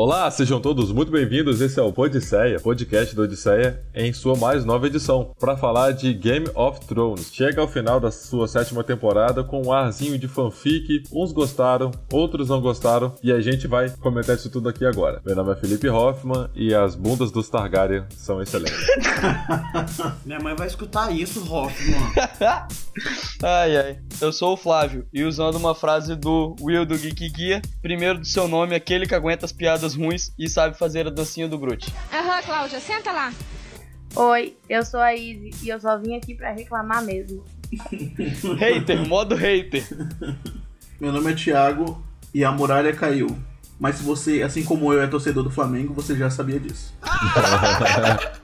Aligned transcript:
Olá, 0.00 0.30
sejam 0.30 0.60
todos 0.60 0.92
muito 0.92 1.10
bem-vindos. 1.10 1.60
Esse 1.60 1.80
é 1.80 1.82
o 1.82 1.92
Podisseia, 1.92 2.60
podcast 2.60 3.16
do 3.16 3.22
Odisseia, 3.22 3.82
em 3.92 4.12
sua 4.12 4.36
mais 4.36 4.64
nova 4.64 4.86
edição, 4.86 5.34
para 5.40 5.56
falar 5.56 5.90
de 5.90 6.14
Game 6.14 6.46
of 6.54 6.78
Thrones. 6.86 7.34
Chega 7.34 7.60
ao 7.60 7.66
final 7.66 7.98
da 7.98 8.12
sua 8.12 8.46
sétima 8.46 8.84
temporada 8.84 9.42
com 9.42 9.60
um 9.60 9.72
arzinho 9.72 10.16
de 10.16 10.28
fanfic. 10.28 11.02
Uns 11.12 11.32
gostaram, 11.32 11.90
outros 12.12 12.48
não 12.48 12.60
gostaram, 12.60 13.12
e 13.24 13.32
a 13.32 13.40
gente 13.40 13.66
vai 13.66 13.90
comentar 13.90 14.36
isso 14.36 14.48
tudo 14.48 14.68
aqui 14.68 14.84
agora. 14.84 15.20
Meu 15.26 15.34
nome 15.34 15.50
é 15.50 15.56
Felipe 15.56 15.88
Hoffman 15.88 16.48
e 16.54 16.72
as 16.72 16.94
bundas 16.94 17.32
dos 17.32 17.48
Targaryen 17.48 18.04
são 18.10 18.40
excelentes. 18.40 18.78
Minha 20.24 20.38
mãe 20.38 20.54
vai 20.54 20.68
escutar 20.68 21.10
isso, 21.10 21.40
Hoffman. 21.52 21.98
ai, 23.42 23.76
ai. 23.76 23.98
Eu 24.20 24.32
sou 24.32 24.52
o 24.52 24.56
Flávio, 24.56 25.08
e 25.12 25.24
usando 25.24 25.56
uma 25.56 25.74
frase 25.74 26.14
do 26.14 26.54
Will 26.60 26.86
do 26.86 26.96
Geek 26.96 27.30
Guia, 27.30 27.60
primeiro 27.82 28.20
do 28.20 28.26
seu 28.26 28.46
nome, 28.46 28.76
aquele 28.76 29.04
que 29.04 29.14
aguenta 29.14 29.44
as 29.44 29.50
piadas 29.50 29.87
ruins 29.94 30.32
e 30.38 30.48
sabe 30.48 30.78
fazer 30.78 31.06
a 31.06 31.10
dancinha 31.10 31.48
do 31.48 31.58
Groot. 31.58 31.92
Aham, 32.12 32.42
Cláudia, 32.42 32.80
senta 32.80 33.12
lá. 33.12 33.32
Oi, 34.14 34.56
eu 34.68 34.84
sou 34.84 35.00
a 35.00 35.14
Izzy 35.14 35.50
e 35.62 35.68
eu 35.68 35.80
só 35.80 35.98
vim 35.98 36.16
aqui 36.16 36.34
pra 36.34 36.52
reclamar 36.52 37.02
mesmo. 37.02 37.44
hater, 38.58 39.06
modo 39.06 39.34
hater. 39.34 39.86
Meu 41.00 41.12
nome 41.12 41.32
é 41.32 41.34
Thiago 41.34 42.02
e 42.34 42.44
a 42.44 42.50
muralha 42.50 42.92
caiu. 42.94 43.38
Mas 43.78 43.96
se 43.96 44.02
você, 44.02 44.42
assim 44.42 44.64
como 44.64 44.92
eu, 44.92 45.00
é 45.00 45.06
torcedor 45.06 45.44
do 45.44 45.50
Flamengo, 45.50 45.94
você 45.94 46.16
já 46.16 46.28
sabia 46.28 46.58
disso. 46.58 46.92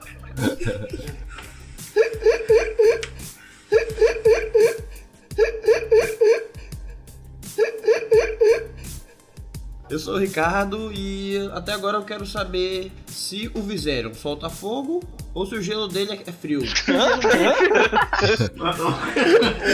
Eu 9.90 9.98
sou 9.98 10.14
o 10.14 10.18
Ricardo 10.18 10.90
e 10.94 11.36
até 11.52 11.72
agora 11.72 11.98
eu 11.98 12.04
quero 12.04 12.24
saber 12.24 12.90
se 13.06 13.50
o 13.54 13.60
Viserion 13.60 14.14
solta 14.14 14.48
fogo 14.48 15.02
ou 15.34 15.44
se 15.44 15.54
o 15.54 15.62
gelo 15.62 15.86
dele 15.88 16.18
é 16.26 16.32
frio. 16.32 16.62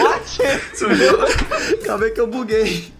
What? 0.03 0.43
Acabei 1.81 2.11
que 2.11 2.21
eu 2.21 2.27
buguei. 2.27 2.93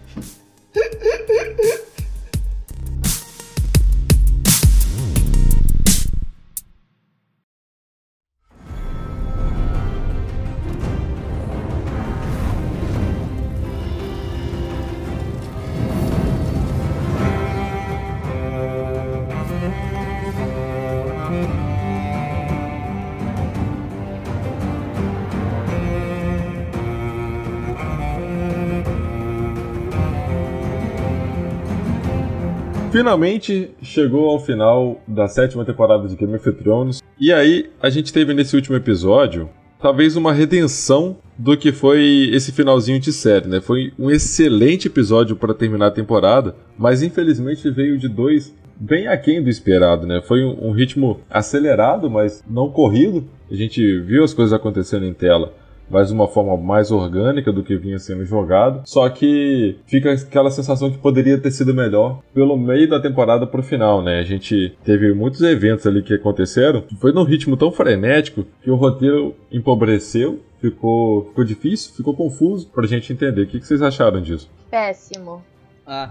Finalmente 32.91 33.71
chegou 33.81 34.29
ao 34.29 34.41
final 34.41 35.01
da 35.07 35.29
sétima 35.29 35.65
temporada 35.65 36.09
de 36.09 36.17
Game 36.17 36.35
of 36.35 36.53
Thrones. 36.53 37.01
E 37.21 37.33
aí, 37.33 37.71
a 37.81 37.89
gente 37.89 38.13
teve 38.13 38.35
nesse 38.35 38.57
último 38.57 38.77
episódio 38.77 39.49
talvez 39.81 40.17
uma 40.17 40.33
redenção 40.33 41.17
do 41.39 41.57
que 41.57 41.71
foi 41.71 42.29
esse 42.33 42.51
finalzinho 42.51 42.99
de 42.99 43.13
série, 43.13 43.47
né? 43.47 43.61
Foi 43.61 43.93
um 43.97 44.11
excelente 44.11 44.89
episódio 44.89 45.37
para 45.37 45.55
terminar 45.55 45.87
a 45.87 45.93
temporada, 45.93 46.57
mas 46.77 47.01
infelizmente 47.01 47.71
veio 47.71 47.97
de 47.97 48.09
dois 48.09 48.53
bem 48.81 49.07
aquém 49.07 49.43
do 49.43 49.49
esperado, 49.49 50.07
né? 50.07 50.21
Foi 50.27 50.43
um, 50.43 50.73
ritmo 50.73 51.21
acelerado, 51.31 52.11
mas 52.11 52.43
não 52.49 52.71
corrido. 52.71 53.25
A 53.51 53.55
gente 53.55 54.01
viu 54.01 54.25
as 54.25 54.35
coisas 54.35 54.53
acontecendo 54.53 55.05
em 55.05 55.15
tela 55.15 55.55
mas 55.91 56.09
de 56.09 56.15
uma 56.15 56.29
forma 56.29 56.57
mais 56.57 56.91
orgânica 56.91 57.53
do 57.53 57.63
que 57.63 57.77
vinha 57.77 57.99
sendo 57.99 58.25
jogado. 58.25 58.83
Só 58.85 59.09
que 59.09 59.77
fica 59.87 60.13
aquela 60.13 60.51
sensação 60.51 60.91
que 60.91 60.99
poderia 60.99 61.39
ter 61.39 61.51
sido 61.51 61.75
melhor 61.75 62.21
pelo 62.33 62.57
meio 62.57 62.89
da 62.89 63.01
temporada 63.01 63.47
pro 63.47 63.63
final, 63.63 64.03
né? 64.03 64.21
A 64.21 64.25
gente 64.25 64.77
teve 64.85 65.13
muitos 65.13 65.41
eventos 65.43 65.87
ali 65.87 66.03
que 66.03 66.15
aconteceram, 66.15 66.85
foi 67.01 67.13
num 67.13 67.25
ritmo 67.25 67.57
tão 67.57 67.73
frenético 67.73 68.45
que 68.63 68.71
o 68.71 68.77
roteiro 68.77 69.35
empobreceu. 69.51 70.41
Ficou, 70.61 71.25
ficou 71.25 71.43
difícil, 71.43 71.95
ficou 71.95 72.15
confuso 72.15 72.69
pra 72.69 72.87
gente 72.87 73.11
entender. 73.11 73.43
O 73.43 73.47
que, 73.47 73.59
que 73.59 73.67
vocês 73.67 73.81
acharam 73.81 74.21
disso? 74.21 74.51
Péssimo. 74.71 75.43
Ah, 75.87 76.11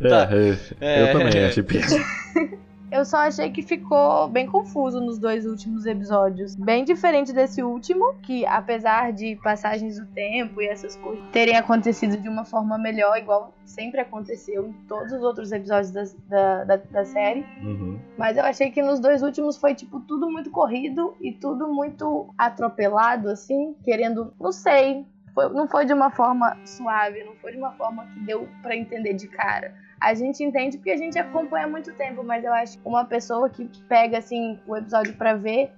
tá. 0.00 0.28
É, 0.32 0.56
é, 0.80 1.02
eu 1.12 1.18
também 1.18 1.44
achei 1.44 1.62
péssimo. 1.62 2.02
Eu 2.90 3.04
só 3.04 3.18
achei 3.18 3.50
que 3.50 3.62
ficou 3.62 4.28
bem 4.28 4.46
confuso 4.46 5.00
nos 5.00 5.18
dois 5.18 5.44
últimos 5.44 5.84
episódios. 5.84 6.54
Bem 6.54 6.84
diferente 6.84 7.32
desse 7.32 7.62
último, 7.62 8.14
que 8.22 8.46
apesar 8.46 9.12
de 9.12 9.36
passagens 9.36 9.98
do 9.98 10.06
tempo 10.06 10.62
e 10.62 10.66
essas 10.66 10.96
coisas 10.96 11.22
terem 11.30 11.56
acontecido 11.56 12.16
de 12.16 12.28
uma 12.28 12.44
forma 12.44 12.78
melhor, 12.78 13.18
igual 13.18 13.52
sempre 13.66 14.00
aconteceu 14.00 14.68
em 14.68 14.72
todos 14.86 15.12
os 15.12 15.22
outros 15.22 15.52
episódios 15.52 15.90
da, 15.90 16.04
da, 16.28 16.64
da, 16.64 16.76
da 16.76 17.04
série. 17.04 17.44
Uhum. 17.62 17.98
Mas 18.16 18.38
eu 18.38 18.44
achei 18.44 18.70
que 18.70 18.80
nos 18.80 19.00
dois 19.00 19.22
últimos 19.22 19.58
foi, 19.58 19.74
tipo, 19.74 20.00
tudo 20.00 20.30
muito 20.30 20.50
corrido 20.50 21.14
e 21.20 21.32
tudo 21.32 21.68
muito 21.68 22.32
atropelado, 22.38 23.28
assim, 23.28 23.76
querendo. 23.84 24.32
Não 24.40 24.50
sei. 24.50 25.04
Foi, 25.34 25.52
não 25.52 25.68
foi 25.68 25.84
de 25.84 25.92
uma 25.92 26.10
forma 26.10 26.56
suave, 26.64 27.22
não 27.22 27.34
foi 27.34 27.52
de 27.52 27.58
uma 27.58 27.72
forma 27.72 28.06
que 28.06 28.20
deu 28.20 28.48
para 28.62 28.74
entender 28.74 29.12
de 29.12 29.28
cara 29.28 29.74
a 30.00 30.14
gente 30.14 30.42
entende 30.42 30.76
porque 30.76 30.90
a 30.90 30.96
gente 30.96 31.18
acompanha 31.18 31.66
há 31.66 31.68
muito 31.68 31.92
tempo, 31.94 32.22
mas 32.22 32.44
eu 32.44 32.52
acho 32.52 32.78
que 32.78 32.88
uma 32.88 33.04
pessoa 33.04 33.48
que 33.48 33.68
pega 33.88 34.18
assim 34.18 34.58
o 34.66 34.76
episódio 34.76 35.14
para 35.16 35.34
ver 35.34 35.72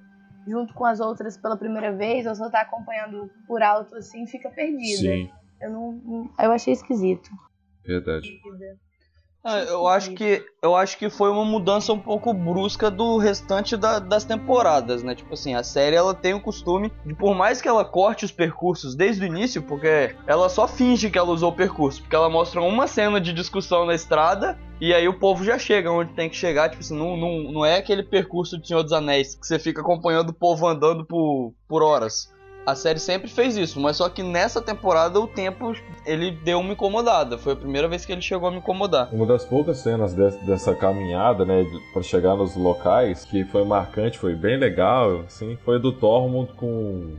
junto 0.47 0.75
com 0.75 0.85
as 0.85 1.01
outras 1.01 1.37
pela 1.37 1.57
primeira 1.57 1.93
vez, 1.93 2.27
ou 2.27 2.35
só 2.35 2.51
tá 2.51 2.63
acompanhando 2.63 3.31
por 3.47 3.63
alto 3.63 3.95
assim, 3.97 4.27
fica 4.27 4.51
perdida. 4.51 5.01
Sim. 5.01 5.31
Eu 5.61 5.71
não, 5.71 6.31
eu 6.39 6.53
achei 6.53 6.73
esquisito. 6.73 7.31
Verdade. 7.85 8.41
Ah, 9.43 9.61
eu 9.61 9.87
acho 9.87 10.13
que 10.13 10.45
eu 10.63 10.77
acho 10.77 10.99
que 10.99 11.09
foi 11.09 11.31
uma 11.31 11.45
mudança 11.45 11.93
um 11.95 11.99
pouco 11.99 12.33
brusca 12.35 12.91
do 12.91 13.17
restante 13.17 13.75
da, 13.75 13.99
das 13.99 14.23
temporadas, 14.23 15.03
né? 15.03 15.15
Tipo 15.15 15.33
assim, 15.33 15.55
a 15.55 15.63
série 15.63 15.97
ela 15.97 16.13
tem 16.13 16.35
o 16.35 16.41
costume 16.41 16.93
de 17.07 17.15
por 17.15 17.35
mais 17.35 17.63
que 17.63 17.67
ela 17.69 17.83
corte 17.83 18.27
os 18.27 18.31
percursos 18.31 18.95
desde 18.95 19.25
o 19.25 19.27
início, 19.27 19.63
porque 19.63 20.15
ela 20.27 20.51
só 20.51 20.69
finge 20.69 21.09
que 21.09 21.17
ela 21.17 21.31
usou 21.31 21.51
o 21.51 21.57
percurso, 21.57 22.03
porque 22.03 22.15
ela 22.15 22.29
mostra 22.29 22.61
uma 22.61 22.87
cena 22.87 23.19
de 23.19 23.33
discussão 23.33 23.87
na 23.87 23.95
estrada 23.95 24.59
e 24.79 24.93
aí 24.93 25.09
o 25.09 25.19
povo 25.19 25.43
já 25.43 25.59
chega 25.59 25.91
onde 25.91 26.13
tem 26.13 26.29
que 26.29 26.37
chegar, 26.37 26.69
tipo 26.69 26.81
assim, 26.83 26.97
não, 26.97 27.17
não, 27.17 27.53
não 27.53 27.65
é 27.65 27.77
aquele 27.77 28.03
percurso 28.03 28.59
de 28.59 28.69
Senhor 28.69 28.83
dos 28.83 28.93
Anéis 28.93 29.35
que 29.35 29.47
você 29.47 29.59
fica 29.59 29.81
acompanhando 29.81 30.31
o 30.31 30.35
povo 30.35 30.67
andando 30.67 31.05
por, 31.05 31.55
por 31.67 31.83
horas. 31.83 32.31
A 32.67 32.75
série 32.75 32.99
sempre 32.99 33.29
fez 33.29 33.57
isso, 33.57 33.81
mas 33.81 33.97
só 33.97 34.09
que 34.09 34.23
nessa 34.23 34.61
temporada 34.61 35.19
o 35.19 35.27
tempo 35.27 35.75
ele 36.05 36.31
deu 36.31 36.61
uma 36.61 36.73
incomodada. 36.73 37.39
Foi 37.39 37.55
a 37.55 37.57
primeira 37.57 37.89
vez 37.89 38.05
que 38.05 38.13
ele 38.13 38.21
chegou 38.21 38.49
a 38.49 38.51
me 38.53 38.59
incomodar. 38.59 39.09
Uma 39.13 39.27
das 39.27 39.45
poucas 39.45 39.79
cenas 39.79 40.15
de, 40.15 40.31
dessa 40.47 40.75
caminhada, 40.75 41.45
né, 41.45 41.65
para 41.93 42.03
chegar 42.03 42.37
nos 42.37 42.55
locais, 42.57 43.25
que 43.25 43.45
foi 43.45 43.65
marcante, 43.65 44.19
foi 44.19 44.35
bem 44.35 44.59
legal, 44.59 45.21
assim, 45.27 45.59
foi 45.65 45.79
do 45.81 45.93
Tormund 45.93 46.53
com 46.55 47.17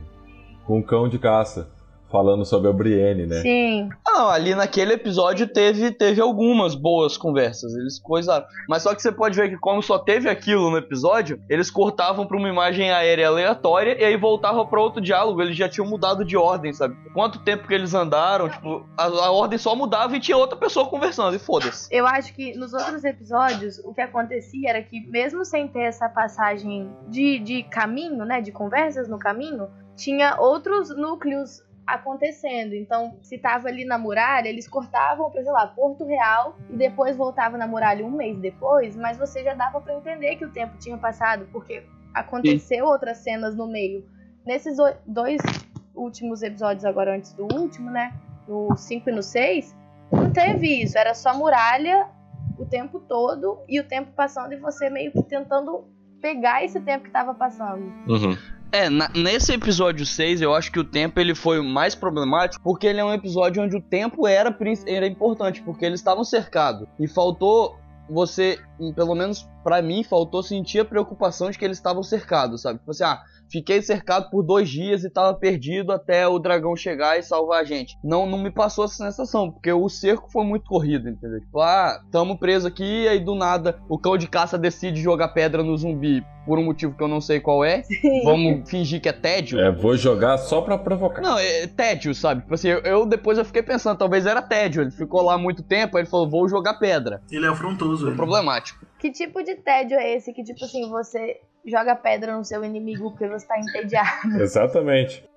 com 0.64 0.78
o 0.78 0.82
cão 0.82 1.08
de 1.08 1.18
caça 1.18 1.68
falando 2.12 2.44
sobre 2.44 2.68
a 2.68 2.72
Brienne, 2.72 3.26
né? 3.26 3.40
Sim. 3.40 3.88
Não, 4.06 4.28
ali 4.28 4.54
naquele 4.54 4.92
episódio 4.92 5.48
teve, 5.48 5.90
teve 5.90 6.20
algumas 6.20 6.74
boas 6.74 7.16
conversas. 7.16 7.74
Eles 7.74 7.98
coisaram. 7.98 8.46
Mas 8.68 8.82
só 8.82 8.94
que 8.94 9.00
você 9.00 9.10
pode 9.10 9.34
ver 9.34 9.48
que, 9.48 9.56
como 9.56 9.82
só 9.82 9.98
teve 9.98 10.28
aquilo 10.28 10.70
no 10.70 10.76
episódio, 10.76 11.42
eles 11.48 11.70
cortavam 11.70 12.26
pra 12.26 12.36
uma 12.36 12.48
imagem 12.48 12.90
aérea 12.90 13.28
aleatória 13.28 13.98
e 13.98 14.04
aí 14.04 14.16
voltava 14.16 14.64
pra 14.66 14.80
outro 14.80 15.00
diálogo. 15.00 15.40
Eles 15.40 15.56
já 15.56 15.68
tinham 15.68 15.88
mudado 15.88 16.24
de 16.24 16.36
ordem, 16.36 16.72
sabe? 16.72 16.94
Quanto 17.14 17.38
tempo 17.40 17.66
que 17.66 17.72
eles 17.74 17.94
andaram, 17.94 18.48
tipo, 18.50 18.86
a, 18.96 19.04
a 19.04 19.30
ordem 19.30 19.58
só 19.58 19.74
mudava 19.74 20.14
e 20.14 20.20
tinha 20.20 20.36
outra 20.36 20.56
pessoa 20.56 20.86
conversando, 20.86 21.34
e 21.34 21.38
foda-se. 21.38 21.88
Eu 21.90 22.06
acho 22.06 22.34
que 22.34 22.54
nos 22.56 22.74
outros 22.74 23.02
episódios, 23.04 23.78
o 23.78 23.94
que 23.94 24.02
acontecia 24.02 24.68
era 24.68 24.82
que, 24.82 25.00
mesmo 25.08 25.44
sem 25.44 25.66
ter 25.66 25.84
essa 25.84 26.08
passagem 26.08 26.90
de, 27.08 27.38
de 27.38 27.62
caminho, 27.62 28.24
né, 28.24 28.42
de 28.42 28.52
conversas 28.52 29.08
no 29.08 29.18
caminho, 29.18 29.68
tinha 29.96 30.36
outros 30.38 30.94
núcleos 30.94 31.62
acontecendo. 31.86 32.74
Então, 32.74 33.18
se 33.22 33.38
tava 33.38 33.68
ali 33.68 33.84
na 33.84 33.98
muralha, 33.98 34.48
eles 34.48 34.68
cortavam 34.68 35.30
para, 35.30 35.42
sei 35.42 35.52
lá, 35.52 35.66
Porto 35.66 36.04
Real 36.04 36.56
e 36.70 36.76
depois 36.76 37.16
voltava 37.16 37.58
na 37.58 37.66
muralha 37.66 38.04
um 38.04 38.10
mês 38.10 38.38
depois, 38.38 38.96
mas 38.96 39.18
você 39.18 39.42
já 39.42 39.54
dava 39.54 39.80
para 39.80 39.94
entender 39.94 40.36
que 40.36 40.44
o 40.44 40.52
tempo 40.52 40.76
tinha 40.78 40.96
passado, 40.96 41.48
porque 41.52 41.84
aconteceu 42.14 42.84
Sim. 42.86 42.90
outras 42.90 43.18
cenas 43.18 43.56
no 43.56 43.66
meio. 43.66 44.04
Nesses 44.46 44.76
dois 45.06 45.40
últimos 45.94 46.42
episódios 46.42 46.84
agora 46.84 47.14
antes 47.14 47.32
do 47.32 47.44
último, 47.44 47.90
né? 47.90 48.12
No 48.46 48.76
5 48.76 49.08
e 49.08 49.12
no 49.12 49.22
6, 49.22 49.76
não 50.10 50.32
teve 50.32 50.82
isso, 50.82 50.98
era 50.98 51.14
só 51.14 51.34
muralha 51.34 52.08
o 52.58 52.66
tempo 52.66 53.00
todo 53.00 53.60
e 53.68 53.80
o 53.80 53.84
tempo 53.84 54.12
passando 54.12 54.52
e 54.52 54.56
você 54.56 54.90
meio 54.90 55.12
que 55.12 55.22
tentando 55.22 55.86
pegar 56.22 56.64
esse 56.64 56.80
tempo 56.80 57.04
que 57.04 57.10
tava 57.10 57.34
passando. 57.34 57.92
Uhum. 58.06 58.38
É, 58.70 58.88
na, 58.88 59.10
nesse 59.10 59.52
episódio 59.52 60.06
6, 60.06 60.40
eu 60.40 60.54
acho 60.54 60.72
que 60.72 60.80
o 60.80 60.84
tempo 60.84 61.20
ele 61.20 61.34
foi 61.34 61.60
mais 61.60 61.94
problemático 61.94 62.62
porque 62.64 62.86
ele 62.86 63.00
é 63.00 63.04
um 63.04 63.12
episódio 63.12 63.62
onde 63.62 63.76
o 63.76 63.82
tempo 63.82 64.26
era, 64.26 64.56
era 64.86 65.06
importante, 65.06 65.60
porque 65.60 65.84
eles 65.84 66.00
estavam 66.00 66.24
cercados. 66.24 66.88
E 66.98 67.06
faltou 67.06 67.78
você, 68.08 68.58
pelo 68.94 69.14
menos 69.14 69.46
para 69.62 69.82
mim, 69.82 70.02
faltou 70.02 70.42
sentir 70.42 70.80
a 70.80 70.84
preocupação 70.84 71.50
de 71.50 71.58
que 71.58 71.64
eles 71.64 71.78
estavam 71.78 72.02
cercados, 72.02 72.62
sabe? 72.62 72.78
Tipo 72.78 72.90
assim, 72.90 73.04
ah, 73.04 73.22
Fiquei 73.52 73.82
cercado 73.82 74.30
por 74.30 74.42
dois 74.42 74.66
dias 74.70 75.04
e 75.04 75.10
tava 75.10 75.34
perdido 75.34 75.92
até 75.92 76.26
o 76.26 76.38
dragão 76.38 76.74
chegar 76.74 77.18
e 77.18 77.22
salvar 77.22 77.60
a 77.60 77.64
gente. 77.64 77.98
Não, 78.02 78.24
não 78.24 78.38
me 78.38 78.50
passou 78.50 78.86
essa 78.86 79.04
sensação, 79.04 79.50
porque 79.50 79.70
o 79.70 79.90
cerco 79.90 80.32
foi 80.32 80.42
muito 80.42 80.64
corrido, 80.64 81.10
entendeu? 81.10 81.38
Tipo, 81.38 81.60
ah, 81.60 82.00
tamo 82.10 82.38
preso 82.38 82.66
aqui, 82.66 83.02
e 83.02 83.08
aí 83.08 83.20
do 83.20 83.34
nada 83.34 83.78
o 83.90 83.98
cão 83.98 84.16
de 84.16 84.26
caça 84.26 84.56
decide 84.56 85.02
jogar 85.02 85.28
pedra 85.28 85.62
no 85.62 85.76
zumbi 85.76 86.24
por 86.46 86.58
um 86.58 86.64
motivo 86.64 86.96
que 86.96 87.02
eu 87.02 87.08
não 87.08 87.20
sei 87.20 87.40
qual 87.40 87.62
é. 87.62 87.82
Sim. 87.82 88.24
Vamos 88.24 88.68
fingir 88.68 89.00
que 89.00 89.08
é 89.08 89.12
tédio. 89.12 89.60
É, 89.60 89.70
vou 89.70 89.96
jogar 89.96 90.38
só 90.38 90.62
pra 90.62 90.78
provocar. 90.78 91.20
Não, 91.20 91.38
é 91.38 91.66
tédio, 91.66 92.14
sabe? 92.14 92.40
Tipo 92.40 92.54
assim, 92.54 92.68
eu, 92.68 92.80
eu 92.80 93.06
depois 93.06 93.36
eu 93.36 93.44
fiquei 93.44 93.62
pensando, 93.62 93.98
talvez 93.98 94.24
era 94.24 94.40
tédio. 94.40 94.82
Ele 94.82 94.90
ficou 94.90 95.22
lá 95.22 95.36
muito 95.36 95.62
tempo, 95.62 95.96
aí 95.96 96.02
ele 96.02 96.10
falou, 96.10 96.28
vou 96.28 96.48
jogar 96.48 96.74
pedra. 96.74 97.22
Ele 97.30 97.44
é 97.44 97.48
afrontoso, 97.48 98.10
é 98.10 98.14
problemático. 98.14 98.84
Que 99.02 99.10
tipo 99.10 99.42
de 99.42 99.56
tédio 99.56 99.98
é 99.98 100.14
esse 100.14 100.32
que, 100.32 100.44
tipo 100.44 100.64
assim, 100.64 100.88
você 100.88 101.40
joga 101.66 101.96
pedra 101.96 102.36
no 102.36 102.44
seu 102.44 102.64
inimigo 102.64 103.10
porque 103.10 103.26
você 103.26 103.44
tá 103.44 103.58
entediado? 103.58 104.40
Exatamente. 104.40 105.28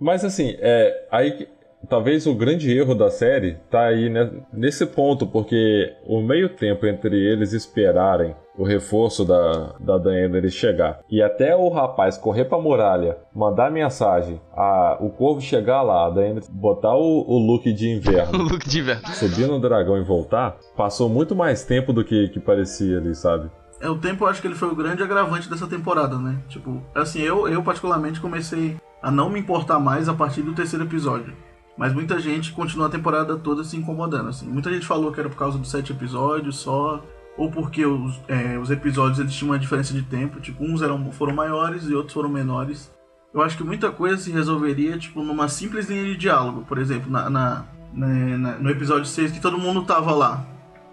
Mas 0.00 0.24
assim, 0.24 0.56
é, 0.60 1.08
aí 1.10 1.48
talvez 1.88 2.26
o 2.26 2.34
grande 2.34 2.70
erro 2.76 2.94
da 2.94 3.10
série 3.10 3.56
tá 3.70 3.82
aí 3.82 4.08
né, 4.08 4.30
nesse 4.52 4.86
ponto, 4.86 5.26
porque 5.26 5.94
o 6.06 6.20
meio 6.20 6.48
tempo 6.48 6.86
entre 6.86 7.16
eles 7.16 7.52
esperarem 7.52 8.34
o 8.56 8.64
reforço 8.64 9.24
da, 9.24 9.74
da 9.78 9.98
Daenerys 9.98 10.52
chegar 10.52 11.00
e 11.08 11.22
até 11.22 11.54
o 11.54 11.68
rapaz 11.68 12.18
correr 12.18 12.46
pra 12.46 12.58
muralha, 12.58 13.16
mandar 13.32 13.70
mensagem, 13.70 14.40
a, 14.52 14.98
o 15.00 15.10
corvo 15.10 15.40
chegar 15.40 15.82
lá, 15.82 16.06
a 16.06 16.10
Daenerys 16.10 16.48
botar 16.48 16.96
o, 16.96 17.24
o 17.28 17.38
look 17.38 17.72
de 17.72 17.88
inverno, 17.88 18.36
o 18.40 18.42
look 18.42 18.68
de 18.68 18.80
inverno, 18.80 19.06
subir 19.08 19.46
no 19.46 19.60
dragão 19.60 19.96
e 19.96 20.02
voltar, 20.02 20.56
passou 20.76 21.08
muito 21.08 21.36
mais 21.36 21.64
tempo 21.64 21.92
do 21.92 22.04
que, 22.04 22.28
que 22.28 22.40
parecia 22.40 22.98
ali, 22.98 23.14
sabe? 23.14 23.48
É, 23.80 23.88
o 23.88 23.96
tempo 23.96 24.24
eu 24.24 24.28
acho 24.28 24.40
que 24.40 24.48
ele 24.48 24.56
foi 24.56 24.68
o 24.68 24.74
grande 24.74 25.04
agravante 25.04 25.48
dessa 25.48 25.68
temporada, 25.68 26.18
né? 26.18 26.36
Tipo, 26.48 26.82
assim, 26.92 27.20
eu, 27.20 27.46
eu 27.48 27.62
particularmente 27.62 28.20
comecei 28.20 28.76
a 29.00 29.08
não 29.08 29.30
me 29.30 29.38
importar 29.38 29.78
mais 29.78 30.08
a 30.08 30.14
partir 30.14 30.42
do 30.42 30.52
terceiro 30.52 30.84
episódio. 30.84 31.32
Mas 31.78 31.94
muita 31.94 32.18
gente 32.18 32.50
continua 32.50 32.88
a 32.88 32.90
temporada 32.90 33.36
toda 33.36 33.62
se 33.62 33.76
incomodando, 33.76 34.28
assim. 34.28 34.48
Muita 34.48 34.70
gente 34.70 34.84
falou 34.84 35.12
que 35.12 35.20
era 35.20 35.28
por 35.28 35.38
causa 35.38 35.56
dos 35.56 35.70
sete 35.70 35.92
episódios 35.92 36.56
só, 36.56 37.00
ou 37.36 37.48
porque 37.52 37.86
os, 37.86 38.20
é, 38.26 38.58
os 38.58 38.68
episódios 38.68 39.20
eles 39.20 39.32
tinham 39.32 39.52
uma 39.52 39.58
diferença 39.58 39.94
de 39.94 40.02
tempo, 40.02 40.40
tipo, 40.40 40.64
uns 40.64 40.82
eram, 40.82 41.12
foram 41.12 41.32
maiores 41.32 41.84
e 41.84 41.94
outros 41.94 42.12
foram 42.12 42.28
menores. 42.28 42.92
Eu 43.32 43.40
acho 43.40 43.56
que 43.56 43.62
muita 43.62 43.90
coisa 43.90 44.16
se 44.16 44.32
resolveria, 44.32 44.98
tipo, 44.98 45.22
numa 45.22 45.46
simples 45.46 45.88
linha 45.88 46.02
de 46.02 46.16
diálogo. 46.16 46.64
Por 46.66 46.78
exemplo, 46.78 47.08
na, 47.08 47.30
na, 47.30 47.64
na 47.92 48.58
no 48.58 48.70
episódio 48.70 49.06
6 49.06 49.30
que 49.30 49.40
todo 49.40 49.56
mundo 49.56 49.84
tava 49.84 50.12
lá. 50.12 50.44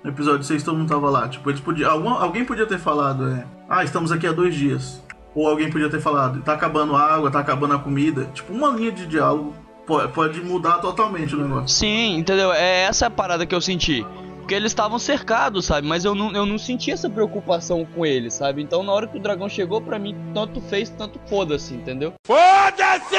No 0.03 0.11
episódio 0.11 0.43
6 0.43 0.61
todo 0.61 0.77
mundo 0.77 0.89
tava 0.89 1.09
lá. 1.09 1.27
Tipo, 1.27 1.49
eles 1.49 1.61
podiam. 1.61 1.89
Algum, 1.89 2.09
alguém 2.09 2.45
podia 2.45 2.67
ter 2.67 2.77
falado, 2.77 3.27
é. 3.27 3.47
Ah, 3.67 3.83
estamos 3.83 4.11
aqui 4.11 4.27
há 4.27 4.31
dois 4.31 4.53
dias. 4.53 5.01
Ou 5.33 5.47
alguém 5.47 5.71
podia 5.71 5.89
ter 5.89 5.99
falado, 5.99 6.41
tá 6.41 6.53
acabando 6.53 6.95
a 6.95 7.01
água, 7.01 7.31
tá 7.31 7.39
acabando 7.39 7.73
a 7.73 7.79
comida. 7.79 8.25
Tipo, 8.33 8.53
uma 8.53 8.69
linha 8.69 8.91
de 8.91 9.07
diálogo 9.07 9.53
pode, 9.85 10.11
pode 10.13 10.41
mudar 10.41 10.79
totalmente 10.79 11.35
o 11.35 11.37
negócio. 11.37 11.69
Sim, 11.69 12.17
entendeu? 12.17 12.51
É 12.53 12.83
essa 12.83 13.07
a 13.07 13.09
parada 13.09 13.45
que 13.45 13.55
eu 13.55 13.61
senti. 13.61 14.05
Porque 14.45 14.53
eles 14.53 14.73
estavam 14.73 14.99
cercados, 14.99 15.65
sabe? 15.65 15.87
Mas 15.87 16.05
eu 16.05 16.13
não, 16.13 16.31
eu 16.31 16.45
não 16.45 16.59
senti 16.59 16.91
essa 16.91 17.09
preocupação 17.09 17.83
com 17.83 18.05
eles, 18.05 18.35
sabe? 18.35 18.61
Então 18.61 18.83
na 18.83 18.93
hora 18.93 19.07
que 19.07 19.17
o 19.17 19.19
dragão 19.19 19.49
chegou, 19.49 19.81
pra 19.81 19.97
mim, 19.97 20.15
tanto 20.35 20.61
fez, 20.61 20.87
tanto 20.87 21.19
foda-se, 21.27 21.73
entendeu? 21.73 22.13
Foda-se! 22.27 23.15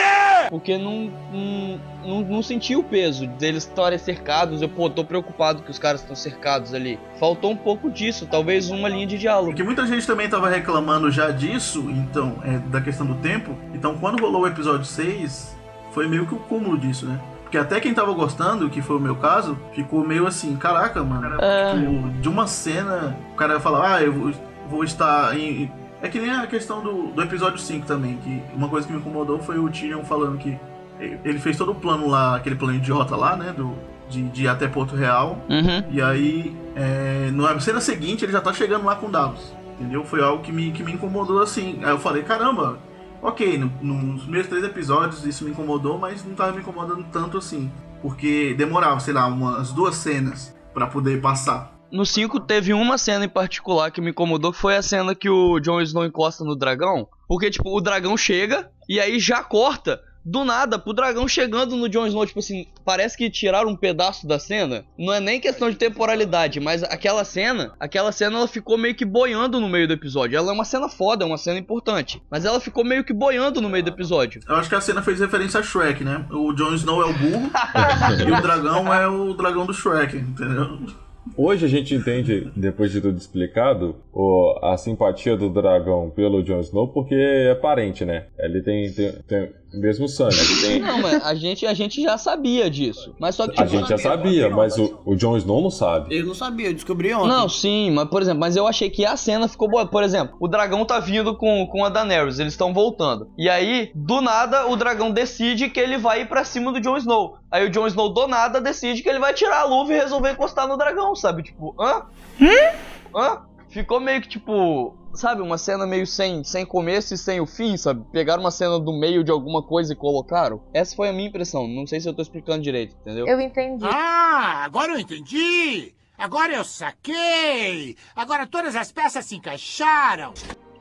Porque 0.48 0.78
não, 0.78 1.10
não, 1.32 1.80
não, 2.04 2.20
não 2.20 2.42
senti 2.44 2.76
o 2.76 2.84
peso 2.84 3.26
deles 3.26 3.64
estarem 3.64 3.98
cercados. 3.98 4.62
Eu, 4.62 4.68
pô, 4.68 4.88
tô 4.88 5.04
preocupado 5.04 5.64
que 5.64 5.70
os 5.72 5.80
caras 5.80 6.00
estão 6.00 6.14
cercados 6.14 6.72
ali. 6.72 6.96
Faltou 7.18 7.50
um 7.50 7.56
pouco 7.56 7.90
disso, 7.90 8.28
talvez 8.30 8.70
uma 8.70 8.88
linha 8.88 9.08
de 9.08 9.18
diálogo. 9.18 9.48
Porque 9.48 9.64
muita 9.64 9.84
gente 9.84 10.06
também 10.06 10.28
tava 10.28 10.48
reclamando 10.48 11.10
já 11.10 11.32
disso, 11.32 11.90
então, 11.90 12.38
é, 12.44 12.58
da 12.58 12.80
questão 12.80 13.04
do 13.04 13.16
tempo. 13.16 13.52
Então 13.74 13.98
quando 13.98 14.20
rolou 14.20 14.42
o 14.42 14.46
episódio 14.46 14.84
6, 14.84 15.56
foi 15.96 16.06
meio 16.06 16.26
que 16.26 16.34
o 16.34 16.38
cúmulo 16.38 16.76
disso, 16.76 17.06
né? 17.06 17.19
Porque 17.40 17.56
até 17.56 17.81
quem 17.81 17.94
tava 17.94 18.12
gostando, 18.12 18.69
que 18.69 18.82
foi 18.82 18.96
o 18.96 19.00
meu 19.00 19.16
caso, 19.16 19.58
ficou 19.72 20.06
meio 20.06 20.26
assim, 20.26 20.54
caraca, 20.54 21.02
mano. 21.02 21.38
É. 21.40 21.72
Tipo, 21.72 22.10
de 22.20 22.28
uma 22.28 22.46
cena, 22.46 23.16
o 23.32 23.34
cara 23.34 23.58
fala, 23.58 23.94
ah, 23.94 24.02
eu 24.02 24.12
vou, 24.12 24.32
vou 24.69 24.84
estar 24.84 25.34
em. 25.38 25.72
É 26.02 26.08
que 26.08 26.20
nem 26.20 26.31
a 26.31 26.46
questão 26.46 26.82
do, 26.82 27.06
do 27.06 27.22
episódio 27.22 27.58
5 27.58 27.87
também, 27.87 28.19
que 28.19 28.43
uma 28.54 28.69
coisa 28.69 28.87
que 28.87 28.93
me 28.93 28.98
incomodou 28.98 29.38
foi 29.38 29.58
o 29.58 29.70
Tyrion 29.70 30.04
falando 30.04 30.37
que 30.37 30.58
ele 31.00 31.38
fez 31.38 31.56
todo 31.56 31.72
o 31.72 31.75
plano 31.75 32.06
lá, 32.10 32.37
aquele 32.37 32.56
plano 32.56 32.75
idiota 32.75 33.16
lá, 33.16 33.34
né? 33.34 33.54
Do, 33.56 33.72
de, 34.10 34.22
de 34.25 34.44
ir 34.44 34.49
até 34.49 34.69
Porto 34.69 34.94
Real. 34.94 35.38
Uhum. 35.49 35.82
E 35.90 36.02
aí, 36.02 36.54
é, 36.75 37.31
na 37.32 37.58
cena 37.58 37.81
seguinte, 37.81 38.22
ele 38.22 38.32
já 38.32 38.42
tá 38.42 38.52
chegando 38.52 38.84
lá 38.84 38.96
com 38.96 39.10
Davos. 39.10 39.54
Entendeu? 39.81 40.04
Foi 40.04 40.22
algo 40.22 40.42
que 40.42 40.52
me, 40.52 40.72
que 40.72 40.82
me 40.82 40.92
incomodou 40.92 41.40
assim. 41.40 41.81
Aí 41.82 41.90
eu 41.90 41.99
falei, 41.99 42.22
caramba, 42.22 42.78
Ok, 43.22 43.58
no, 43.58 43.68
nos 43.82 44.22
primeiros 44.22 44.48
três 44.48 44.64
episódios 44.64 45.24
isso 45.24 45.44
me 45.44 45.50
incomodou, 45.50 45.98
mas 45.98 46.24
não 46.24 46.34
tava 46.34 46.52
me 46.52 46.60
incomodando 46.60 47.04
tanto 47.12 47.38
assim. 47.38 47.70
Porque 48.02 48.54
demorava, 48.54 49.00
sei 49.00 49.14
lá, 49.14 49.26
umas 49.26 49.72
duas 49.72 49.96
cenas 49.96 50.54
para 50.72 50.86
poder 50.86 51.20
passar. 51.20 51.74
No 51.90 52.04
5 52.04 52.40
teve 52.40 52.72
uma 52.72 52.98
cena 52.98 53.24
em 53.24 53.28
particular 53.28 53.90
que 53.90 54.00
me 54.00 54.10
incomodou, 54.10 54.52
que 54.52 54.58
foi 54.58 54.76
a 54.76 54.82
cena 54.82 55.14
que 55.14 55.30
o 55.30 55.60
Jon 55.60 55.80
Snow 55.80 56.04
encosta 56.04 56.44
no 56.44 56.56
dragão. 56.56 57.08
Porque, 57.28 57.50
tipo, 57.50 57.76
o 57.76 57.80
dragão 57.80 58.16
chega 58.16 58.70
e 58.88 59.00
aí 59.00 59.18
já 59.18 59.42
corta 59.42 60.00
do 60.26 60.44
nada, 60.44 60.76
pro 60.76 60.93
dragão 60.93 61.28
chegando 61.28 61.76
no 61.76 61.88
Jon 61.88 62.08
Snow, 62.08 62.26
tipo 62.26 62.40
assim, 62.40 62.67
parece 62.84 63.17
que 63.17 63.31
tiraram 63.31 63.70
um 63.70 63.76
pedaço 63.76 64.26
da 64.26 64.40
cena. 64.40 64.84
Não 64.99 65.12
é 65.12 65.20
nem 65.20 65.40
questão 65.40 65.70
de 65.70 65.76
temporalidade, 65.76 66.58
mas 66.58 66.82
aquela 66.82 67.25
cena, 67.25 67.73
aquela 67.78 68.11
cena 68.11 68.38
ela 68.38 68.49
ficou 68.49 68.76
meio 68.76 68.96
que 68.96 69.05
boiando 69.05 69.61
no 69.61 69.69
meio 69.69 69.87
do 69.87 69.94
episódio. 69.94 70.37
Ela 70.37 70.50
é 70.50 70.52
uma 70.52 70.64
cena 70.64 70.88
foda, 70.88 71.25
é 71.25 71.26
uma 71.26 71.38
cena 71.38 71.61
importante, 71.61 72.20
mas 72.28 72.44
ela 72.44 72.58
ficou 72.58 72.84
meio 72.84 73.05
que 73.05 73.12
boiando 73.12 73.61
no 73.61 73.69
meio 73.69 73.84
do 73.84 73.90
episódio. 73.90 74.43
Eu 74.49 74.56
acho 74.56 74.69
que 74.69 74.75
a 74.75 74.81
cena 74.81 75.00
fez 75.00 75.20
referência 75.20 75.61
a 75.61 75.62
Shrek, 75.62 76.02
né? 76.02 76.26
O 76.31 76.52
Jon 76.52 76.75
Snow 76.75 77.02
é 77.02 77.06
o 77.06 77.12
burro 77.12 77.49
e 78.26 78.32
o 78.32 78.43
dragão 78.43 78.93
é 78.93 79.06
o 79.06 79.32
dragão 79.32 79.64
do 79.64 79.73
Shrek, 79.73 80.17
entendeu? 80.17 81.06
Hoje 81.37 81.67
a 81.67 81.69
gente 81.69 81.94
entende, 81.94 82.50
depois 82.56 82.91
de 82.91 83.00
tudo 83.00 83.19
explicado, 83.19 83.97
o, 84.12 84.59
a 84.62 84.77
simpatia 84.77 85.37
do 85.37 85.50
dragão 85.50 86.11
pelo 86.11 86.43
Jon 86.43 86.61
Snow 86.61 86.88
porque 86.88 87.15
é 87.15 87.55
parente, 87.55 88.05
né? 88.05 88.27
Ele 88.38 88.62
tem, 88.62 88.91
tem, 88.93 89.12
tem 89.29 89.53
mesmo 89.73 90.09
sangue. 90.09 90.37
Tem... 90.62 90.81
Não, 90.81 91.00
mas 91.03 91.25
a 91.25 91.35
gente, 91.35 91.67
a 91.67 91.75
gente 91.75 92.03
já 92.03 92.17
sabia 92.17 92.71
disso. 92.71 93.15
Mas 93.19 93.35
só 93.35 93.44
que, 93.44 93.50
tipo, 93.50 93.62
a 93.62 93.67
gente 93.67 93.88
já 93.88 93.99
sabia, 93.99 94.49
mas 94.49 94.78
o, 94.78 94.99
o 95.05 95.14
Jon 95.14 95.37
Snow 95.37 95.61
não 95.61 95.71
sabe. 95.71 96.16
Eu 96.16 96.25
não 96.25 96.35
sabia, 96.35 96.69
eu 96.69 96.75
descobri 96.75 97.12
ontem. 97.12 97.28
Não, 97.28 97.49
sim, 97.49 97.90
mas 97.90 98.09
por 98.09 98.23
exemplo, 98.23 98.40
mas 98.40 98.57
eu 98.57 98.66
achei 98.66 98.88
que 98.88 99.05
a 99.05 99.16
cena 99.16 99.49
ficou 99.49 99.69
boa. 99.69 99.87
Por 99.87 100.02
exemplo, 100.02 100.37
o 100.40 100.49
dragão 100.49 100.85
tá 100.85 100.99
vindo 100.99 101.37
com, 101.37 101.66
com 101.66 101.85
a 101.85 101.88
Daenerys, 101.88 102.38
eles 102.38 102.52
estão 102.55 102.73
voltando. 102.73 103.28
E 103.37 103.49
aí, 103.49 103.90
do 103.95 104.21
nada, 104.21 104.66
o 104.66 104.76
dragão 104.76 105.11
decide 105.11 105.69
que 105.69 105.81
ele 105.81 105.99
vai 105.99 106.23
ir 106.23 106.28
pra 106.28 106.45
cima 106.45 106.73
do 106.73 106.81
Jon 106.81 106.97
Snow. 106.97 107.37
Aí 107.50 107.66
o 107.66 107.71
Jon 107.71 107.87
Snow, 107.87 108.09
do 108.09 108.26
nada, 108.26 108.61
decide 108.61 109.02
que 109.02 109.09
ele 109.09 109.19
vai 109.19 109.33
tirar 109.33 109.61
a 109.61 109.64
luva 109.64 109.93
e 109.93 109.97
resolver 109.97 110.33
encostar 110.33 110.66
no 110.66 110.76
dragão, 110.76 111.14
sabe? 111.14 111.25
Tipo, 111.42 111.75
hã? 111.80 112.06
Hum? 112.40 113.16
Hã? 113.16 113.42
Ficou 113.68 114.00
meio 114.00 114.21
que 114.23 114.28
tipo 114.28 114.97
sabe, 115.16 115.40
uma 115.40 115.59
cena 115.59 115.87
meio 115.87 116.06
sem, 116.06 116.45
sem 116.45 116.64
começo 116.64 117.14
e 117.14 117.18
sem 117.18 117.40
o 117.40 117.47
fim, 117.47 117.76
sabe? 117.76 118.04
Pegaram 118.12 118.42
uma 118.42 118.50
cena 118.50 118.78
do 118.78 118.92
meio 118.92 119.25
de 119.25 119.30
alguma 119.30 119.62
coisa 119.62 119.92
e 119.92 119.97
colocaram. 119.97 120.62
Essa 120.73 120.95
foi 120.95 121.09
a 121.09 121.12
minha 121.12 121.28
impressão. 121.28 121.66
Não 121.66 121.87
sei 121.87 122.00
se 122.00 122.09
eu 122.09 122.14
tô 122.14 122.23
explicando 122.23 122.62
direito, 122.62 122.95
entendeu? 123.00 123.26
Eu 123.26 123.40
entendi. 123.40 123.85
Ah, 123.85 124.62
agora 124.64 124.92
eu 124.92 124.99
entendi! 124.99 125.95
Agora 126.18 126.54
eu 126.54 126.64
saquei! 126.64 127.97
Agora 128.14 128.47
todas 128.47 128.75
as 128.76 128.92
peças 128.92 129.25
se 129.25 129.37
encaixaram! 129.37 130.33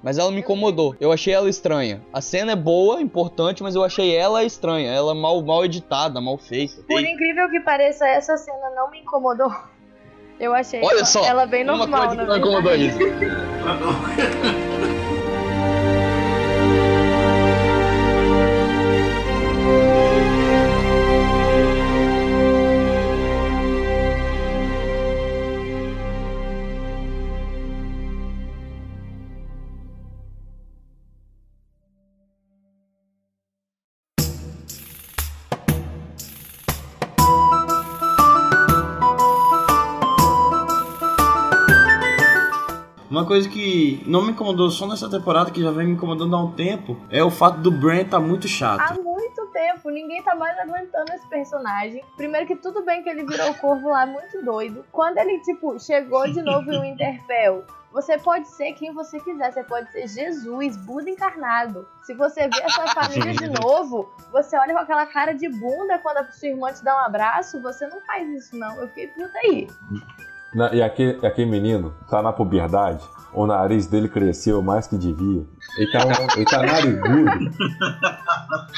Mas 0.02 0.20
ela 0.20 0.32
me 0.32 0.42
incomodou. 0.42 0.96
Eu 1.00 1.12
achei 1.12 1.34
ela 1.34 1.50
estranha. 1.50 2.00
A 2.14 2.22
cena 2.22 2.52
é 2.52 2.56
boa, 2.56 3.02
importante, 3.02 3.64
mas 3.64 3.74
eu 3.74 3.84
achei 3.84 4.16
ela 4.16 4.44
estranha. 4.44 4.92
Ela 4.92 5.16
mal, 5.16 5.42
mal 5.42 5.66
editada, 5.66 6.22
mal 6.22 6.38
feita. 6.38 6.84
Por 6.84 7.02
incrível 7.02 7.50
que 7.50 7.60
pareça, 7.62 8.08
essa 8.08 8.38
cena 8.38 8.70
não 8.76 8.92
me 8.92 9.00
incomodou. 9.00 9.52
Eu 10.40 10.54
achei 10.54 10.82
Olha 10.84 11.06
só, 11.06 11.26
ela 11.26 11.46
bem 11.46 11.64
normal. 11.64 11.88
Uma 11.88 12.08
coisa 12.08 12.22
que 12.22 12.28
não 12.28 12.38
incomodou 12.38 12.76
isso. 12.76 12.98
Uma 43.26 43.30
coisa 43.30 43.50
que 43.50 44.04
não 44.06 44.24
me 44.24 44.34
incomodou 44.34 44.70
só 44.70 44.86
nessa 44.86 45.10
temporada, 45.10 45.50
que 45.50 45.60
já 45.60 45.72
vem 45.72 45.88
me 45.88 45.94
incomodando 45.94 46.36
há 46.36 46.44
um 46.44 46.52
tempo, 46.52 46.96
é 47.10 47.24
o 47.24 47.32
fato 47.32 47.58
do 47.58 47.72
Brent 47.72 48.10
tá 48.10 48.20
muito 48.20 48.48
chato. 48.48 48.80
Há 48.80 48.94
muito 49.02 49.48
tempo 49.48 49.56
tempo, 49.86 49.90
ninguém 49.90 50.22
tá 50.24 50.36
mais 50.36 50.58
aguentando 50.60 51.12
esse 51.14 51.28
personagem. 51.28 52.04
Primeiro 52.18 52.48
que 52.48 52.56
tudo 52.56 52.84
bem 52.84 53.04
que 53.04 53.10
ele 53.10 53.26
virou 53.26 53.52
o 53.52 53.58
corvo 53.58 53.90
lá 53.90 54.06
muito 54.06 54.44
doido. 54.44 54.86
Quando 54.92 55.18
ele, 55.18 55.40
tipo, 55.40 55.80
chegou 55.80 56.30
de 56.32 56.42
novo 56.42 56.72
em 56.72 56.82
Winterfell, 56.82 57.64
você 57.92 58.18
pode 58.18 58.48
ser 58.50 58.74
quem 58.74 58.94
você 58.94 59.20
quiser, 59.20 59.54
você 59.54 59.64
pode 59.64 59.90
ser 59.92 60.08
Jesus, 60.08 60.76
Buda 60.78 61.10
encarnado. 61.10 61.88
Se 62.04 62.14
você 62.14 62.50
vê 62.50 62.64
a 62.64 62.70
sua 62.70 62.88
família 62.88 63.34
de 63.34 63.48
novo, 63.62 64.10
você 64.32 64.58
olha 64.58 64.74
com 64.74 64.82
aquela 64.82 65.06
cara 65.06 65.34
de 65.34 65.48
bunda 65.48 66.00
quando 66.00 66.18
a 66.18 66.32
sua 66.32 66.50
irmã 66.50 66.74
te 66.74 66.84
dá 66.84 66.96
um 66.96 67.06
abraço, 67.06 67.62
você 67.62 67.88
não 67.88 68.02
faz 68.02 68.28
isso 68.30 68.58
não. 68.58 68.76
Eu 68.80 68.88
fiquei 68.90 69.08
puta 69.08 69.38
aí. 69.46 69.68
Na- 70.56 70.74
e 70.74 70.82
aquele, 70.82 71.26
aquele 71.26 71.50
menino 71.50 71.94
tá 72.10 72.22
na 72.22 72.32
puberdade, 72.32 73.04
o 73.34 73.46
nariz 73.46 73.88
dele 73.88 74.08
cresceu 74.08 74.62
mais 74.62 74.88
que 74.88 74.98
devia. 74.98 75.46
Ele 75.78 75.92
tá, 75.92 76.00
um- 76.06 76.36
ele 76.38 76.46
tá 76.46 76.62
narigudo. 76.64 77.52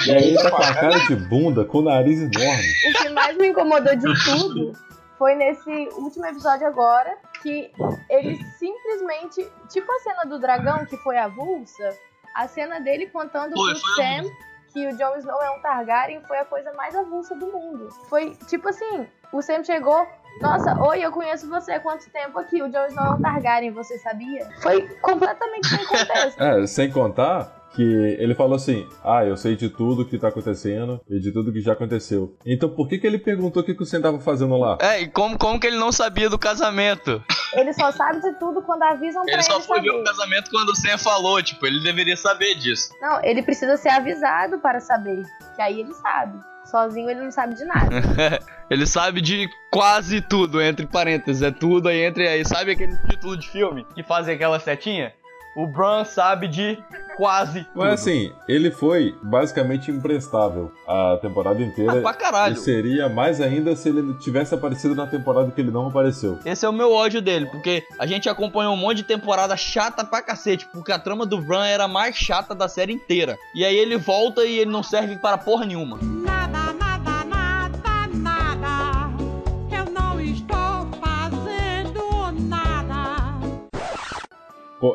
E 0.07 0.11
aí 0.11 0.23
ele 0.29 0.37
tá 0.41 0.49
com 0.51 0.63
a 0.63 0.73
cara 0.73 0.99
de 0.99 1.15
bunda, 1.15 1.63
com 1.65 1.79
o 1.79 1.81
nariz 1.83 2.19
enorme. 2.19 2.63
O 2.89 2.93
que 3.03 3.09
mais 3.09 3.37
me 3.37 3.47
incomodou 3.47 3.95
de 3.95 4.25
tudo 4.25 4.73
foi 5.17 5.35
nesse 5.35 5.69
último 5.97 6.25
episódio 6.25 6.67
agora, 6.67 7.15
que 7.41 7.71
ele 8.09 8.39
simplesmente, 8.57 9.47
tipo 9.69 9.91
a 9.91 9.99
cena 9.99 10.23
do 10.25 10.39
dragão 10.39 10.85
que 10.85 10.97
foi 10.97 11.17
avulsa, 11.17 11.95
a 12.35 12.47
cena 12.47 12.79
dele 12.79 13.07
contando 13.07 13.53
pro 13.53 13.75
Sam 13.95 14.29
que 14.73 14.85
o 14.87 14.97
Jon 14.97 15.15
Snow 15.17 15.41
é 15.41 15.49
um 15.51 15.61
Targaryen 15.61 16.21
foi 16.27 16.37
a 16.37 16.45
coisa 16.45 16.71
mais 16.73 16.95
avulsa 16.95 17.33
do 17.35 17.47
mundo. 17.47 17.89
Foi 18.09 18.35
tipo 18.47 18.69
assim, 18.69 19.07
o 19.33 19.41
Sam 19.41 19.63
chegou, 19.63 20.05
nossa, 20.41 20.81
oi, 20.83 20.99
eu 20.99 21.11
conheço 21.11 21.49
você 21.49 21.71
há 21.73 21.79
quanto 21.79 22.09
tempo 22.09 22.37
aqui? 22.39 22.61
O 22.61 22.69
Jon 22.69 22.85
Snow 22.87 23.05
é 23.05 23.09
um 23.11 23.21
Targaryen, 23.21 23.71
você 23.71 23.97
sabia? 23.97 24.47
Foi 24.61 24.87
completamente 25.01 25.67
sem 25.67 25.85
contexto. 25.85 26.37
É, 26.47 26.67
sem 26.67 26.91
contar 26.91 27.56
que 27.77 28.17
ele 28.19 28.33
falou 28.33 28.55
assim: 28.55 28.87
Ah, 29.05 29.23
eu 29.23 29.37
sei 29.37 29.55
de 29.55 29.69
tudo 29.69 30.03
que 30.03 30.17
tá 30.17 30.29
acontecendo 30.29 30.99
e 31.07 31.19
de 31.19 31.31
tudo 31.31 31.53
que 31.53 31.61
já 31.61 31.73
aconteceu. 31.73 32.35
Então 32.43 32.67
por 32.67 32.89
que, 32.89 32.97
que 32.97 33.05
ele 33.05 33.19
perguntou 33.19 33.61
o 33.61 33.65
que, 33.65 33.75
que 33.75 33.83
o 33.83 33.85
Sam 33.85 34.01
tava 34.01 34.19
fazendo 34.19 34.57
lá? 34.57 34.79
É, 34.81 35.01
e 35.01 35.07
como, 35.07 35.37
como 35.37 35.59
que 35.59 35.67
ele 35.67 35.77
não 35.77 35.91
sabia 35.91 36.27
do 36.29 36.39
casamento? 36.39 37.23
Ele 37.53 37.71
só 37.73 37.91
sabe 37.91 38.19
de 38.19 38.33
tudo 38.39 38.61
quando 38.63 38.81
avisam 38.83 39.23
pra 39.23 39.31
Ele 39.33 39.41
ele 39.41 39.43
só 39.43 39.61
foi 39.61 39.79
ver 39.79 39.89
saber. 39.91 40.01
o 40.01 40.03
casamento 40.03 40.51
quando 40.51 40.69
o 40.69 40.75
Sam 40.75 40.97
falou, 40.97 41.41
tipo, 41.41 41.65
ele 41.65 41.81
deveria 41.81 42.17
saber 42.17 42.55
disso. 42.55 42.89
Não, 42.99 43.23
ele 43.23 43.41
precisa 43.43 43.77
ser 43.77 43.89
avisado 43.89 44.57
para 44.59 44.79
saber. 44.79 45.23
Que 45.55 45.61
aí 45.61 45.79
ele 45.79 45.93
sabe. 45.93 46.39
Sozinho 46.65 47.09
ele 47.09 47.21
não 47.21 47.31
sabe 47.31 47.55
de 47.55 47.63
nada. 47.63 47.89
Ele 48.69 48.85
sabe 48.85 49.21
de 49.21 49.47
quase 49.71 50.19
tudo, 50.19 50.61
entre 50.61 50.85
parênteses, 50.85 51.41
é 51.41 51.49
tudo 51.49 51.87
aí 51.87 52.01
entre 52.03 52.27
aí. 52.27 52.43
Sabe 52.43 52.71
aquele 52.73 52.97
título 53.07 53.37
de 53.37 53.47
filme 53.49 53.85
que 53.95 54.03
fazem 54.03 54.35
aquela 54.35 54.59
setinha? 54.59 55.13
O 55.57 55.65
Bran 55.65 56.05
sabe 56.05 56.47
de 56.47 56.77
quase 57.15 57.63
tudo. 57.63 57.79
Mas 57.79 57.99
assim, 58.01 58.31
ele 58.47 58.69
foi 58.69 59.17
basicamente 59.23 59.89
imprestável 59.89 60.71
a 60.87 61.17
temporada 61.19 61.63
inteira. 61.63 61.97
Ah, 61.97 62.01
pra 62.03 62.13
caralho. 62.13 62.53
E 62.53 62.59
seria 62.59 63.09
mais 63.09 63.41
ainda 63.41 63.75
se 63.75 63.89
ele 63.89 64.13
tivesse 64.19 64.53
aparecido 64.53 64.93
na 64.93 65.07
temporada 65.07 65.49
que 65.49 65.59
ele 65.59 65.71
não 65.71 65.87
apareceu. 65.87 66.37
Esse 66.45 66.63
é 66.63 66.69
o 66.69 66.73
meu 66.73 66.93
ódio 66.93 67.23
dele, 67.23 67.47
porque 67.47 67.83
a 67.97 68.05
gente 68.05 68.29
acompanhou 68.29 68.71
um 68.71 68.77
monte 68.77 68.97
de 68.97 69.03
temporada 69.05 69.57
chata 69.57 70.05
pra 70.05 70.21
cacete, 70.21 70.67
porque 70.71 70.91
a 70.91 70.99
trama 70.99 71.25
do 71.25 71.41
Bran 71.41 71.65
era 71.65 71.85
a 71.85 71.87
mais 71.87 72.15
chata 72.15 72.53
da 72.53 72.67
série 72.67 72.93
inteira. 72.93 73.35
E 73.55 73.65
aí 73.65 73.75
ele 73.75 73.97
volta 73.97 74.45
e 74.45 74.59
ele 74.59 74.69
não 74.69 74.83
serve 74.83 75.17
para 75.17 75.39
porra 75.39 75.65
nenhuma. 75.65 75.97
Nada, 76.03 76.47
nada, 76.47 76.66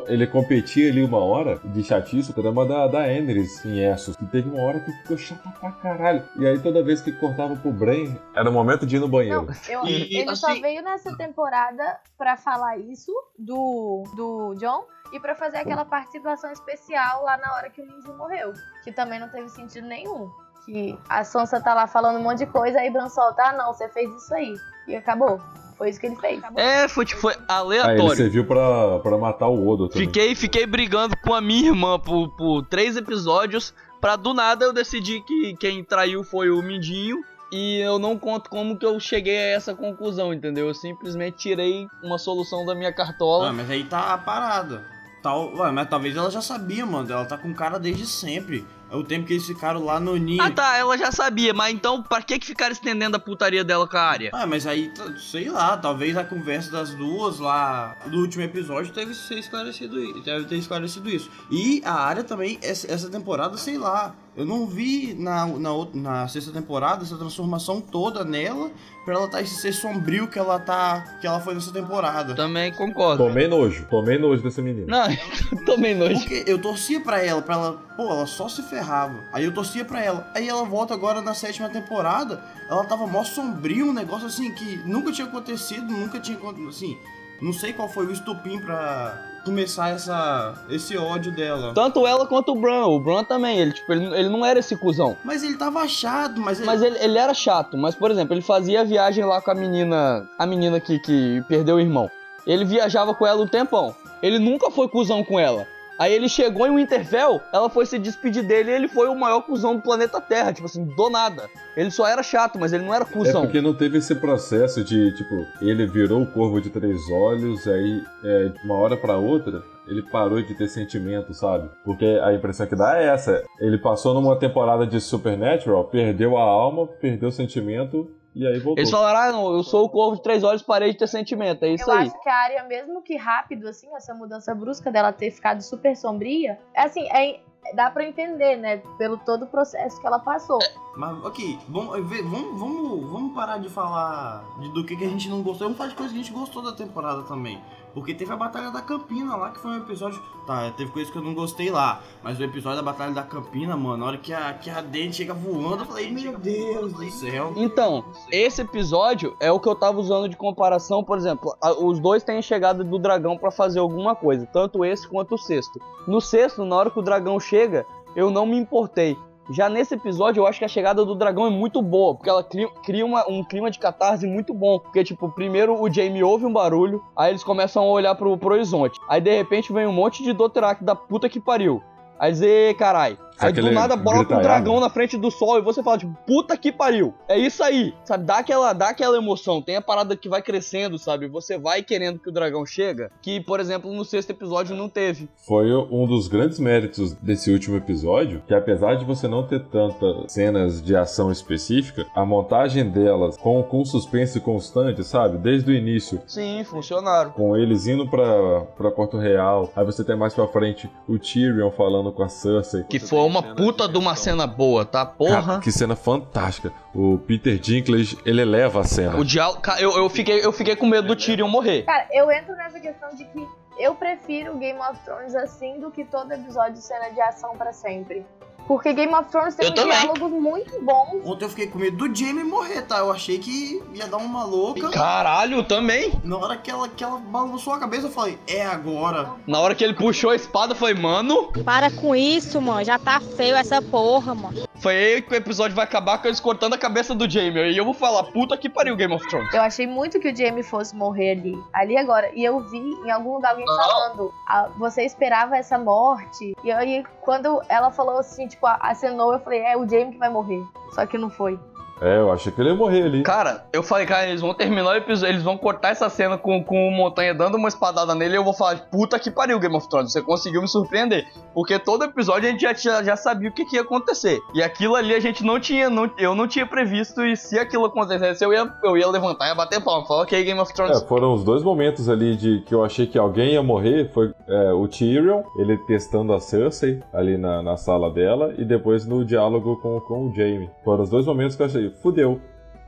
Ele 0.07 0.25
competia 0.27 0.89
ali 0.89 1.03
uma 1.03 1.19
hora 1.23 1.59
de 1.63 1.83
chatice, 1.83 2.31
o 2.31 2.33
drama 2.41 2.65
da, 2.65 2.87
da 2.87 3.11
Enris 3.11 3.63
em 3.65 3.79
Essos. 3.83 4.15
E 4.21 4.25
teve 4.27 4.49
uma 4.49 4.63
hora 4.63 4.79
que 4.79 4.91
ficou 4.91 5.17
chata 5.17 5.49
pra 5.59 5.71
caralho. 5.73 6.23
E 6.37 6.47
aí 6.47 6.57
toda 6.59 6.81
vez 6.83 7.01
que 7.01 7.11
cortava 7.11 7.55
pro 7.57 7.71
Bran, 7.71 8.15
era 8.33 8.49
o 8.49 8.53
momento 8.53 8.85
de 8.85 8.95
ir 8.95 8.99
no 8.99 9.09
banheiro. 9.09 9.45
Não, 9.45 9.53
eu- 9.69 9.85
E, 9.85 10.17
ele 10.17 10.35
só 10.35 10.51
assim- 10.51 10.61
veio 10.61 10.81
nessa 10.81 11.15
temporada 11.17 11.99
pra 12.17 12.37
falar 12.37 12.77
isso 12.77 13.11
do, 13.37 14.03
do 14.15 14.55
John 14.55 14.85
e 15.11 15.19
pra 15.19 15.35
fazer 15.35 15.57
aquela 15.57 15.83
participação 15.83 16.51
especial 16.51 17.23
lá 17.23 17.37
na 17.37 17.53
hora 17.55 17.69
que 17.69 17.81
o 17.81 17.85
Mindy 17.85 18.11
morreu. 18.13 18.53
Que 18.83 18.91
também 18.91 19.19
não 19.19 19.27
teve 19.29 19.49
sentido 19.49 19.85
nenhum. 19.87 20.29
Que 20.65 20.97
a 21.09 21.25
Sansa 21.25 21.59
tá 21.59 21.73
lá 21.73 21.87
falando 21.87 22.19
um 22.19 22.23
monte 22.23 22.39
de 22.39 22.45
coisa, 22.45 22.79
aí 22.79 22.89
Bran 22.89 23.09
solta, 23.09 23.43
ah 23.49 23.53
não, 23.53 23.73
você 23.73 23.89
fez 23.89 24.09
isso 24.15 24.33
aí. 24.33 24.53
E 24.87 24.95
acabou. 24.95 25.41
Foi 25.83 25.89
isso 25.89 25.99
que 25.99 26.05
ele 26.05 26.15
fez. 26.15 26.41
É, 26.55 26.87
foi, 26.87 27.05
tipo, 27.05 27.19
foi 27.19 27.33
Aí 27.33 27.39
ele 27.41 27.51
aleatório. 27.81 28.15
serviu 28.15 28.45
pra, 28.45 28.99
pra 28.99 29.17
matar 29.17 29.49
o 29.49 29.67
Odo 29.67 29.89
também. 29.89 30.07
Fiquei, 30.07 30.33
fiquei 30.33 30.65
brigando 30.65 31.13
com 31.17 31.33
a 31.33 31.41
minha 31.41 31.67
irmã 31.67 31.99
por, 31.99 32.29
por 32.37 32.65
três 32.67 32.95
episódios. 32.95 33.73
Pra 33.99 34.15
do 34.15 34.33
nada 34.33 34.63
eu 34.63 34.71
decidi 34.71 35.19
que 35.19 35.57
quem 35.57 35.83
traiu 35.83 36.23
foi 36.23 36.49
o 36.49 36.61
Mindinho. 36.61 37.17
E 37.51 37.79
eu 37.81 37.99
não 37.99 38.17
conto 38.17 38.49
como 38.49 38.77
que 38.77 38.85
eu 38.85 38.97
cheguei 38.97 39.35
a 39.35 39.55
essa 39.55 39.75
conclusão, 39.75 40.33
entendeu? 40.33 40.67
Eu 40.67 40.73
simplesmente 40.73 41.35
tirei 41.35 41.85
uma 42.01 42.17
solução 42.17 42.65
da 42.65 42.73
minha 42.73 42.93
cartola. 42.93 43.47
Ué, 43.47 43.51
mas 43.51 43.69
aí 43.69 43.83
tá 43.83 44.17
parado. 44.17 44.79
Tal, 45.21 45.53
ué, 45.53 45.69
mas 45.69 45.89
talvez 45.89 46.15
ela 46.15 46.31
já 46.31 46.41
sabia, 46.41 46.85
mano. 46.85 47.11
Ela 47.11 47.25
tá 47.25 47.37
com 47.37 47.53
cara 47.53 47.77
desde 47.77 48.07
sempre. 48.07 48.65
É 48.93 48.95
o 48.95 49.03
tempo 49.03 49.25
que 49.25 49.33
eles 49.33 49.47
ficaram 49.47 49.83
lá 49.83 49.99
no 49.99 50.15
ninho. 50.15 50.39
Ah 50.39 50.51
tá, 50.51 50.77
ela 50.77 50.95
já 50.95 51.11
sabia, 51.11 51.51
mas 51.51 51.73
então 51.73 52.03
pra 52.03 52.21
que 52.21 52.37
que 52.37 52.45
ficaram 52.45 52.71
estendendo 52.71 53.17
a 53.17 53.19
putaria 53.19 53.63
dela 53.63 53.87
com 53.87 53.97
a 53.97 54.01
área? 54.01 54.29
Ah, 54.31 54.45
mas 54.45 54.67
aí, 54.67 54.93
sei 55.17 55.49
lá, 55.49 55.75
talvez 55.75 56.15
a 56.15 56.23
conversa 56.23 56.71
das 56.71 56.93
duas 56.93 57.39
lá 57.39 57.97
do 58.05 58.19
último 58.19 58.43
episódio 58.43 58.93
deve 58.93 59.15
ser 59.15 59.39
esclarecido 59.39 59.99
isso. 59.99 60.21
Deve 60.21 60.45
ter 60.45 60.57
esclarecido 60.57 61.09
isso. 61.09 61.27
E 61.49 61.81
a 61.83 61.95
área 61.95 62.23
também, 62.23 62.59
essa 62.61 63.09
temporada, 63.09 63.57
sei 63.57 63.79
lá. 63.79 64.15
Eu 64.35 64.45
não 64.45 64.65
vi 64.65 65.13
na, 65.13 65.45
na, 65.45 65.69
na 65.93 66.27
sexta 66.27 66.51
temporada 66.51 67.03
essa 67.03 67.15
transformação 67.15 67.79
toda 67.79 68.23
nela 68.23 68.71
pra 69.05 69.13
ela 69.13 69.27
tá 69.27 69.41
esse 69.41 69.55
ser 69.55 69.73
sombrio 69.73 70.27
que 70.27 70.39
ela 70.39 70.59
tá. 70.59 71.17
que 71.21 71.27
ela 71.27 71.39
foi 71.39 71.53
nessa 71.53 71.71
temporada. 71.71 72.33
Também 72.33 72.71
concordo. 72.71 73.25
Tomei 73.25 73.47
nojo, 73.47 73.85
tomei 73.89 74.17
nojo 74.17 74.41
dessa 74.41 74.61
menina. 74.61 74.87
Não, 74.87 75.15
também 75.65 75.93
nojo. 75.93 76.19
Porque 76.19 76.43
eu 76.47 76.59
torcia 76.59 76.99
pra 76.99 77.23
ela, 77.23 77.41
pra 77.43 77.55
ela, 77.55 77.73
pô, 77.95 78.09
ela 78.09 78.25
só 78.25 78.49
se 78.49 78.63
ferrava. 78.63 79.19
Aí 79.31 79.43
eu 79.43 79.53
torcia 79.53 79.85
pra 79.85 80.03
ela. 80.03 80.27
Aí 80.33 80.49
ela 80.49 80.63
volta 80.63 80.95
agora 80.95 81.21
na 81.21 81.35
sétima 81.35 81.69
temporada, 81.69 82.43
ela 82.67 82.83
tava 82.85 83.05
mó 83.05 83.23
sombrio, 83.23 83.87
um 83.87 83.93
negócio 83.93 84.27
assim 84.27 84.51
que 84.51 84.77
nunca 84.77 85.11
tinha 85.11 85.27
acontecido, 85.27 85.85
nunca 85.91 86.19
tinha 86.19 86.37
acontecido, 86.37 86.69
assim. 86.69 86.97
Não 87.39 87.53
sei 87.53 87.73
qual 87.73 87.89
foi 87.89 88.07
o 88.07 88.11
estupim 88.11 88.59
pra 88.59 89.32
começar 89.43 89.89
essa 89.89 90.53
esse 90.69 90.97
ódio 90.97 91.31
dela. 91.31 91.73
Tanto 91.73 92.05
ela 92.07 92.25
quanto 92.25 92.53
o 92.53 92.55
Bran. 92.55 92.85
O 92.87 92.99
Bran 92.99 93.23
também, 93.23 93.59
ele, 93.59 93.73
tipo, 93.73 93.91
ele, 93.91 94.05
ele 94.17 94.29
não 94.29 94.45
era 94.45 94.59
esse 94.59 94.75
cuzão. 94.75 95.17
Mas 95.23 95.43
ele 95.43 95.57
tava 95.57 95.87
chato, 95.87 96.39
mas 96.39 96.57
ele... 96.59 96.65
Mas 96.65 96.81
ele, 96.81 96.97
ele 96.99 97.17
era 97.17 97.33
chato. 97.33 97.77
Mas, 97.77 97.95
por 97.95 98.11
exemplo, 98.11 98.33
ele 98.33 98.41
fazia 98.41 98.81
a 98.81 98.83
viagem 98.83 99.23
lá 99.23 99.41
com 99.41 99.51
a 99.51 99.55
menina. 99.55 100.27
A 100.37 100.45
menina 100.45 100.79
que, 100.79 100.99
que 100.99 101.43
perdeu 101.47 101.75
o 101.75 101.79
irmão. 101.79 102.09
Ele 102.45 102.65
viajava 102.65 103.13
com 103.13 103.25
ela 103.25 103.41
um 103.41 103.47
tempão. 103.47 103.95
Ele 104.21 104.39
nunca 104.39 104.71
foi 104.71 104.87
cuzão 104.87 105.23
com 105.23 105.39
ela. 105.39 105.67
Aí 106.03 106.11
ele 106.13 106.27
chegou 106.27 106.67
em 106.67 106.75
Winterfell, 106.75 107.39
ela 107.53 107.69
foi 107.69 107.85
se 107.85 107.97
despedir 107.97 108.43
dele 108.45 108.71
e 108.71 108.73
ele 108.73 108.87
foi 108.89 109.07
o 109.07 109.15
maior 109.15 109.39
cuzão 109.41 109.73
do 109.77 109.81
planeta 109.81 110.19
Terra. 110.19 110.51
Tipo 110.51 110.65
assim, 110.65 110.83
do 110.83 111.09
nada. 111.09 111.49
Ele 111.77 111.89
só 111.89 112.05
era 112.05 112.21
chato, 112.21 112.59
mas 112.59 112.73
ele 112.73 112.83
não 112.83 112.93
era 112.93 113.05
É 113.05 113.07
cuzão. 113.07 113.43
porque 113.43 113.61
não 113.61 113.73
teve 113.73 113.99
esse 113.99 114.13
processo 114.15 114.83
de, 114.83 115.15
tipo, 115.15 115.33
ele 115.61 115.87
virou 115.87 116.21
o 116.21 116.27
corvo 116.27 116.59
de 116.59 116.69
três 116.69 116.99
olhos, 117.09 117.65
aí, 117.67 118.03
é, 118.21 118.49
de 118.49 118.65
uma 118.65 118.75
hora 118.75 118.97
pra 118.97 119.15
outra, 119.17 119.63
ele 119.87 120.01
parou 120.01 120.41
de 120.41 120.53
ter 120.55 120.67
sentimento, 120.67 121.33
sabe? 121.33 121.69
Porque 121.85 122.19
a 122.21 122.33
impressão 122.33 122.67
que 122.67 122.75
dá 122.75 122.97
é 123.01 123.05
essa. 123.07 123.41
Ele 123.61 123.77
passou 123.77 124.13
numa 124.13 124.35
temporada 124.37 124.85
de 124.85 124.99
Supernatural, 124.99 125.85
perdeu 125.85 126.37
a 126.37 126.41
alma, 126.41 126.85
perdeu 126.85 127.29
o 127.29 127.31
sentimento, 127.31 128.11
e 128.35 128.47
aí 128.47 128.59
voltou. 128.59 128.77
Eles 128.77 128.89
falaram, 128.89 129.19
ah, 129.19 129.31
não, 129.31 129.53
eu 129.55 129.63
sou 129.63 129.85
o 129.85 129.89
corvo 129.89 130.15
de 130.17 130.23
três 130.23 130.43
olhos, 130.43 130.61
parei 130.61 130.91
de 130.91 130.97
ter 130.97 131.07
sentimento. 131.07 131.63
É 131.63 131.69
isso 131.69 131.89
eu 131.89 131.93
aí. 131.93 132.07
acho 132.07 132.21
que 132.21 132.29
a 132.29 132.35
área, 132.35 132.63
mesmo 132.63 133.01
que 133.01 133.15
rápido, 133.15 133.67
assim, 133.67 133.93
essa 133.95 134.13
mudança 134.13 134.53
brusca 134.55 134.91
dela 134.91 135.11
ter 135.13 135.31
ficado 135.31 135.61
super 135.61 135.95
sombria, 135.95 136.57
é 136.73 136.81
assim, 136.81 137.07
é, 137.11 137.39
dá 137.75 137.91
pra 137.91 138.03
entender, 138.03 138.57
né? 138.57 138.77
Pelo 138.97 139.17
todo 139.17 139.43
o 139.43 139.47
processo 139.47 139.99
que 140.01 140.07
ela 140.07 140.19
passou. 140.19 140.59
Mas, 140.95 141.23
ok, 141.25 141.57
vamos, 141.69 142.05
ver- 142.07 142.21
vamos, 142.23 142.59
vamos, 142.59 143.11
vamos 143.11 143.33
parar 143.33 143.57
de 143.57 143.67
falar 143.69 144.43
de, 144.59 144.69
do 144.69 144.83
que, 144.85 144.95
que 144.95 145.03
a 145.05 145.09
gente 145.09 145.27
não 145.27 145.41
gostou. 145.41 145.65
Vamos 145.67 145.77
falar 145.77 145.89
de 145.89 145.95
coisas 145.95 146.13
que 146.13 146.19
a 146.19 146.23
gente 146.23 146.33
gostou 146.33 146.61
da 146.61 146.71
temporada 146.71 147.23
também. 147.23 147.59
Porque 147.95 148.13
teve 148.13 148.31
a 148.31 148.35
Batalha 148.35 148.71
da 148.71 148.81
Campina 148.81 149.35
lá, 149.35 149.51
que 149.51 149.59
foi 149.59 149.71
um 149.71 149.77
episódio. 149.77 150.19
Tá, 150.47 150.71
teve 150.71 150.91
coisas 150.91 151.11
que 151.11 151.17
eu 151.17 151.23
não 151.23 151.33
gostei 151.35 151.69
lá. 151.71 152.01
Mas 152.23 152.39
o 152.39 152.43
episódio 152.43 152.77
da 152.77 152.83
Batalha 152.83 153.11
da 153.11 153.21
Campina, 153.23 153.75
mano, 153.77 153.97
na 153.97 154.05
hora 154.05 154.17
que 154.17 154.33
a, 154.33 154.53
que 154.53 154.69
a 154.69 154.81
Dente 154.81 155.17
chega 155.17 155.33
voando, 155.33 155.83
eu 155.83 155.85
falei, 155.87 156.11
meu 156.11 156.37
Deus 156.37 156.93
do 156.93 157.09
céu. 157.11 157.53
Então, 157.55 158.03
esse 158.31 158.61
episódio 158.61 159.35
é 159.39 159.51
o 159.51 159.59
que 159.59 159.67
eu 159.69 159.75
tava 159.75 159.99
usando 159.99 160.27
de 160.27 160.35
comparação, 160.35 161.03
por 161.03 161.17
exemplo, 161.17 161.55
a- 161.61 161.73
os 161.73 161.99
dois 161.99 162.23
têm 162.23 162.37
a 162.39 162.41
chegada 162.41 162.83
do 162.83 162.97
dragão 162.99 163.37
pra 163.37 163.51
fazer 163.51 163.79
alguma 163.79 164.15
coisa, 164.15 164.45
tanto 164.47 164.83
esse 164.83 165.07
quanto 165.07 165.35
o 165.35 165.37
sexto. 165.37 165.79
No 166.07 166.19
sexto, 166.19 166.65
na 166.65 166.75
hora 166.75 166.89
que 166.91 166.99
o 166.99 167.03
dragão 167.03 167.39
chega, 167.39 167.85
eu 168.15 168.29
não 168.31 168.45
me 168.45 168.57
importei. 168.57 169.15
Já 169.49 169.67
nesse 169.69 169.93
episódio, 169.93 170.41
eu 170.41 170.47
acho 170.47 170.59
que 170.59 170.65
a 170.65 170.69
chegada 170.69 171.03
do 171.03 171.15
dragão 171.15 171.45
é 171.45 171.49
muito 171.49 171.81
boa, 171.81 172.15
porque 172.15 172.29
ela 172.29 172.43
cria, 172.43 173.05
uma- 173.05 173.27
um 173.29 173.43
clima 173.43 173.69
de 173.69 173.77
catarse 173.79 174.25
muito 174.25 174.53
bom. 174.53 174.79
Porque, 174.79 175.03
tipo, 175.03 175.29
primeiro 175.29 175.81
o 175.81 175.91
Jamie 175.91 176.23
ouve 176.23 176.45
um 176.45 176.53
barulho, 176.53 177.03
aí 177.15 177.31
eles 177.31 177.43
começam 177.43 177.83
a 177.83 177.87
olhar 177.91 178.15
pro, 178.15 178.37
pro 178.37 178.53
horizonte. 178.53 178.99
Aí, 179.09 179.19
de 179.19 179.35
repente, 179.35 179.73
vem 179.73 179.85
um 179.85 179.91
monte 179.93 180.23
de 180.23 180.31
Dothraki 180.33 180.83
da 180.83 180.95
puta 180.95 181.27
que 181.27 181.39
pariu. 181.39 181.81
Aí 182.17 182.31
dizer, 182.31 182.75
carai, 182.77 183.17
Aí 183.39 183.51
do 183.51 183.71
nada 183.71 183.95
broca 183.95 184.37
um 184.37 184.41
dragão 184.41 184.79
na 184.79 184.89
frente 184.89 185.17
do 185.17 185.29
sol 185.31 185.57
e 185.57 185.61
você 185.61 185.81
fala, 185.83 185.97
tipo, 185.97 186.15
puta 186.25 186.55
que 186.57 186.71
pariu. 186.71 187.13
É 187.27 187.37
isso 187.37 187.63
aí. 187.63 187.93
Sabe, 188.05 188.25
dá 188.25 188.37
aquela, 188.37 188.73
dá 188.73 188.89
aquela 188.89 189.17
emoção. 189.17 189.61
Tem 189.61 189.75
a 189.75 189.81
parada 189.81 190.15
que 190.15 190.29
vai 190.29 190.41
crescendo, 190.41 190.97
sabe? 190.97 191.27
Você 191.27 191.57
vai 191.57 191.81
querendo 191.83 192.19
que 192.19 192.29
o 192.29 192.31
dragão 192.31 192.65
chega. 192.65 193.11
Que, 193.21 193.39
por 193.41 193.59
exemplo, 193.59 193.91
no 193.91 194.05
sexto 194.05 194.29
episódio 194.29 194.75
não 194.75 194.89
teve. 194.89 195.27
Foi 195.45 195.73
um 195.73 196.05
dos 196.05 196.27
grandes 196.27 196.59
méritos 196.59 197.13
desse 197.13 197.51
último 197.51 197.77
episódio, 197.77 198.41
que 198.47 198.53
apesar 198.53 198.95
de 198.95 199.05
você 199.05 199.27
não 199.27 199.45
ter 199.45 199.63
tantas 199.65 200.31
cenas 200.31 200.81
de 200.81 200.95
ação 200.95 201.31
específica, 201.31 202.05
a 202.15 202.25
montagem 202.25 202.89
delas 202.89 203.37
com, 203.37 203.61
com 203.63 203.83
suspense 203.85 204.39
constante, 204.39 205.03
sabe? 205.03 205.37
Desde 205.37 205.71
o 205.71 205.73
início, 205.73 206.21
Sim, 206.27 206.63
funcionaram. 206.63 207.31
com 207.31 207.57
eles 207.57 207.87
indo 207.87 208.07
pra, 208.07 208.61
pra 208.77 208.91
Porto 208.91 209.17
Real, 209.17 209.71
aí 209.75 209.85
você 209.85 210.03
tem 210.03 210.15
mais 210.15 210.33
pra 210.33 210.47
frente 210.47 210.89
o 211.07 211.17
Tyrion 211.17 211.71
falando 211.71 212.11
com 212.11 212.23
a 212.23 212.29
Cersei. 212.29 212.83
Que 212.83 212.99
foi 212.99 213.19
uma 213.25 213.41
puta 213.41 213.87
de 213.87 213.97
uma 213.97 214.15
cena 214.15 214.45
boa, 214.47 214.85
tá? 214.85 215.05
Porra. 215.05 215.41
Cara, 215.41 215.59
que 215.59 215.71
cena 215.71 215.95
fantástica. 215.95 216.71
O 216.93 217.17
Peter 217.17 217.57
Dinklage, 217.57 218.17
ele 218.25 218.41
eleva 218.41 218.81
a 218.81 218.83
cena. 218.83 219.17
O 219.17 219.25
diálogo. 219.25 219.61
Eu, 219.79 219.97
eu, 219.97 220.09
fiquei, 220.09 220.45
eu 220.45 220.51
fiquei 220.51 220.75
com 220.75 220.85
medo 220.85 221.07
do 221.07 221.15
Tyrion 221.15 221.47
morrer. 221.47 221.83
Cara, 221.83 222.07
eu 222.11 222.31
entro 222.31 222.55
nessa 222.55 222.79
questão 222.79 223.09
de 223.15 223.25
que 223.25 223.47
eu 223.79 223.95
prefiro 223.95 224.57
Game 224.57 224.79
of 224.79 224.99
Thrones 225.03 225.35
assim 225.35 225.79
do 225.79 225.89
que 225.89 226.05
todo 226.05 226.31
episódio 226.31 226.77
cena 226.77 227.09
de 227.09 227.21
ação 227.21 227.57
pra 227.57 227.73
sempre. 227.73 228.25
Porque 228.67 228.93
Game 228.93 229.13
of 229.13 229.29
Thrones 229.29 229.55
tem 229.55 229.65
Eu 229.67 229.73
uns 229.73 229.79
também. 229.79 229.97
diálogos 229.99 230.31
muito 230.31 230.81
bons. 230.81 231.21
Ontem 231.25 231.45
eu 231.45 231.49
fiquei 231.49 231.67
com 231.67 231.77
medo 231.79 231.97
do 232.07 232.15
Jamie 232.15 232.43
morrer, 232.43 232.81
tá? 232.83 232.99
Eu 232.99 233.11
achei 233.11 233.37
que 233.39 233.81
ia 233.93 234.07
dar 234.07 234.17
uma 234.17 234.43
louca. 234.43 234.89
Caralho, 234.89 235.63
também. 235.63 236.13
Na 236.23 236.37
hora 236.37 236.57
que 236.57 236.69
ela, 236.71 236.87
que 236.89 237.03
ela 237.03 237.17
balançou 237.17 237.73
a 237.73 237.79
cabeça, 237.79 238.07
eu 238.07 238.11
falei, 238.11 238.37
é 238.47 238.65
agora. 238.65 239.31
Na 239.47 239.59
hora 239.59 239.75
que 239.75 239.83
ele 239.83 239.93
puxou 239.93 240.29
a 240.31 240.35
espada, 240.35 240.73
eu 240.73 240.77
falei, 240.77 240.95
mano, 240.95 241.51
Para 241.63 241.89
com 241.91 242.15
isso, 242.15 242.61
mano. 242.61 242.83
Já 242.83 242.97
tá 242.99 243.19
feio 243.19 243.55
essa 243.55 243.81
porra, 243.81 244.33
mano. 244.33 244.63
foi 244.81 244.95
aí 244.95 245.21
que 245.21 245.33
o 245.33 245.35
episódio 245.35 245.75
vai 245.75 245.85
acabar 245.85 246.17
com 246.21 246.27
eles 246.27 246.39
cortando 246.39 246.73
a 246.73 246.77
cabeça 246.77 247.13
do 247.15 247.29
Jamie. 247.29 247.71
E 247.71 247.77
eu 247.77 247.85
vou 247.85 247.93
falar, 247.93 248.23
puta 248.25 248.57
que 248.57 248.69
pariu, 248.69 248.95
Game 248.95 249.13
of 249.13 249.27
Thrones. 249.29 249.53
Eu 249.53 249.61
achei 249.61 249.87
muito 249.87 250.19
que 250.19 250.29
o 250.31 250.35
Jamie 250.35 250.63
fosse 250.63 250.95
morrer 250.95 251.31
ali. 251.31 251.57
Ali 251.73 251.97
agora. 251.97 252.31
E 252.33 252.43
eu 252.43 252.59
vi 252.69 252.77
em 252.79 253.11
algum 253.11 253.33
lugar 253.35 253.51
alguém 253.51 253.65
falando. 253.65 254.33
"Ah, 254.47 254.69
você 254.77 255.03
esperava 255.03 255.55
essa 255.57 255.77
morte. 255.77 256.55
E 256.63 256.71
aí, 256.71 257.03
quando 257.21 257.61
ela 257.69 257.91
falou 257.91 258.17
assim, 258.19 258.47
tipo, 258.55 258.67
acenou, 258.67 259.33
eu 259.33 259.39
falei, 259.39 259.61
é 259.61 259.77
o 259.77 259.87
Jamie 259.87 260.13
que 260.13 260.17
vai 260.17 260.29
morrer. 260.29 260.61
Só 260.93 261.05
que 261.05 261.17
não 261.17 261.29
foi. 261.29 261.59
É, 262.03 262.17
eu 262.17 262.31
achei 262.31 262.51
que 262.51 262.59
ele 262.59 262.69
ia 262.69 262.75
morrer 262.75 263.03
ali. 263.03 263.23
Cara, 263.23 263.65
eu 263.71 263.81
falei, 263.81 264.05
cara, 264.05 264.27
eles 264.27 264.41
vão 264.41 264.53
terminar 264.53 264.91
o 264.91 264.95
episódio, 264.95 265.33
eles 265.33 265.43
vão 265.43 265.57
cortar 265.57 265.89
essa 265.89 266.09
cena 266.09 266.37
com, 266.37 266.61
com 266.61 266.89
o 266.89 266.91
Montanha 266.91 267.33
dando 267.33 267.55
uma 267.55 267.69
espadada 267.69 268.13
nele 268.13 268.33
e 268.33 268.37
eu 268.37 268.43
vou 268.43 268.53
falar, 268.53 268.77
puta 268.91 269.17
que 269.17 269.31
pariu, 269.31 269.57
Game 269.57 269.75
of 269.75 269.87
Thrones, 269.87 270.11
você 270.11 270.21
conseguiu 270.21 270.61
me 270.61 270.67
surpreender. 270.67 271.25
Porque 271.53 271.79
todo 271.79 272.03
episódio 272.03 272.49
a 272.49 272.51
gente 272.51 272.61
já, 272.61 272.73
já, 272.73 273.01
já 273.01 273.15
sabia 273.15 273.49
o 273.49 273.53
que, 273.53 273.63
que 273.63 273.77
ia 273.77 273.83
acontecer. 273.83 274.37
E 274.53 274.61
aquilo 274.61 274.95
ali 274.95 275.15
a 275.15 275.19
gente 275.19 275.45
não 275.45 275.59
tinha, 275.59 275.89
não, 275.89 276.11
eu 276.17 276.35
não 276.35 276.45
tinha 276.45 276.65
previsto, 276.65 277.23
e 277.23 277.37
se 277.37 277.57
aquilo 277.57 277.85
acontecesse, 277.85 278.43
eu 278.43 278.51
ia, 278.51 278.69
eu 278.83 278.97
ia 278.97 279.07
levantar 279.07 279.45
e 279.45 279.49
ia 279.49 279.55
bater 279.55 279.81
palma. 279.81 280.05
Falar, 280.05 280.23
ok, 280.23 280.43
Game 280.43 280.59
of 280.59 280.73
Thrones. 280.73 281.01
É, 281.01 281.07
foram 281.07 281.33
os 281.33 281.43
dois 281.45 281.63
momentos 281.63 282.09
ali 282.09 282.35
de 282.35 282.61
que 282.65 282.75
eu 282.75 282.83
achei 282.83 283.07
que 283.07 283.17
alguém 283.17 283.53
ia 283.53 283.63
morrer. 283.63 284.11
Foi 284.13 284.33
é, 284.47 284.73
o 284.73 284.85
Tyrion, 284.89 285.43
ele 285.57 285.77
testando 285.85 286.33
a 286.33 286.39
Cersei 286.41 287.01
ali 287.13 287.37
na, 287.37 287.61
na 287.61 287.77
sala 287.77 288.11
dela, 288.11 288.53
e 288.57 288.65
depois 288.65 289.05
no 289.05 289.23
diálogo 289.23 289.77
com, 289.77 290.01
com 290.01 290.27
o 290.27 290.35
Jaime. 290.35 290.69
Foram 290.83 291.03
os 291.03 291.09
dois 291.09 291.25
momentos 291.25 291.55
que 291.55 291.61
eu 291.61 291.67
achei, 291.67 291.92
fudeu, 292.01 292.39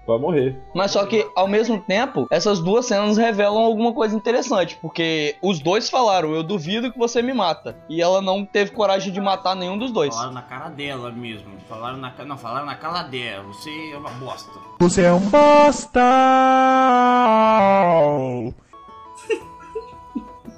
vai 0.08 0.18
morrer. 0.20 0.60
Mas 0.74 0.92
só 0.92 1.06
que, 1.06 1.28
ao 1.36 1.48
mesmo 1.48 1.80
tempo, 1.82 2.28
essas 2.30 2.60
duas 2.60 2.86
cenas 2.86 3.18
revelam 3.18 3.64
alguma 3.64 3.94
coisa 3.94 4.16
interessante. 4.16 4.78
Porque 4.82 5.36
os 5.42 5.60
dois 5.60 5.90
falaram, 5.90 6.34
eu 6.34 6.44
duvido 6.44 6.92
que 6.92 6.98
você 7.00 7.22
me 7.22 7.34
mata. 7.34 7.76
E 7.90 8.02
ela 8.02 8.22
não 8.22 8.46
teve 8.46 8.72
coragem 8.72 9.12
de 9.12 9.20
matar 9.22 9.56
nenhum 9.56 9.78
dos 9.78 9.92
dois. 9.92 10.14
Falaram 10.14 10.34
na 10.34 10.42
cara 10.44 10.70
dela 10.70 11.12
mesmo. 11.12 11.56
Falaram 11.68 11.98
na 11.98 12.14
Não, 12.26 12.38
falaram 12.38 12.66
na 12.66 12.76
cara 12.76 13.04
dela. 13.04 13.44
Você 13.46 13.70
é 13.94 13.98
uma 13.98 14.12
bosta. 14.12 14.52
Você 14.80 15.02
é 15.04 15.14
um 15.14 15.20
bosta! 15.22 16.00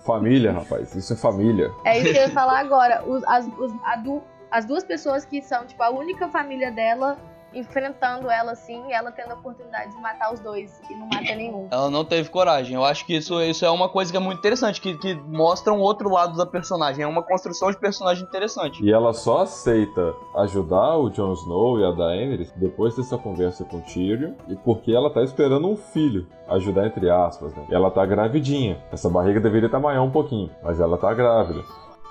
Família, 0.05 0.53
rapaz, 0.53 0.95
isso 0.95 1.13
é 1.13 1.17
família. 1.17 1.71
É 1.83 1.99
isso 1.99 2.11
que 2.13 2.17
eu 2.17 2.27
ia 2.27 2.29
falar 2.29 2.59
agora. 2.59 3.03
Os- 3.05 3.23
as, 3.25 3.45
os- 3.57 3.73
a 3.83 3.97
du- 3.97 4.23
as 4.49 4.65
duas 4.65 4.83
pessoas 4.83 5.25
que 5.25 5.41
são, 5.41 5.65
tipo, 5.65 5.81
a 5.83 5.89
única 5.89 6.29
família 6.29 6.71
dela 6.71 7.17
enfrentando 7.57 8.29
ela 8.29 8.51
assim, 8.51 8.87
e 8.87 8.93
ela 8.93 9.11
tendo 9.11 9.31
a 9.31 9.35
oportunidade 9.35 9.91
de 9.91 10.01
matar 10.01 10.33
os 10.33 10.39
dois 10.39 10.79
e 10.89 10.95
não 10.95 11.07
mata 11.07 11.35
nenhum. 11.35 11.67
Ela 11.71 11.89
não 11.89 12.05
teve 12.05 12.29
coragem. 12.29 12.75
Eu 12.75 12.85
acho 12.85 13.05
que 13.05 13.15
isso, 13.15 13.41
isso 13.41 13.65
é 13.65 13.69
uma 13.69 13.89
coisa 13.89 14.11
que 14.11 14.17
é 14.17 14.19
muito 14.19 14.39
interessante, 14.39 14.79
que, 14.79 14.97
que 14.97 15.15
mostra 15.15 15.73
um 15.73 15.79
outro 15.79 16.09
lado 16.09 16.37
da 16.37 16.45
personagem. 16.45 17.03
É 17.03 17.07
uma 17.07 17.23
construção 17.23 17.71
de 17.71 17.77
personagem 17.77 18.23
interessante. 18.23 18.83
E 18.83 18.91
ela 18.91 19.13
só 19.13 19.41
aceita 19.41 20.13
ajudar 20.37 20.97
o 20.97 21.09
Jon 21.09 21.33
Snow 21.33 21.79
e 21.79 21.85
a 21.85 21.91
Daenerys 21.91 22.51
depois 22.55 22.95
dessa 22.95 23.17
conversa 23.17 23.65
com 23.65 23.77
o 23.77 23.81
Tyrion 23.81 24.33
e 24.47 24.55
porque 24.55 24.91
ela 24.91 25.09
tá 25.09 25.23
esperando 25.23 25.67
um 25.67 25.75
filho. 25.75 26.27
Ajudar 26.49 26.87
entre 26.87 27.09
aspas, 27.09 27.53
né? 27.53 27.65
E 27.69 27.75
ela 27.75 27.91
tá 27.91 28.05
gravidinha. 28.05 28.81
Essa 28.91 29.09
barriga 29.09 29.39
deveria 29.39 29.65
estar 29.65 29.79
maior 29.79 30.03
um 30.03 30.11
pouquinho, 30.11 30.49
mas 30.63 30.79
ela 30.79 30.97
tá 30.97 31.13
grávida. 31.13 31.61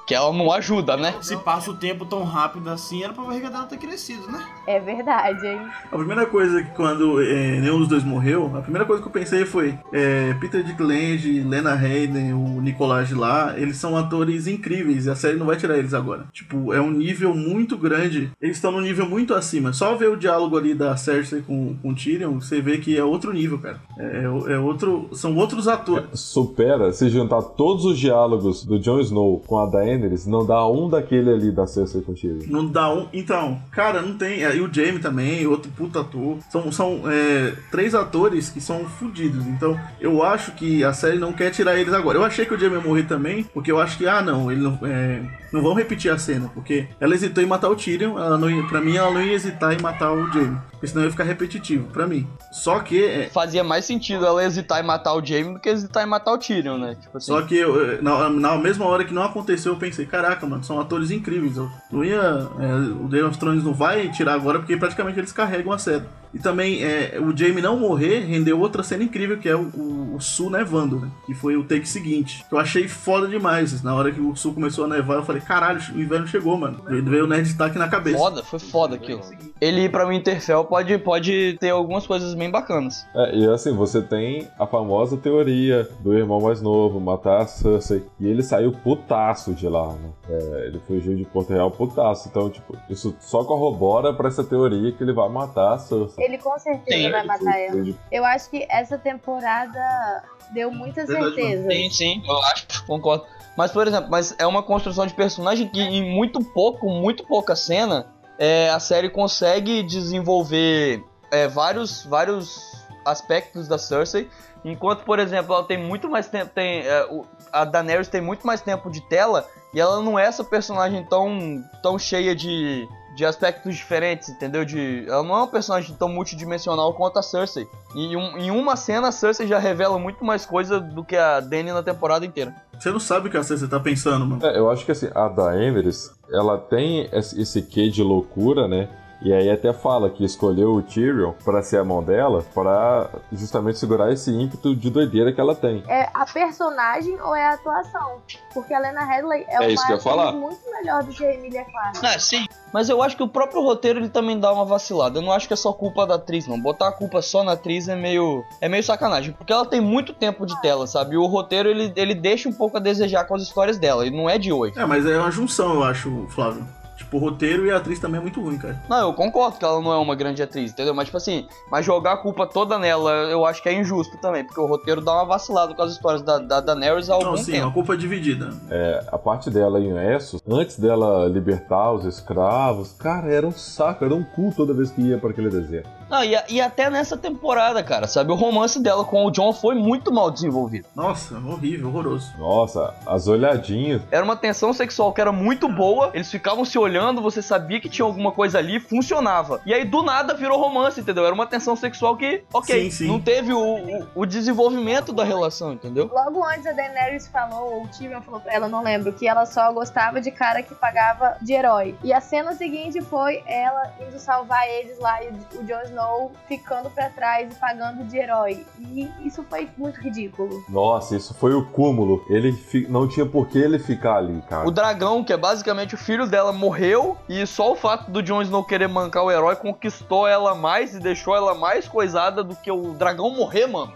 Que 0.07 0.15
ela 0.15 0.33
não 0.33 0.53
ajuda, 0.53 0.97
né? 0.97 1.15
Se 1.21 1.37
passa 1.37 1.71
o 1.71 1.75
tempo 1.75 2.05
tão 2.05 2.23
rápido 2.23 2.71
assim, 2.71 3.03
era 3.03 3.13
pra 3.13 3.25
barriga 3.25 3.51
dela 3.51 3.65
ter 3.65 3.77
crescido, 3.77 4.31
né? 4.31 4.45
É 4.67 4.79
verdade, 4.79 5.47
hein? 5.47 5.61
A 5.91 5.97
primeira 5.97 6.27
coisa 6.27 6.63
que 6.63 6.71
quando 6.71 7.21
é, 7.23 7.61
nenhum 7.61 7.79
dos 7.79 7.89
dois 7.89 8.05
morreu, 8.05 8.53
a 8.57 8.63
primeira 8.63 8.85
coisa 8.85 9.03
que 9.03 9.09
eu 9.09 9.13
pensei 9.13 9.45
foi 9.45 9.77
é, 9.93 10.35
Peter 10.35 10.63
Dinklage, 10.63 11.41
Lena 11.41 11.75
Headey, 11.75 12.33
o 12.33 12.61
Nicolás 12.61 13.11
lá, 13.11 13.59
eles 13.59 13.77
são 13.77 13.97
atores 13.97 14.47
incríveis 14.47 15.07
e 15.07 15.11
a 15.11 15.17
série 15.17 15.37
não 15.37 15.47
vai 15.47 15.57
tirar 15.57 15.77
eles 15.77 15.95
agora. 15.95 16.27
Tipo, 16.33 16.73
é 16.73 16.81
um 16.81 16.91
nível 16.91 17.35
muito 17.35 17.77
grande. 17.77 18.31
Eles 18.41 18.57
estão 18.57 18.71
num 18.71 18.81
nível 18.81 19.09
muito 19.09 19.35
acima. 19.35 19.73
Só 19.73 19.95
ver 19.97 20.09
o 20.09 20.17
diálogo 20.17 20.57
ali 20.57 20.75
da 20.75 20.97
Cersei 20.97 21.43
com, 21.43 21.77
com 21.83 21.91
o 21.91 21.95
Tyrion, 21.95 22.41
você 22.41 22.61
vê 22.61 22.79
que 22.79 22.97
é 22.97 23.05
outro 23.05 23.33
nível, 23.33 23.59
cara. 23.59 23.81
É, 23.99 24.25
é 24.55 24.59
outro, 24.59 25.09
são 25.13 25.37
outros 25.37 25.67
atores. 25.67 26.09
Supera, 26.15 26.93
se 26.93 27.09
juntar 27.09 27.43
todos 27.43 27.85
os 27.85 27.99
diálogos 27.99 28.65
do 28.65 28.79
Jon 28.79 29.01
Snow 29.01 29.43
com 29.47 29.59
a 29.59 29.67
Daenerys, 29.67 29.96
não 30.27 30.45
dá 30.45 30.67
um 30.67 30.89
daquele 30.89 31.31
ali 31.31 31.51
da 31.51 31.67
Cersei 31.67 32.03
com 32.03 32.13
o 32.13 32.15
Tyrion. 32.15 32.47
Não 32.49 32.67
dá 32.67 32.93
um. 32.93 33.09
Então, 33.13 33.61
cara, 33.71 34.03
não 34.03 34.17
tem. 34.17 34.41
E 34.41 34.61
o 34.61 34.73
Jamie 34.73 34.99
também, 34.99 35.47
outro 35.47 35.71
puta 35.71 36.01
ator. 36.01 36.39
São, 36.51 36.71
são 36.73 37.03
é, 37.07 37.55
três 37.71 37.95
atores 37.95 38.49
que 38.51 38.61
são 38.61 38.85
fodidos. 38.85 39.47
Então, 39.47 39.79
eu 40.01 40.23
acho 40.23 40.53
que 40.53 40.85
a 40.85 40.93
série 40.93 41.19
não 41.19 41.33
quer 41.33 41.51
tirar 41.51 41.79
eles 41.79 41.93
agora. 41.93 42.19
Eu 42.19 42.25
achei 42.25 42.45
que 42.45 42.55
o 42.55 42.59
Jamie 42.59 42.79
ia 42.79 42.85
morrer 42.85 43.05
também, 43.05 43.45
porque 43.45 43.71
eu 43.71 43.81
acho 43.81 43.99
que, 43.99 44.07
ah, 44.07 44.23
não, 44.23 44.51
ele 44.51 44.61
não. 44.61 44.79
É, 44.83 45.23
não 45.53 45.63
vão 45.63 45.75
repetir 45.75 46.11
a 46.11 46.19
cena, 46.19 46.51
porque 46.53 46.87
ela 47.01 47.15
hesitou 47.15 47.43
em 47.43 47.47
matar 47.47 47.71
o 47.71 47.77
Tyrion. 47.77 48.19
Ela 48.19 48.37
não 48.37 48.51
ia, 48.51 48.63
pra 48.65 48.81
mim, 48.81 48.97
ela 48.97 49.11
não 49.11 49.23
ia 49.23 49.33
hesitar 49.33 49.73
em 49.73 49.81
matar 49.81 50.13
o 50.13 50.31
Jamie. 50.33 50.59
Porque 50.73 50.89
senão 50.89 51.05
ia 51.05 51.11
ficar 51.11 51.25
repetitivo, 51.25 51.89
pra 51.89 52.07
mim. 52.07 52.27
Só 52.53 52.81
que. 52.81 53.03
é, 53.03 53.31
Fazia 53.31 53.65
mais 53.65 53.85
sentido 53.85 54.27
ela 54.27 54.45
hesitar 54.45 54.83
em 54.83 54.87
matar 54.87 55.15
o 55.15 55.25
Jaime 55.25 55.55
do 55.55 55.61
que 55.61 55.69
hesitar 55.69 56.05
em 56.05 56.07
matar 56.07 56.33
o 56.33 56.39
Tyrion, 56.39 56.79
né? 56.79 56.97
Tipo 57.01 57.17
assim. 57.17 57.27
Só 57.27 57.43
que 57.43 57.57
eu, 57.57 58.03
na, 58.03 58.29
na 58.29 58.57
mesma 58.59 58.85
hora 58.85 59.05
que 59.05 59.15
não 59.15 59.23
aconteceu, 59.23 59.73
eu 59.73 59.79
pensei, 59.89 60.07
caraca, 60.07 60.47
mano, 60.47 60.65
são 60.65 60.81
atores 60.81 61.11
incríveis. 61.11 61.57
Eu 61.57 61.71
não 61.91 62.05
ia. 62.05 62.17
é, 62.17 62.75
o 63.01 63.09
Game 63.09 63.27
of 63.27 63.39
Thrones 63.39 63.65
não 63.65 63.75
vai 63.75 64.11
tirar 64.11 64.35
agora 64.35 64.59
porque 64.59 64.77
praticamente 64.77 65.19
eles 65.19 65.33
carregam 65.33 65.73
a 65.73 65.79
série. 65.79 66.05
E 66.35 66.39
também 66.39 66.83
é, 66.83 67.19
o 67.19 67.35
Jamie 67.35 67.63
não 67.63 67.79
morrer 67.79 68.21
rendeu 68.21 68.61
outra 68.61 68.83
cena 68.83 69.03
incrível 69.03 69.39
que 69.39 69.49
é 69.49 69.57
o, 69.57 69.71
o, 69.75 70.17
o 70.17 70.21
Sul 70.21 70.51
nevando, 70.51 71.01
né? 71.01 71.09
Que 71.25 71.33
foi 71.33 71.57
o 71.57 71.65
take 71.65 71.89
seguinte. 71.89 72.45
Que 72.47 72.55
eu 72.55 72.59
achei 72.59 72.87
foda 72.89 73.27
demais. 73.27 73.83
Na 73.83 73.95
hora 73.95 74.11
que 74.11 74.21
o 74.21 74.37
Sul 74.37 74.53
começou 74.53 74.85
a 74.85 74.89
nevar, 74.89 75.15
eu 75.15 75.25
falei, 75.25 75.41
caralho, 75.41 75.81
o 75.95 76.01
inverno 76.01 76.27
chegou, 76.27 76.57
mano. 76.59 76.83
Veio 76.87 77.25
o 77.25 77.27
Nerd 77.27 77.49
Stark 77.49 77.79
na 77.79 77.89
cabeça. 77.89 78.19
Foda, 78.19 78.43
foi 78.43 78.59
foda 78.59 78.97
aquilo. 78.97 79.23
Ele 79.61 79.85
ir 79.85 79.91
pra 79.91 80.07
Winterfell 80.07 80.65
pode, 80.65 80.99
pode 80.99 81.57
ter 81.59 81.71
algumas 81.71 82.07
coisas 82.07 82.35
bem 82.35 82.51
bacanas. 82.51 83.07
É, 83.15 83.39
e 83.39 83.49
assim, 83.49 83.73
você 83.75 84.03
tem 84.03 84.47
a 84.59 84.67
famosa 84.67 85.17
teoria 85.17 85.89
do 86.01 86.13
irmão 86.13 86.41
mais 86.41 86.61
novo 86.61 87.01
matar 87.01 87.41
a 87.41 87.47
Cersei. 87.47 88.05
E 88.21 88.27
ele 88.27 88.43
saiu 88.43 88.73
putaço 88.73 89.55
de 89.55 89.69
lá, 89.69 89.76
né? 89.93 90.11
É, 90.29 90.67
ele 90.67 90.81
fugiu 90.87 91.15
de 91.17 91.25
Porto 91.25 91.53
Real 91.53 91.71
putaço. 91.71 92.29
Então, 92.29 92.49
tipo, 92.51 92.77
isso 92.89 93.15
só 93.21 93.45
corrobora 93.45 94.13
pra 94.15 94.29
essa 94.29 94.43
teoria 94.45 94.93
que 94.93 95.03
ele 95.03 95.13
vai 95.13 95.29
matar 95.29 95.75
a 95.75 95.79
Cersei. 95.79 96.25
Ele 96.25 96.39
com 96.39 96.59
certeza 96.59 96.97
Sim. 96.99 97.11
vai 97.11 97.25
matar 97.25 97.59
ela. 97.59 97.77
Ele- 97.77 97.97
Eu 98.11 98.25
acho 98.25 98.49
que 98.51 98.67
essa 98.71 98.97
temporada 98.99 100.23
deu 100.53 100.71
muita 100.71 101.07
certeza. 101.07 101.71
Sim, 101.71 101.91
sim, 101.91 102.23
eu 102.27 102.39
acho, 102.45 102.87
concordo. 102.87 103.25
Mas, 103.57 103.71
por 103.73 103.87
exemplo, 103.87 104.11
mas 104.11 104.35
é 104.39 104.47
uma 104.47 104.63
construção 104.63 105.07
de 105.07 105.15
personagem 105.15 105.69
que 105.69 105.81
em 105.81 106.15
muito 106.15 106.45
pouco, 106.53 106.89
muito 106.91 107.25
pouca 107.27 107.57
cena, 107.57 108.07
é, 108.39 108.69
a 108.69 108.79
série 108.79 109.09
consegue 109.09 109.83
desenvolver 109.83 111.03
é, 111.31 111.49
vários, 111.49 112.05
vários 112.05 112.61
aspectos 113.05 113.67
da 113.69 113.79
Cersei. 113.79 114.29
Enquanto, 114.71 115.05
por 115.05 115.19
exemplo, 115.21 115.55
ela 115.55 115.65
tem 115.65 115.79
muito 115.79 116.09
mais 116.11 116.29
tempo. 116.29 116.51
Tem, 116.55 116.81
é, 116.81 117.07
o- 117.11 117.25
a 117.53 117.65
Daenerys 117.65 118.09
tem 118.09 118.21
muito 118.21 118.45
mais 118.47 118.61
tempo 118.61 118.91
de 118.91 119.01
tela 119.09 119.47
e 119.73 119.81
ela 119.81 120.03
não 120.03 120.19
é 120.19 120.25
essa 120.27 120.43
personagem 120.43 121.05
tão, 121.05 121.63
tão 121.83 121.97
cheia 121.99 122.35
de, 122.35 122.89
de 123.15 123.25
aspectos 123.25 123.77
diferentes, 123.77 124.29
entendeu? 124.29 124.65
De, 124.65 125.05
ela 125.09 125.23
não 125.23 125.35
é 125.37 125.39
uma 125.39 125.47
personagem 125.47 125.95
tão 125.97 126.09
multidimensional 126.09 126.93
quanto 126.95 127.19
a 127.19 127.23
Cersei. 127.23 127.67
E 127.95 128.07
em, 128.07 128.17
um- 128.17 128.37
em 128.39 128.51
uma 128.51 128.75
cena, 128.75 129.09
a 129.09 129.13
Cersei 129.13 129.47
já 129.47 129.59
revela 129.61 129.99
muito 130.01 130.25
mais 130.25 130.45
coisa 130.45 130.81
do 130.81 131.05
que 131.05 131.17
a 131.17 131.39
Dany 131.39 131.71
na 131.73 131.83
temporada 131.83 132.27
inteira. 132.27 132.53
Você 132.79 132.91
não 132.91 132.99
sabe 133.01 133.29
o 133.29 133.31
que 133.31 133.37
a 133.37 133.43
Cersei 133.45 133.69
tá 133.69 133.79
pensando, 133.79 134.27
mano. 134.27 134.45
É, 134.45 134.59
eu 134.59 134.69
acho 134.69 134.85
que 134.85 134.91
assim, 134.93 135.09
a 135.15 135.29
Daenerys, 135.29 136.11
ela 136.33 136.59
tem 136.59 137.09
esse 137.13 137.41
esse 137.41 137.63
quê 137.63 137.89
de 137.89 138.03
loucura, 138.03 138.67
né? 138.67 138.89
E 139.21 139.33
aí 139.33 139.51
até 139.51 139.73
fala 139.73 140.11
que 140.11 140.25
escolheu 140.25 140.75
o 140.75 140.83
Tyrion 140.83 141.33
pra 141.45 141.63
ser 141.63 141.79
a 141.79 141.85
mão 141.85 142.03
dela, 142.03 142.45
pra 142.55 143.09
justamente 143.33 143.79
segurar 143.79 144.13
esse 144.13 144.31
ímpeto 144.31 144.75
de 144.75 144.91
doideira 144.91 145.33
que 145.33 145.41
ela 145.41 145.55
tem. 145.55 145.83
É 145.89 146.09
a 146.13 146.27
personagem 146.27 147.21
ou 147.21 147.35
é 147.35 147.47
a 147.47 147.55
atuação? 147.55 148.19
Porque 148.53 148.75
a 148.75 148.79
Lena 148.79 149.05
Headley 149.05 149.45
é, 149.49 149.55
É 149.55 149.59
uma 149.61 150.33
muito 150.33 150.61
melhor 150.71 151.03
do 151.03 151.13
que 151.13 151.25
a 151.25 151.35
Emilia 151.35 151.65
Clarke. 151.65 151.99
Ah, 152.05 152.19
sim. 152.19 152.47
Mas 152.73 152.89
eu 152.89 153.03
acho 153.03 153.17
que 153.17 153.23
o 153.23 153.29
próprio 153.29 153.63
roteiro 153.63 153.99
ele 153.99 154.09
também 154.09 154.39
dá 154.39 154.53
uma 154.53 154.65
vacilada. 154.65 155.19
Eu 155.19 155.23
não 155.23 155.33
acho 155.33 155.47
que 155.47 155.55
é 155.55 155.57
só 155.57 155.73
culpa 155.73 156.07
da 156.07 156.17
atriz, 156.17 156.47
não. 156.47 156.61
Botar 156.61 156.89
a 156.89 156.93
culpa 156.93 157.23
só 157.23 157.43
na 157.43 157.53
atriz 157.53 157.89
é 157.89 157.97
meio 157.97 158.45
é 158.61 158.69
meio 158.69 158.83
sacanagem, 158.83 159.33
porque 159.33 159.53
ela 159.53 159.65
tem 159.65 159.81
muito 159.81 160.13
tempo 160.13 160.45
de 160.45 160.61
tela, 160.61 160.87
sabe? 160.87 161.15
E 161.15 161.19
o 161.19 161.27
roteiro 161.27 161.69
ele, 161.69 161.93
ele 161.97 162.15
deixa 162.15 162.49
um 162.49 162.53
pouco 162.53 162.77
a 162.77 162.81
desejar 162.81 163.25
com 163.25 163.35
as 163.35 163.43
histórias 163.43 163.79
dela, 163.79 164.07
e 164.07 164.11
não 164.11 164.29
é 164.29 164.39
de 164.39 164.53
hoje. 164.53 164.79
É, 164.79 164.85
mas 164.85 165.07
é 165.07 165.19
uma 165.19 165.31
junção, 165.31 165.75
eu 165.75 165.85
acho, 165.85 166.27
Flávio. 166.29 166.67
Tipo, 166.97 167.19
o 167.19 167.21
roteiro 167.21 167.67
e 167.67 167.71
a 167.71 167.77
atriz 167.77 167.99
também 168.01 168.19
é 168.19 168.23
muito 168.23 168.41
ruim, 168.41 168.57
cara. 168.57 168.81
Não, 168.89 169.09
eu 169.09 169.13
concordo 169.13 169.59
que 169.59 169.65
ela 169.65 169.81
não 169.83 169.93
é 169.93 169.99
uma 169.99 170.15
grande 170.15 170.43
atriz, 170.43 170.73
entendeu? 170.73 170.95
Mas, 170.95 171.07
tipo 171.07 171.17
assim, 171.19 171.47
mas 171.71 171.85
jogar 171.85 172.15
a 172.15 172.17
culpa 172.17 172.47
toda 172.47 172.79
nela, 172.79 173.11
eu 173.31 173.45
acho 173.45 173.63
que 173.63 173.69
é 173.69 173.75
injusto 173.79 174.17
também, 174.19 174.45
porque 174.45 174.59
o 174.61 174.67
roteiro 174.67 175.01
dá 175.03 175.13
uma 175.13 175.27
vacilada 175.27 175.75
com 175.75 175.83
as 175.83 175.93
histórias 175.93 176.23
da, 176.23 176.39
da 176.39 176.61
Daenerys 176.61 177.11
há 177.11 177.15
algum 177.15 177.27
Não, 177.33 177.37
sim, 177.37 177.53
tempo. 177.53 177.69
a 177.69 177.73
culpa 177.73 177.95
é 177.95 177.97
dividida. 177.97 178.51
É, 178.71 179.05
a 179.13 179.19
parte 179.19 179.51
dela 179.51 179.79
em 179.79 179.95
Essos, 180.15 180.41
antes 180.49 180.79
dela 180.79 181.27
libertar 181.29 181.93
os 181.93 182.05
escravos, 182.07 182.93
cara, 182.99 183.31
era 183.31 183.47
um 183.47 183.53
saco, 183.53 184.05
era 184.05 184.15
um 184.15 184.25
cu 184.25 184.53
toda 184.57 184.73
vez 184.73 184.91
que 184.91 185.03
ia 185.03 185.19
para 185.19 185.31
aquele 185.31 185.51
deserto. 185.51 185.89
Não, 186.09 186.23
e, 186.23 186.37
a- 186.37 186.45
e 186.49 186.61
até 186.61 186.89
nessa 186.89 187.17
temporada, 187.17 187.83
cara, 187.83 188.07
sabe? 188.07 188.31
O 188.31 188.35
romance 188.35 188.81
dela 188.81 189.05
com 189.05 189.25
o 189.27 189.31
John 189.31 189.53
foi 189.53 189.75
muito 189.75 190.13
mal 190.13 190.31
desenvolvido. 190.31 190.87
Nossa, 190.95 191.35
horrível, 191.37 191.89
horroroso. 191.89 192.33
Nossa, 192.39 192.95
as 193.07 193.27
olhadinhas. 193.27 194.03
Era 194.11 194.25
uma 194.25 194.37
tensão 194.37 194.73
sexual 194.73 195.13
que 195.13 195.21
era 195.21 195.33
muito 195.33 195.69
boa, 195.69 196.11
eles 196.15 196.31
ficavam 196.31 196.65
se 196.65 196.79
olhando, 196.79 197.21
você 197.21 197.43
sabia 197.43 197.81
que 197.81 197.89
tinha 197.89 198.05
alguma 198.07 198.31
coisa 198.33 198.59
ali, 198.59 198.79
funcionava. 198.79 199.61
E 199.67 199.75
aí 199.75 199.85
do 199.85 200.03
nada 200.03 200.35
virou 200.35 200.61
romance, 200.61 201.01
entendeu? 201.01 201.25
Era 201.25 201.35
uma 201.35 201.47
tensão 201.47 201.75
sexual 201.75 202.17
que, 202.17 202.45
ok, 202.53 202.85
Sim, 202.85 202.91
sim. 202.91 203.07
não 203.09 203.21
teve 203.21 203.53
o, 203.53 203.59
o, 203.61 204.07
o 204.15 204.27
desenvolvimento 204.27 205.13
da 205.13 205.25
relação, 205.25 205.73
entendeu? 205.73 206.11
Logo 206.13 206.45
antes 206.45 206.67
a 206.67 206.73
Daenerys 206.73 207.27
falou, 207.29 207.75
ou 207.75 207.83
o 207.85 207.89
Tyrion 207.89 208.21
falou 208.21 208.41
pra 208.41 208.53
ela, 208.53 208.69
não 208.69 208.83
lembro, 208.83 209.13
que 209.13 209.27
ela 209.29 209.45
só 209.47 209.73
gostava 209.73 210.21
de 210.21 210.31
cara 210.31 210.63
que 210.63 210.75
pagava 210.75 211.37
de 211.43 211.53
herói. 211.53 211.97
E 212.05 212.13
a 212.13 212.21
cena 212.21 212.53
seguinte 212.55 213.01
foi 213.01 213.43
ela 213.47 213.93
indo 214.07 214.19
salvar 214.19 214.69
eles 214.69 214.99
lá 215.01 215.23
e 215.25 215.29
o 215.59 215.65
Jon 215.65 215.96
Snow 215.97 216.31
ficando 216.47 216.91
pra 216.91 217.09
trás 217.09 217.51
e 217.51 217.59
pagando 217.59 218.05
de 218.05 218.19
herói. 218.19 218.65
E 218.79 219.09
isso 219.25 219.43
foi 219.49 219.69
muito 219.79 219.99
ridículo. 220.01 220.63
Nossa, 220.69 221.17
isso 221.17 221.33
foi 221.35 221.55
o 221.55 221.65
cúmulo. 221.65 222.23
Ele 222.29 222.53
fi- 222.53 222.87
não 222.89 223.09
tinha 223.09 223.25
por 223.25 223.49
que 223.49 223.59
ele 223.59 223.79
ficar 223.79 224.17
ali, 224.19 224.43
cara. 224.49 224.69
O 224.69 224.71
dragão, 224.71 225.25
que 225.25 225.33
é 225.33 225.37
basicamente 225.37 225.95
o 225.95 225.99
filho 225.99 226.27
dela, 226.27 226.53
morreu 226.53 227.17
e 227.29 227.47
só 227.47 227.73
o 227.73 227.77
fato 227.77 228.11
do 228.11 228.23
Jon 228.23 228.43
Snow 228.43 228.63
querer 228.65 228.89
mancar 228.89 229.25
o 229.25 229.31
herói 229.31 229.57
conquistou 229.57 230.27
ela 230.29 230.55
mais 230.55 230.95
e 230.95 231.01
deixou 231.01 231.35
ela 231.35 231.55
mais 231.55 231.89
coisada 231.89 232.45
do 232.45 232.55
que 232.55 232.71
o 232.71 232.93
dragão 232.93 233.31
morrer, 233.31 233.67
mano. 233.67 233.93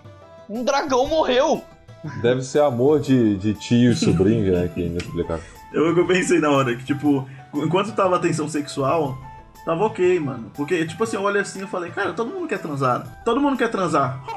Um 0.48 0.64
dragão 0.64 1.06
morreu! 1.06 1.62
Deve 2.22 2.40
ser 2.42 2.62
amor 2.62 2.98
de, 3.00 3.36
de 3.36 3.52
tio 3.52 3.92
e 3.92 3.94
sobrinho, 3.94 4.52
né? 4.58 4.70
Que 4.72 4.86
inexplicável. 4.86 5.44
Eu, 5.72 5.94
eu 5.96 6.06
pensei 6.06 6.40
na 6.40 6.50
hora 6.50 6.74
que, 6.74 6.82
tipo, 6.82 7.28
enquanto 7.54 7.92
tava 7.94 8.16
a 8.16 8.18
tensão 8.18 8.48
sexual, 8.48 9.16
tava 9.70 9.84
ok, 9.84 10.18
mano. 10.20 10.50
Porque, 10.54 10.84
tipo 10.84 11.04
assim, 11.04 11.16
eu 11.16 11.22
olhei 11.22 11.42
assim 11.42 11.62
e 11.62 11.66
falei, 11.66 11.90
cara, 11.90 12.12
todo 12.12 12.30
mundo 12.30 12.46
quer 12.48 12.58
transar. 12.58 13.06
Todo 13.24 13.40
mundo 13.40 13.56
quer 13.56 13.68
transar. 13.70 14.20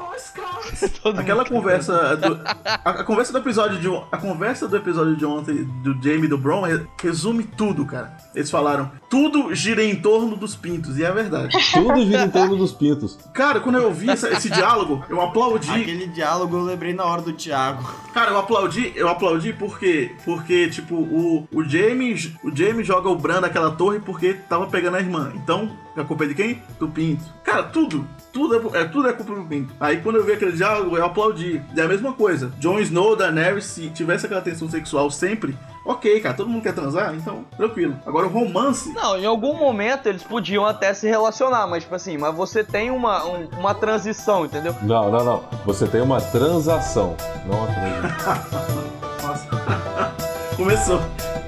Todo 1.02 1.18
Aquela 1.20 1.44
conversa 1.44 2.16
do, 2.16 2.40
a, 2.64 2.90
a 2.90 3.04
conversa 3.04 3.32
do 3.32 3.38
episódio 3.38 3.78
de 3.78 3.88
a 4.10 4.16
conversa 4.16 4.66
do 4.66 4.76
episódio 4.76 5.14
de 5.16 5.24
ontem 5.26 5.64
do 5.82 5.92
Jamie 6.02 6.24
e 6.24 6.28
do 6.28 6.38
Bron 6.38 6.62
re- 6.62 6.86
resume 7.02 7.44
tudo, 7.44 7.84
cara. 7.84 8.16
Eles 8.34 8.50
falaram, 8.50 8.90
tudo 9.10 9.54
gira 9.54 9.84
em 9.84 9.94
torno 9.96 10.36
dos 10.36 10.56
pintos 10.56 10.98
e 10.98 11.04
é 11.04 11.12
verdade. 11.12 11.54
Tudo 11.72 12.04
gira 12.04 12.22
em 12.24 12.30
torno 12.30 12.56
dos 12.56 12.72
pintos. 12.72 13.18
Cara, 13.34 13.60
quando 13.60 13.76
eu 13.76 13.92
vi 13.92 14.08
essa- 14.10 14.30
esse 14.30 14.48
diálogo, 14.50 15.04
eu 15.08 15.20
aplaudi. 15.20 15.70
Aquele 15.70 16.06
diálogo 16.08 16.56
eu 16.56 16.62
lembrei 16.62 16.94
na 16.94 17.04
hora 17.04 17.22
do 17.22 17.32
Thiago. 17.32 17.84
Cara, 18.14 18.30
eu 18.30 18.38
aplaudi, 18.38 18.92
eu 18.94 19.08
aplaudi 19.08 19.52
porque, 19.52 20.12
porque 20.24 20.68
tipo, 20.68 20.94
o, 20.94 21.48
o 21.52 21.64
Jamie, 21.64 22.14
o 22.44 22.56
Jamie 22.56 22.84
joga 22.84 23.08
o 23.08 23.16
Bran 23.16 23.40
daquela 23.40 23.72
torre 23.72 23.98
porque 23.98 24.34
tava 24.34 24.68
pegando 24.68 24.96
a 24.96 25.00
irmã. 25.00 25.32
Então, 25.34 25.76
a 25.96 26.04
culpa 26.04 26.22
é 26.22 26.28
de 26.28 26.34
quem? 26.36 26.62
Do 26.78 26.86
Pinto. 26.86 27.24
Cara, 27.42 27.64
tudo, 27.64 28.06
tudo 28.32 28.76
é, 28.76 28.82
é 28.82 28.84
tudo 28.84 29.08
é 29.08 29.12
culpa 29.12 29.34
do 29.34 29.44
Pinto. 29.44 29.74
Aí 29.80 29.96
quando 29.96 30.16
eu 30.16 30.24
vi 30.24 30.30
aquele 30.30 30.52
diálogo, 30.52 30.96
eu 30.96 31.04
aplaudi. 31.04 31.60
E 31.74 31.80
a 31.80 31.88
mesma 31.88 32.12
coisa. 32.12 32.52
Jon 32.60 32.78
Snow, 32.78 33.16
Daenerys, 33.16 33.64
se 33.64 33.90
tivesse 33.90 34.26
aquela 34.26 34.40
tensão 34.40 34.70
sexual 34.70 35.10
sempre, 35.10 35.56
ok, 35.84 36.20
cara, 36.20 36.34
todo 36.34 36.48
mundo 36.48 36.62
quer 36.62 36.74
transar, 36.74 37.14
então, 37.14 37.44
tranquilo. 37.56 37.94
Agora 38.06 38.26
o 38.26 38.30
romance, 38.30 38.92
Não, 38.92 39.16
em 39.18 39.26
algum 39.26 39.54
momento 39.56 40.08
eles 40.08 40.22
podiam 40.22 40.64
até 40.64 40.92
se 40.94 41.06
relacionar, 41.08 41.66
mas 41.66 41.82
tipo 41.84 41.94
assim, 41.94 42.16
mas 42.18 42.34
você 42.34 42.64
tem 42.64 42.90
uma, 42.90 43.24
um- 43.24 43.48
uma 43.58 43.74
transição, 43.74 44.44
entendeu? 44.44 44.74
Não, 44.82 45.10
não, 45.10 45.24
não. 45.24 45.44
Você 45.66 45.86
tem 45.86 46.00
uma 46.00 46.20
transação, 46.20 47.14
não 47.46 47.58
uma 47.58 47.66
transição. 47.66 48.84
nossa, 49.22 49.46
começou. 50.56 51.00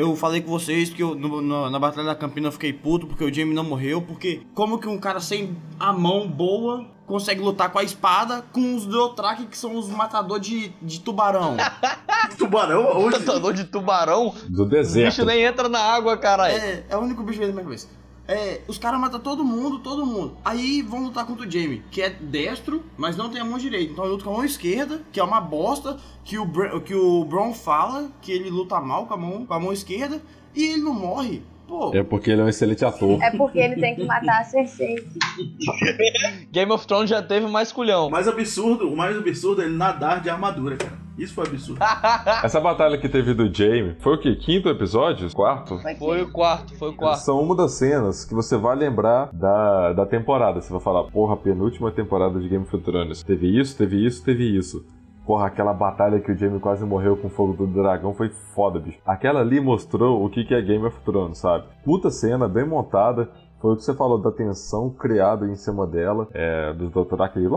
Eu 0.02 0.16
falei 0.16 0.40
com 0.40 0.50
vocês 0.50 0.90
que 0.90 1.02
eu, 1.02 1.14
no- 1.14 1.40
no- 1.40 1.70
na 1.70 1.78
Batalha 1.78 2.08
da 2.08 2.14
Campina 2.14 2.48
eu 2.48 2.52
fiquei 2.52 2.72
puto 2.72 3.06
porque 3.06 3.22
o 3.24 3.32
Jamie 3.32 3.54
não 3.54 3.62
morreu. 3.62 4.02
Porque 4.02 4.42
como 4.54 4.78
que 4.78 4.88
um 4.88 4.98
cara 4.98 5.20
sem 5.20 5.56
a 5.78 5.92
mão 5.92 6.26
boa 6.28 6.86
consegue 7.06 7.40
lutar 7.40 7.70
com 7.70 7.78
a 7.78 7.84
espada 7.84 8.42
com 8.52 8.74
os 8.74 8.84
Dothraki 8.84 9.46
que 9.46 9.56
são 9.56 9.76
os 9.76 9.88
matadores 9.88 10.44
de, 10.46 10.68
de 10.82 11.00
tubarão? 11.00 11.56
Tubarão 12.38 12.96
hoje. 12.98 13.16
Tratador 13.18 13.52
de 13.52 13.64
tubarão, 13.64 14.34
Do 14.48 14.62
o 14.62 14.66
bicho 14.66 14.82
deserto. 14.82 15.24
nem 15.24 15.42
entra 15.42 15.68
na 15.68 15.78
água, 15.80 16.16
caralho. 16.16 16.54
é, 16.56 16.84
é 16.88 16.96
o 16.96 17.00
único 17.00 17.22
bicho 17.22 17.38
que 17.40 17.46
na 17.46 17.52
minha 17.52 17.64
cabeça. 17.64 17.88
É, 18.32 18.62
os 18.66 18.78
caras 18.78 18.98
matam 18.98 19.20
todo 19.20 19.44
mundo, 19.44 19.80
todo 19.80 20.06
mundo. 20.06 20.38
Aí 20.42 20.80
vão 20.80 21.04
lutar 21.04 21.26
contra 21.26 21.46
o 21.46 21.50
Jamie, 21.50 21.82
que 21.90 22.00
é 22.00 22.08
destro, 22.08 22.82
mas 22.96 23.14
não 23.14 23.28
tem 23.28 23.42
a 23.42 23.44
mão 23.44 23.58
direita. 23.58 23.92
Então 23.92 24.04
ele 24.04 24.12
luta 24.12 24.24
com 24.24 24.30
a 24.30 24.32
mão 24.34 24.44
esquerda, 24.44 25.02
que 25.12 25.20
é 25.20 25.22
uma 25.22 25.38
bosta, 25.38 25.98
que 26.24 26.38
o, 26.38 26.46
Br 26.46 26.80
que 26.80 26.94
o 26.94 27.24
Bron 27.26 27.52
fala 27.52 28.10
que 28.22 28.32
ele 28.32 28.48
luta 28.48 28.80
mal 28.80 29.06
com 29.06 29.12
a 29.12 29.16
mão, 29.18 29.44
com 29.44 29.52
a 29.52 29.60
mão 29.60 29.70
esquerda, 29.70 30.22
e 30.54 30.64
ele 30.64 30.82
não 30.82 30.94
morre. 30.94 31.42
Pô, 31.68 31.94
É 31.94 32.02
porque 32.02 32.30
ele 32.30 32.40
é 32.40 32.44
um 32.44 32.48
excelente 32.48 32.84
ator. 32.84 33.22
É 33.22 33.30
porque 33.36 33.58
ele 33.58 33.76
tem 33.76 33.96
que 33.96 34.04
matar 34.04 34.40
a 34.40 34.44
Cersei. 34.44 34.96
Game 36.50 36.72
of 36.72 36.86
Thrones 36.86 37.10
já 37.10 37.22
teve 37.22 37.46
mais 37.46 37.70
culhão. 37.70 38.06
O 38.08 38.10
mais 38.10 38.26
absurdo, 38.26 38.90
o 38.90 38.96
mais 38.96 39.14
absurdo 39.16 39.60
é 39.60 39.66
ele 39.66 39.76
nadar 39.76 40.22
de 40.22 40.30
armadura, 40.30 40.76
cara. 40.76 41.01
Isso 41.18 41.34
foi 41.34 41.46
absurdo. 41.46 41.80
Essa 42.42 42.60
batalha 42.60 42.96
que 42.98 43.08
teve 43.08 43.34
do 43.34 43.52
Jaime 43.54 43.96
foi 44.00 44.14
o 44.14 44.18
quê? 44.18 44.34
Quinto 44.34 44.68
episódio? 44.68 45.30
Quarto? 45.32 45.78
Foi 45.98 46.22
o 46.22 46.30
quarto, 46.32 46.74
foi 46.76 46.88
o 46.90 46.94
quarto. 46.96 47.20
São 47.20 47.40
uma 47.40 47.54
das 47.54 47.72
cenas 47.72 48.24
que 48.24 48.34
você 48.34 48.56
vai 48.56 48.74
lembrar 48.74 49.28
da, 49.32 49.92
da 49.92 50.06
temporada. 50.06 50.60
Você 50.60 50.72
vai 50.72 50.80
falar, 50.80 51.04
porra, 51.04 51.36
penúltima 51.36 51.90
temporada 51.90 52.40
de 52.40 52.48
Game 52.48 52.64
of 52.64 52.78
Thrones. 52.78 53.22
Teve 53.22 53.60
isso, 53.60 53.76
teve 53.76 54.04
isso, 54.04 54.24
teve 54.24 54.56
isso. 54.56 54.84
Porra, 55.26 55.46
aquela 55.46 55.72
batalha 55.72 56.18
que 56.18 56.32
o 56.32 56.36
Jaime 56.36 56.58
quase 56.58 56.84
morreu 56.84 57.16
com 57.16 57.28
o 57.28 57.30
fogo 57.30 57.52
do 57.52 57.66
dragão 57.66 58.12
foi 58.12 58.30
foda, 58.54 58.80
bicho. 58.80 58.98
Aquela 59.06 59.40
ali 59.40 59.60
mostrou 59.60 60.24
o 60.24 60.28
que 60.28 60.44
que 60.44 60.54
é 60.54 60.60
Game 60.60 60.84
of 60.84 60.98
Thrones, 61.04 61.38
sabe? 61.38 61.66
Puta 61.84 62.10
cena, 62.10 62.48
bem 62.48 62.66
montada. 62.66 63.30
Foi 63.60 63.74
o 63.74 63.76
que 63.76 63.84
você 63.84 63.94
falou 63.94 64.18
da 64.18 64.32
tensão 64.32 64.90
criada 64.90 65.46
em 65.46 65.54
cima 65.54 65.86
dela, 65.86 66.26
é, 66.34 66.72
dos 66.72 66.90
Dothraki. 66.90 67.38
indo- 67.38 67.52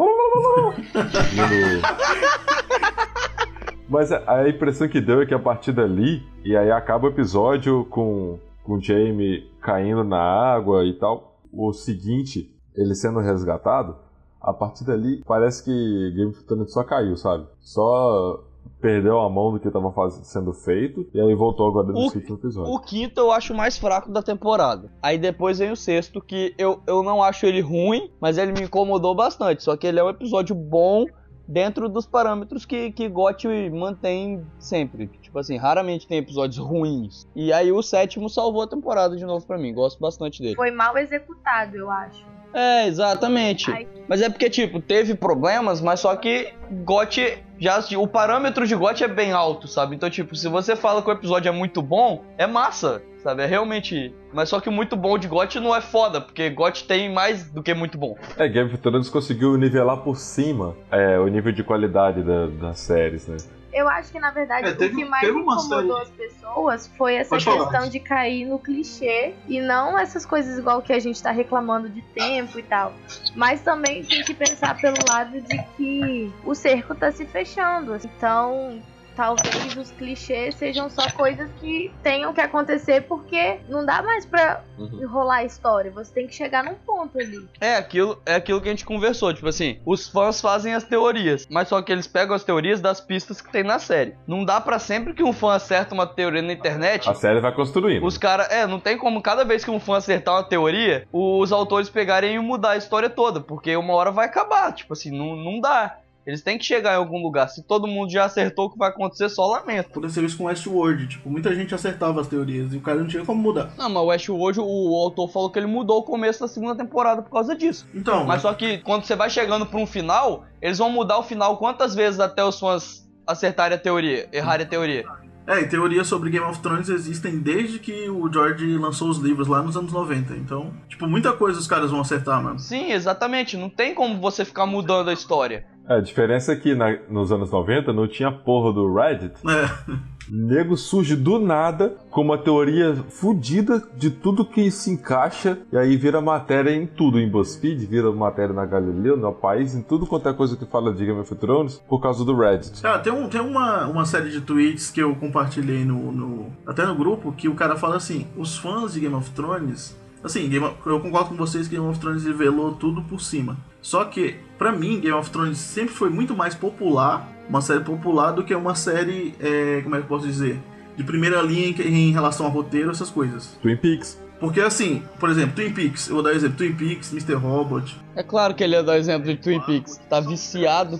Mas 3.89 4.11
a 4.11 4.23
a 4.39 4.49
impressão 4.49 4.87
que 4.87 4.99
deu 5.01 5.21
é 5.21 5.25
que 5.25 5.33
a 5.33 5.39
partir 5.39 5.71
dali, 5.71 6.23
e 6.43 6.55
aí 6.55 6.71
acaba 6.71 7.05
o 7.05 7.09
episódio 7.09 7.85
com, 7.85 8.39
com 8.63 8.73
o 8.73 8.81
Jamie 8.81 9.49
caindo 9.61 10.03
na 10.03 10.19
água 10.21 10.83
e 10.85 10.93
tal, 10.93 11.39
o 11.53 11.71
seguinte, 11.71 12.51
ele 12.75 12.95
sendo 12.95 13.19
resgatado, 13.19 13.95
a 14.41 14.51
partir 14.53 14.83
dali 14.85 15.23
parece 15.25 15.63
que 15.63 16.11
Game 16.15 16.31
of 16.31 16.43
Thrones 16.45 16.71
só 16.73 16.83
caiu, 16.83 17.15
sabe? 17.15 17.45
Só 17.59 18.43
perdeu 18.81 19.19
a 19.19 19.29
mão 19.29 19.51
do 19.53 19.59
que 19.59 19.67
estava 19.67 19.91
sendo 20.11 20.51
feito 20.53 21.07
e 21.13 21.19
aí 21.19 21.33
voltou 21.33 21.67
agora 21.67 21.87
no 21.87 21.97
O- 21.97 22.03
último 22.03 22.35
episódio. 22.35 22.71
O 22.73 22.79
quinto 22.79 23.19
eu 23.21 23.31
acho 23.31 23.53
mais 23.53 23.77
fraco 23.77 24.11
da 24.11 24.21
temporada. 24.21 24.91
Aí 25.01 25.17
depois 25.17 25.57
vem 25.59 25.71
o 25.71 25.75
sexto, 25.75 26.21
que 26.21 26.53
eu, 26.57 26.79
eu 26.85 27.01
não 27.01 27.23
acho 27.23 27.45
ele 27.45 27.61
ruim, 27.61 28.11
mas 28.19 28.37
ele 28.37 28.51
me 28.51 28.61
incomodou 28.63 29.15
bastante. 29.15 29.63
Só 29.63 29.75
que 29.77 29.87
ele 29.87 29.99
é 29.99 30.03
um 30.03 30.09
episódio 30.09 30.55
bom 30.55 31.05
dentro 31.47 31.87
dos 31.87 32.05
parâmetros 32.05 32.65
que, 32.65 32.91
que 32.91 33.07
GOT 33.07 33.47
mantém 33.69 34.45
sempre. 34.59 35.07
Tipo 35.21 35.39
assim, 35.39 35.57
raramente 35.57 36.07
tem 36.07 36.17
episódios 36.17 36.57
ruins. 36.57 37.27
E 37.35 37.51
aí 37.53 37.71
o 37.71 37.81
sétimo 37.81 38.29
salvou 38.29 38.63
a 38.63 38.67
temporada 38.67 39.15
de 39.15 39.25
novo 39.25 39.45
pra 39.45 39.57
mim. 39.57 39.73
Gosto 39.73 39.99
bastante 39.99 40.41
dele. 40.41 40.55
Foi 40.55 40.71
mal 40.71 40.97
executado, 40.97 41.75
eu 41.75 41.89
acho. 41.89 42.25
É, 42.53 42.87
exatamente. 42.87 43.69
Ai. 43.69 43.85
Mas 44.07 44.21
é 44.21 44.29
porque, 44.29 44.49
tipo, 44.49 44.79
teve 44.79 45.13
problemas, 45.13 45.81
mas 45.81 45.99
só 45.99 46.15
que 46.15 46.53
GOT 46.85 47.43
já. 47.59 47.83
O 47.97 48.07
parâmetro 48.07 48.65
de 48.65 48.73
GOT 48.75 49.03
é 49.03 49.07
bem 49.09 49.33
alto, 49.33 49.67
sabe? 49.67 49.95
Então, 49.95 50.09
tipo, 50.09 50.33
se 50.35 50.47
você 50.47 50.73
fala 50.73 51.01
que 51.01 51.09
o 51.09 51.11
episódio 51.11 51.49
é 51.49 51.51
muito 51.51 51.81
bom, 51.81 52.23
é 52.37 52.47
massa, 52.47 53.03
sabe? 53.25 53.41
É 53.41 53.45
realmente. 53.47 54.13
Mas 54.31 54.49
só 54.49 54.59
que 54.61 54.69
o 54.69 54.71
muito 54.71 54.95
bom 54.95 55.17
de 55.17 55.27
GOT 55.27 55.59
não 55.59 55.75
é 55.75 55.81
foda, 55.81 56.21
porque 56.21 56.47
GOT 56.49 56.87
tem 56.87 57.11
mais 57.11 57.49
do 57.51 57.63
que 57.63 57.73
muito 57.73 57.97
bom. 57.97 58.15
É, 58.37 58.47
Game 58.47 58.71
of 58.71 58.77
Thrones 58.77 59.09
conseguiu 59.09 59.57
nivelar 59.57 59.97
por 59.97 60.15
cima 60.17 60.75
é, 60.91 61.17
o 61.19 61.27
nível 61.27 61.51
de 61.51 61.63
qualidade 61.63 62.21
da- 62.21 62.45
das 62.47 62.79
séries, 62.79 63.27
né? 63.27 63.37
Eu 63.73 63.89
acho 63.89 64.09
que, 64.09 64.19
na 64.19 64.31
verdade, 64.31 64.69
É, 64.69 64.71
teve- 64.73 64.93
o 64.93 64.97
que 64.99 65.05
mais 65.05 65.27
incomodou 65.27 65.63
série- 65.63 65.91
as 66.03 66.09
pessoas 66.11 66.87
foi 66.97 67.15
essa 67.15 67.31
Pode 67.31 67.43
falar. 67.43 67.67
questão 67.71 67.89
de 67.89 67.99
cair 67.99 68.45
no 68.45 68.57
clichê 68.57 69.33
e 69.49 69.59
não 69.59 69.99
essas 69.99 70.25
coisas 70.25 70.57
igual 70.57 70.81
que 70.81 70.93
a 70.93 70.99
gente 70.99 71.21
tá 71.21 71.31
reclamando 71.31 71.89
de 71.89 72.01
tempo 72.01 72.57
e 72.57 72.63
tal. 72.63 72.93
Mas 73.35 73.61
também 73.61 74.01
tem 74.01 74.23
que 74.23 74.33
pensar 74.33 74.77
pelo 74.79 74.95
lado 75.09 75.41
de 75.41 75.57
que 75.75 76.31
o 76.45 76.55
cerco 76.55 76.95
tá 76.95 77.11
se 77.11 77.25
fechando. 77.25 77.97
Então, 78.05 78.79
talvez 79.15 79.75
os 79.77 79.91
clichês 79.91 80.55
sejam 80.55 80.89
só 80.89 81.09
coisas 81.11 81.49
que 81.59 81.91
tenham 82.03 82.33
que 82.33 82.41
acontecer 82.41 83.01
porque 83.01 83.57
não 83.69 83.85
dá 83.85 84.01
mais 84.01 84.25
pra 84.25 84.61
Uhum. 84.77 84.99
enrolar 85.01 85.37
a 85.39 85.43
história. 85.45 85.89
Você 85.91 86.13
tem 86.13 86.27
que 86.27 86.35
chegar 86.35 86.63
num 86.63 86.73
ponto 86.75 87.17
ali. 87.17 87.47
É 87.61 87.75
aquilo, 87.77 88.21
é 88.25 88.35
aquilo 88.35 88.59
que 88.59 88.67
a 88.67 88.71
gente 88.71 88.83
conversou, 88.85 89.33
tipo 89.33 89.47
assim, 89.47 89.79
os 89.85 90.09
fãs 90.09 90.41
fazem 90.41 90.73
as 90.73 90.83
teorias, 90.83 91.47
mas 91.49 91.69
só 91.69 91.81
que 91.81 91.91
eles 91.91 92.07
pegam 92.07 92.35
as 92.35 92.43
teorias 92.43 92.81
das 92.81 92.99
pistas 92.99 93.39
que 93.39 93.51
tem 93.51 93.63
na 93.63 93.79
série. 93.79 94.15
Não 94.27 94.43
dá 94.43 94.59
pra 94.59 94.77
sempre 94.79 95.13
que 95.13 95.23
um 95.23 95.31
fã 95.31 95.53
acerta 95.53 95.93
uma 95.93 96.05
teoria 96.05 96.41
na 96.41 96.51
internet, 96.51 97.09
A 97.09 97.13
série 97.13 97.39
vai 97.39 97.53
construindo. 97.53 98.05
Os 98.05 98.17
caras, 98.17 98.51
é, 98.51 98.67
não 98.67 98.79
tem 98.79 98.97
como 98.97 99.21
cada 99.21 99.45
vez 99.45 99.63
que 99.63 99.71
um 99.71 99.79
fã 99.79 99.95
acertar 99.97 100.35
uma 100.35 100.43
teoria, 100.43 101.07
os 101.11 101.51
autores 101.53 101.89
pegarem 101.89 102.35
e 102.35 102.39
mudar 102.39 102.71
a 102.71 102.77
história 102.77 103.09
toda, 103.09 103.39
porque 103.39 103.75
uma 103.77 103.93
hora 103.93 104.11
vai 104.11 104.25
acabar, 104.25 104.73
tipo 104.73 104.91
assim, 104.93 105.09
não, 105.11 105.35
não 105.37 105.61
dá. 105.61 105.97
Eles 106.25 106.41
têm 106.41 106.57
que 106.57 106.65
chegar 106.65 106.93
em 106.93 106.97
algum 106.97 107.21
lugar. 107.21 107.47
Se 107.49 107.61
todo 107.63 107.87
mundo 107.87 108.11
já 108.11 108.25
acertou 108.25 108.65
o 108.65 108.71
que 108.71 108.77
vai 108.77 108.89
acontecer, 108.89 109.29
só 109.29 109.45
lamento. 109.45 109.89
Aconteceu 109.91 110.25
isso 110.25 110.37
com 110.37 110.45
Westworld, 110.45 111.07
tipo, 111.07 111.29
muita 111.29 111.53
gente 111.53 111.75
acertava 111.75 112.19
as 112.21 112.27
teorias 112.27 112.73
e 112.73 112.77
o 112.77 112.81
cara 112.81 112.99
não 112.99 113.07
tinha 113.07 113.23
como 113.23 113.41
mudar. 113.41 113.71
Não, 113.77 113.89
mas 113.89 114.01
o 114.03 114.05
Westworld, 114.07 114.59
o, 114.59 114.63
o 114.65 114.95
autor 114.95 115.29
falou 115.31 115.49
que 115.51 115.59
ele 115.59 115.67
mudou 115.67 115.99
o 115.99 116.03
começo 116.03 116.39
da 116.39 116.47
segunda 116.47 116.75
temporada 116.75 117.21
por 117.21 117.31
causa 117.31 117.55
disso. 117.55 117.87
Então, 117.93 118.25
Mas 118.25 118.41
só 118.41 118.53
que 118.53 118.79
quando 118.79 119.03
você 119.03 119.15
vai 119.15 119.29
chegando 119.29 119.65
pra 119.65 119.79
um 119.79 119.85
final, 119.85 120.45
eles 120.61 120.77
vão 120.79 120.89
mudar 120.89 121.17
o 121.19 121.23
final 121.23 121.57
quantas 121.57 121.93
vezes 121.93 122.19
até 122.19 122.43
os 122.43 122.59
fãs 122.59 123.05
acertarem 123.27 123.75
a 123.77 123.79
teoria, 123.79 124.27
errarem 124.31 124.65
a 124.65 124.69
teoria. 124.69 125.05
é, 125.47 125.61
e 125.61 125.67
teorias 125.67 126.07
sobre 126.07 126.31
Game 126.31 126.45
of 126.45 126.59
Thrones 126.59 126.89
existem 126.89 127.37
desde 127.39 127.77
que 127.77 128.09
o 128.09 128.31
George 128.31 128.65
lançou 128.77 129.09
os 129.09 129.19
livros 129.19 129.47
lá 129.47 129.61
nos 129.61 129.77
anos 129.77 129.91
90. 129.93 130.33
Então, 130.35 130.73
tipo, 130.89 131.07
muita 131.07 131.33
coisa 131.33 131.59
os 131.59 131.67
caras 131.67 131.91
vão 131.91 132.01
acertar, 132.01 132.41
mano. 132.41 132.57
Sim, 132.57 132.91
exatamente. 132.91 133.55
Não 133.57 133.69
tem 133.69 133.93
como 133.93 134.19
você 134.19 134.43
ficar 134.43 134.65
mudando 134.65 135.09
a 135.09 135.13
história. 135.13 135.65
É, 135.87 135.95
a 135.95 135.99
diferença 136.01 136.51
é 136.51 136.55
que 136.55 136.73
na- 136.73 136.97
nos 137.09 137.31
anos 137.31 137.51
90 137.51 137.93
não 137.93 138.07
tinha 138.07 138.31
porra 138.31 138.73
do 138.73 138.93
Reddit. 138.93 139.33
É, 139.47 139.95
Nego 140.27 140.75
surge 140.75 141.15
do 141.15 141.37
nada 141.37 141.95
com 142.09 142.21
uma 142.21 142.35
teoria 142.39 142.95
fodida 143.09 143.79
de 143.95 144.09
tudo 144.09 144.43
que 144.43 144.71
se 144.71 144.89
encaixa 144.89 145.59
e 145.71 145.77
aí 145.77 145.95
vira 145.95 146.19
matéria 146.19 146.71
em 146.71 146.87
tudo, 146.87 147.19
em 147.19 147.29
BuzzFeed, 147.29 147.85
vira 147.85 148.11
matéria 148.11 148.51
na 148.51 148.65
Galileu, 148.65 149.15
no 149.15 149.31
país, 149.31 149.75
em 149.75 149.83
tudo 149.83 150.07
quanto 150.07 150.27
é 150.27 150.33
coisa 150.33 150.57
que 150.57 150.65
fala 150.65 150.91
de 150.91 151.05
Game 151.05 151.19
of 151.19 151.35
Thrones 151.35 151.75
por 151.87 152.01
causa 152.01 152.25
do 152.25 152.35
Reddit. 152.35 152.81
Cara, 152.81 152.97
tem, 152.97 153.13
um, 153.13 153.29
tem 153.29 153.39
uma, 153.39 153.85
uma 153.85 154.03
série 154.05 154.31
de 154.31 154.41
tweets 154.41 154.89
que 154.89 154.99
eu 154.99 155.15
compartilhei 155.15 155.85
no, 155.85 156.11
no- 156.11 156.47
até 156.65 156.83
no 156.87 156.95
grupo 156.95 157.31
que 157.31 157.47
o 157.47 157.53
cara 157.53 157.75
fala 157.75 157.97
assim: 157.97 158.25
os 158.35 158.57
fãs 158.57 158.93
de 158.93 159.01
Game 159.01 159.13
of 159.13 159.29
Thrones. 159.29 159.95
Assim, 160.23 160.49
eu 160.51 160.99
concordo 160.99 161.29
com 161.29 161.35
vocês 161.35 161.67
que 161.67 161.75
Game 161.75 161.87
of 161.87 161.99
Thrones 161.99 162.23
revelou 162.25 162.71
tudo 162.73 163.03
por 163.03 163.21
cima. 163.21 163.55
Só 163.85 164.03
que, 164.03 164.35
pra 164.57 164.71
mim, 164.71 164.99
Game 164.99 165.15
of 165.15 165.29
Thrones 165.29 165.59
sempre 165.59 165.93
foi 165.93 166.09
muito 166.09 166.35
mais 166.35 166.55
popular, 166.55 167.29
uma 167.47 167.61
série 167.61 167.81
popular, 167.81 168.31
do 168.31 168.43
que 168.43 168.55
uma 168.55 168.73
série, 168.73 169.35
é, 169.39 169.81
como 169.83 169.93
é 169.93 169.99
que 169.99 170.05
eu 170.05 170.07
posso 170.07 170.25
dizer? 170.25 170.59
De 170.97 171.03
primeira 171.03 171.39
linha 171.43 171.67
em, 171.67 172.09
em 172.09 172.11
relação 172.11 172.47
a 172.47 172.49
roteiro, 172.49 172.89
essas 172.89 173.11
coisas. 173.11 173.55
Twin 173.61 173.77
Peaks. 173.77 174.19
Porque 174.39 174.59
assim, 174.59 175.03
por 175.19 175.29
exemplo, 175.29 175.53
Twin 175.55 175.71
Peaks, 175.71 176.07
eu 176.07 176.15
vou 176.15 176.23
dar 176.23 176.33
exemplo: 176.33 176.57
Twin 176.57 176.73
Peaks, 176.73 177.11
Mr. 177.13 177.35
Robot. 177.35 177.95
É 178.15 178.23
claro 178.23 178.55
que 178.55 178.63
ele 178.63 178.73
ia 178.73 178.81
dar 178.81 178.97
exemplo 178.97 179.27
de 179.27 179.37
Twin 179.37 179.61
Peaks. 179.61 180.01
Tá 180.09 180.19
viciado. 180.19 180.99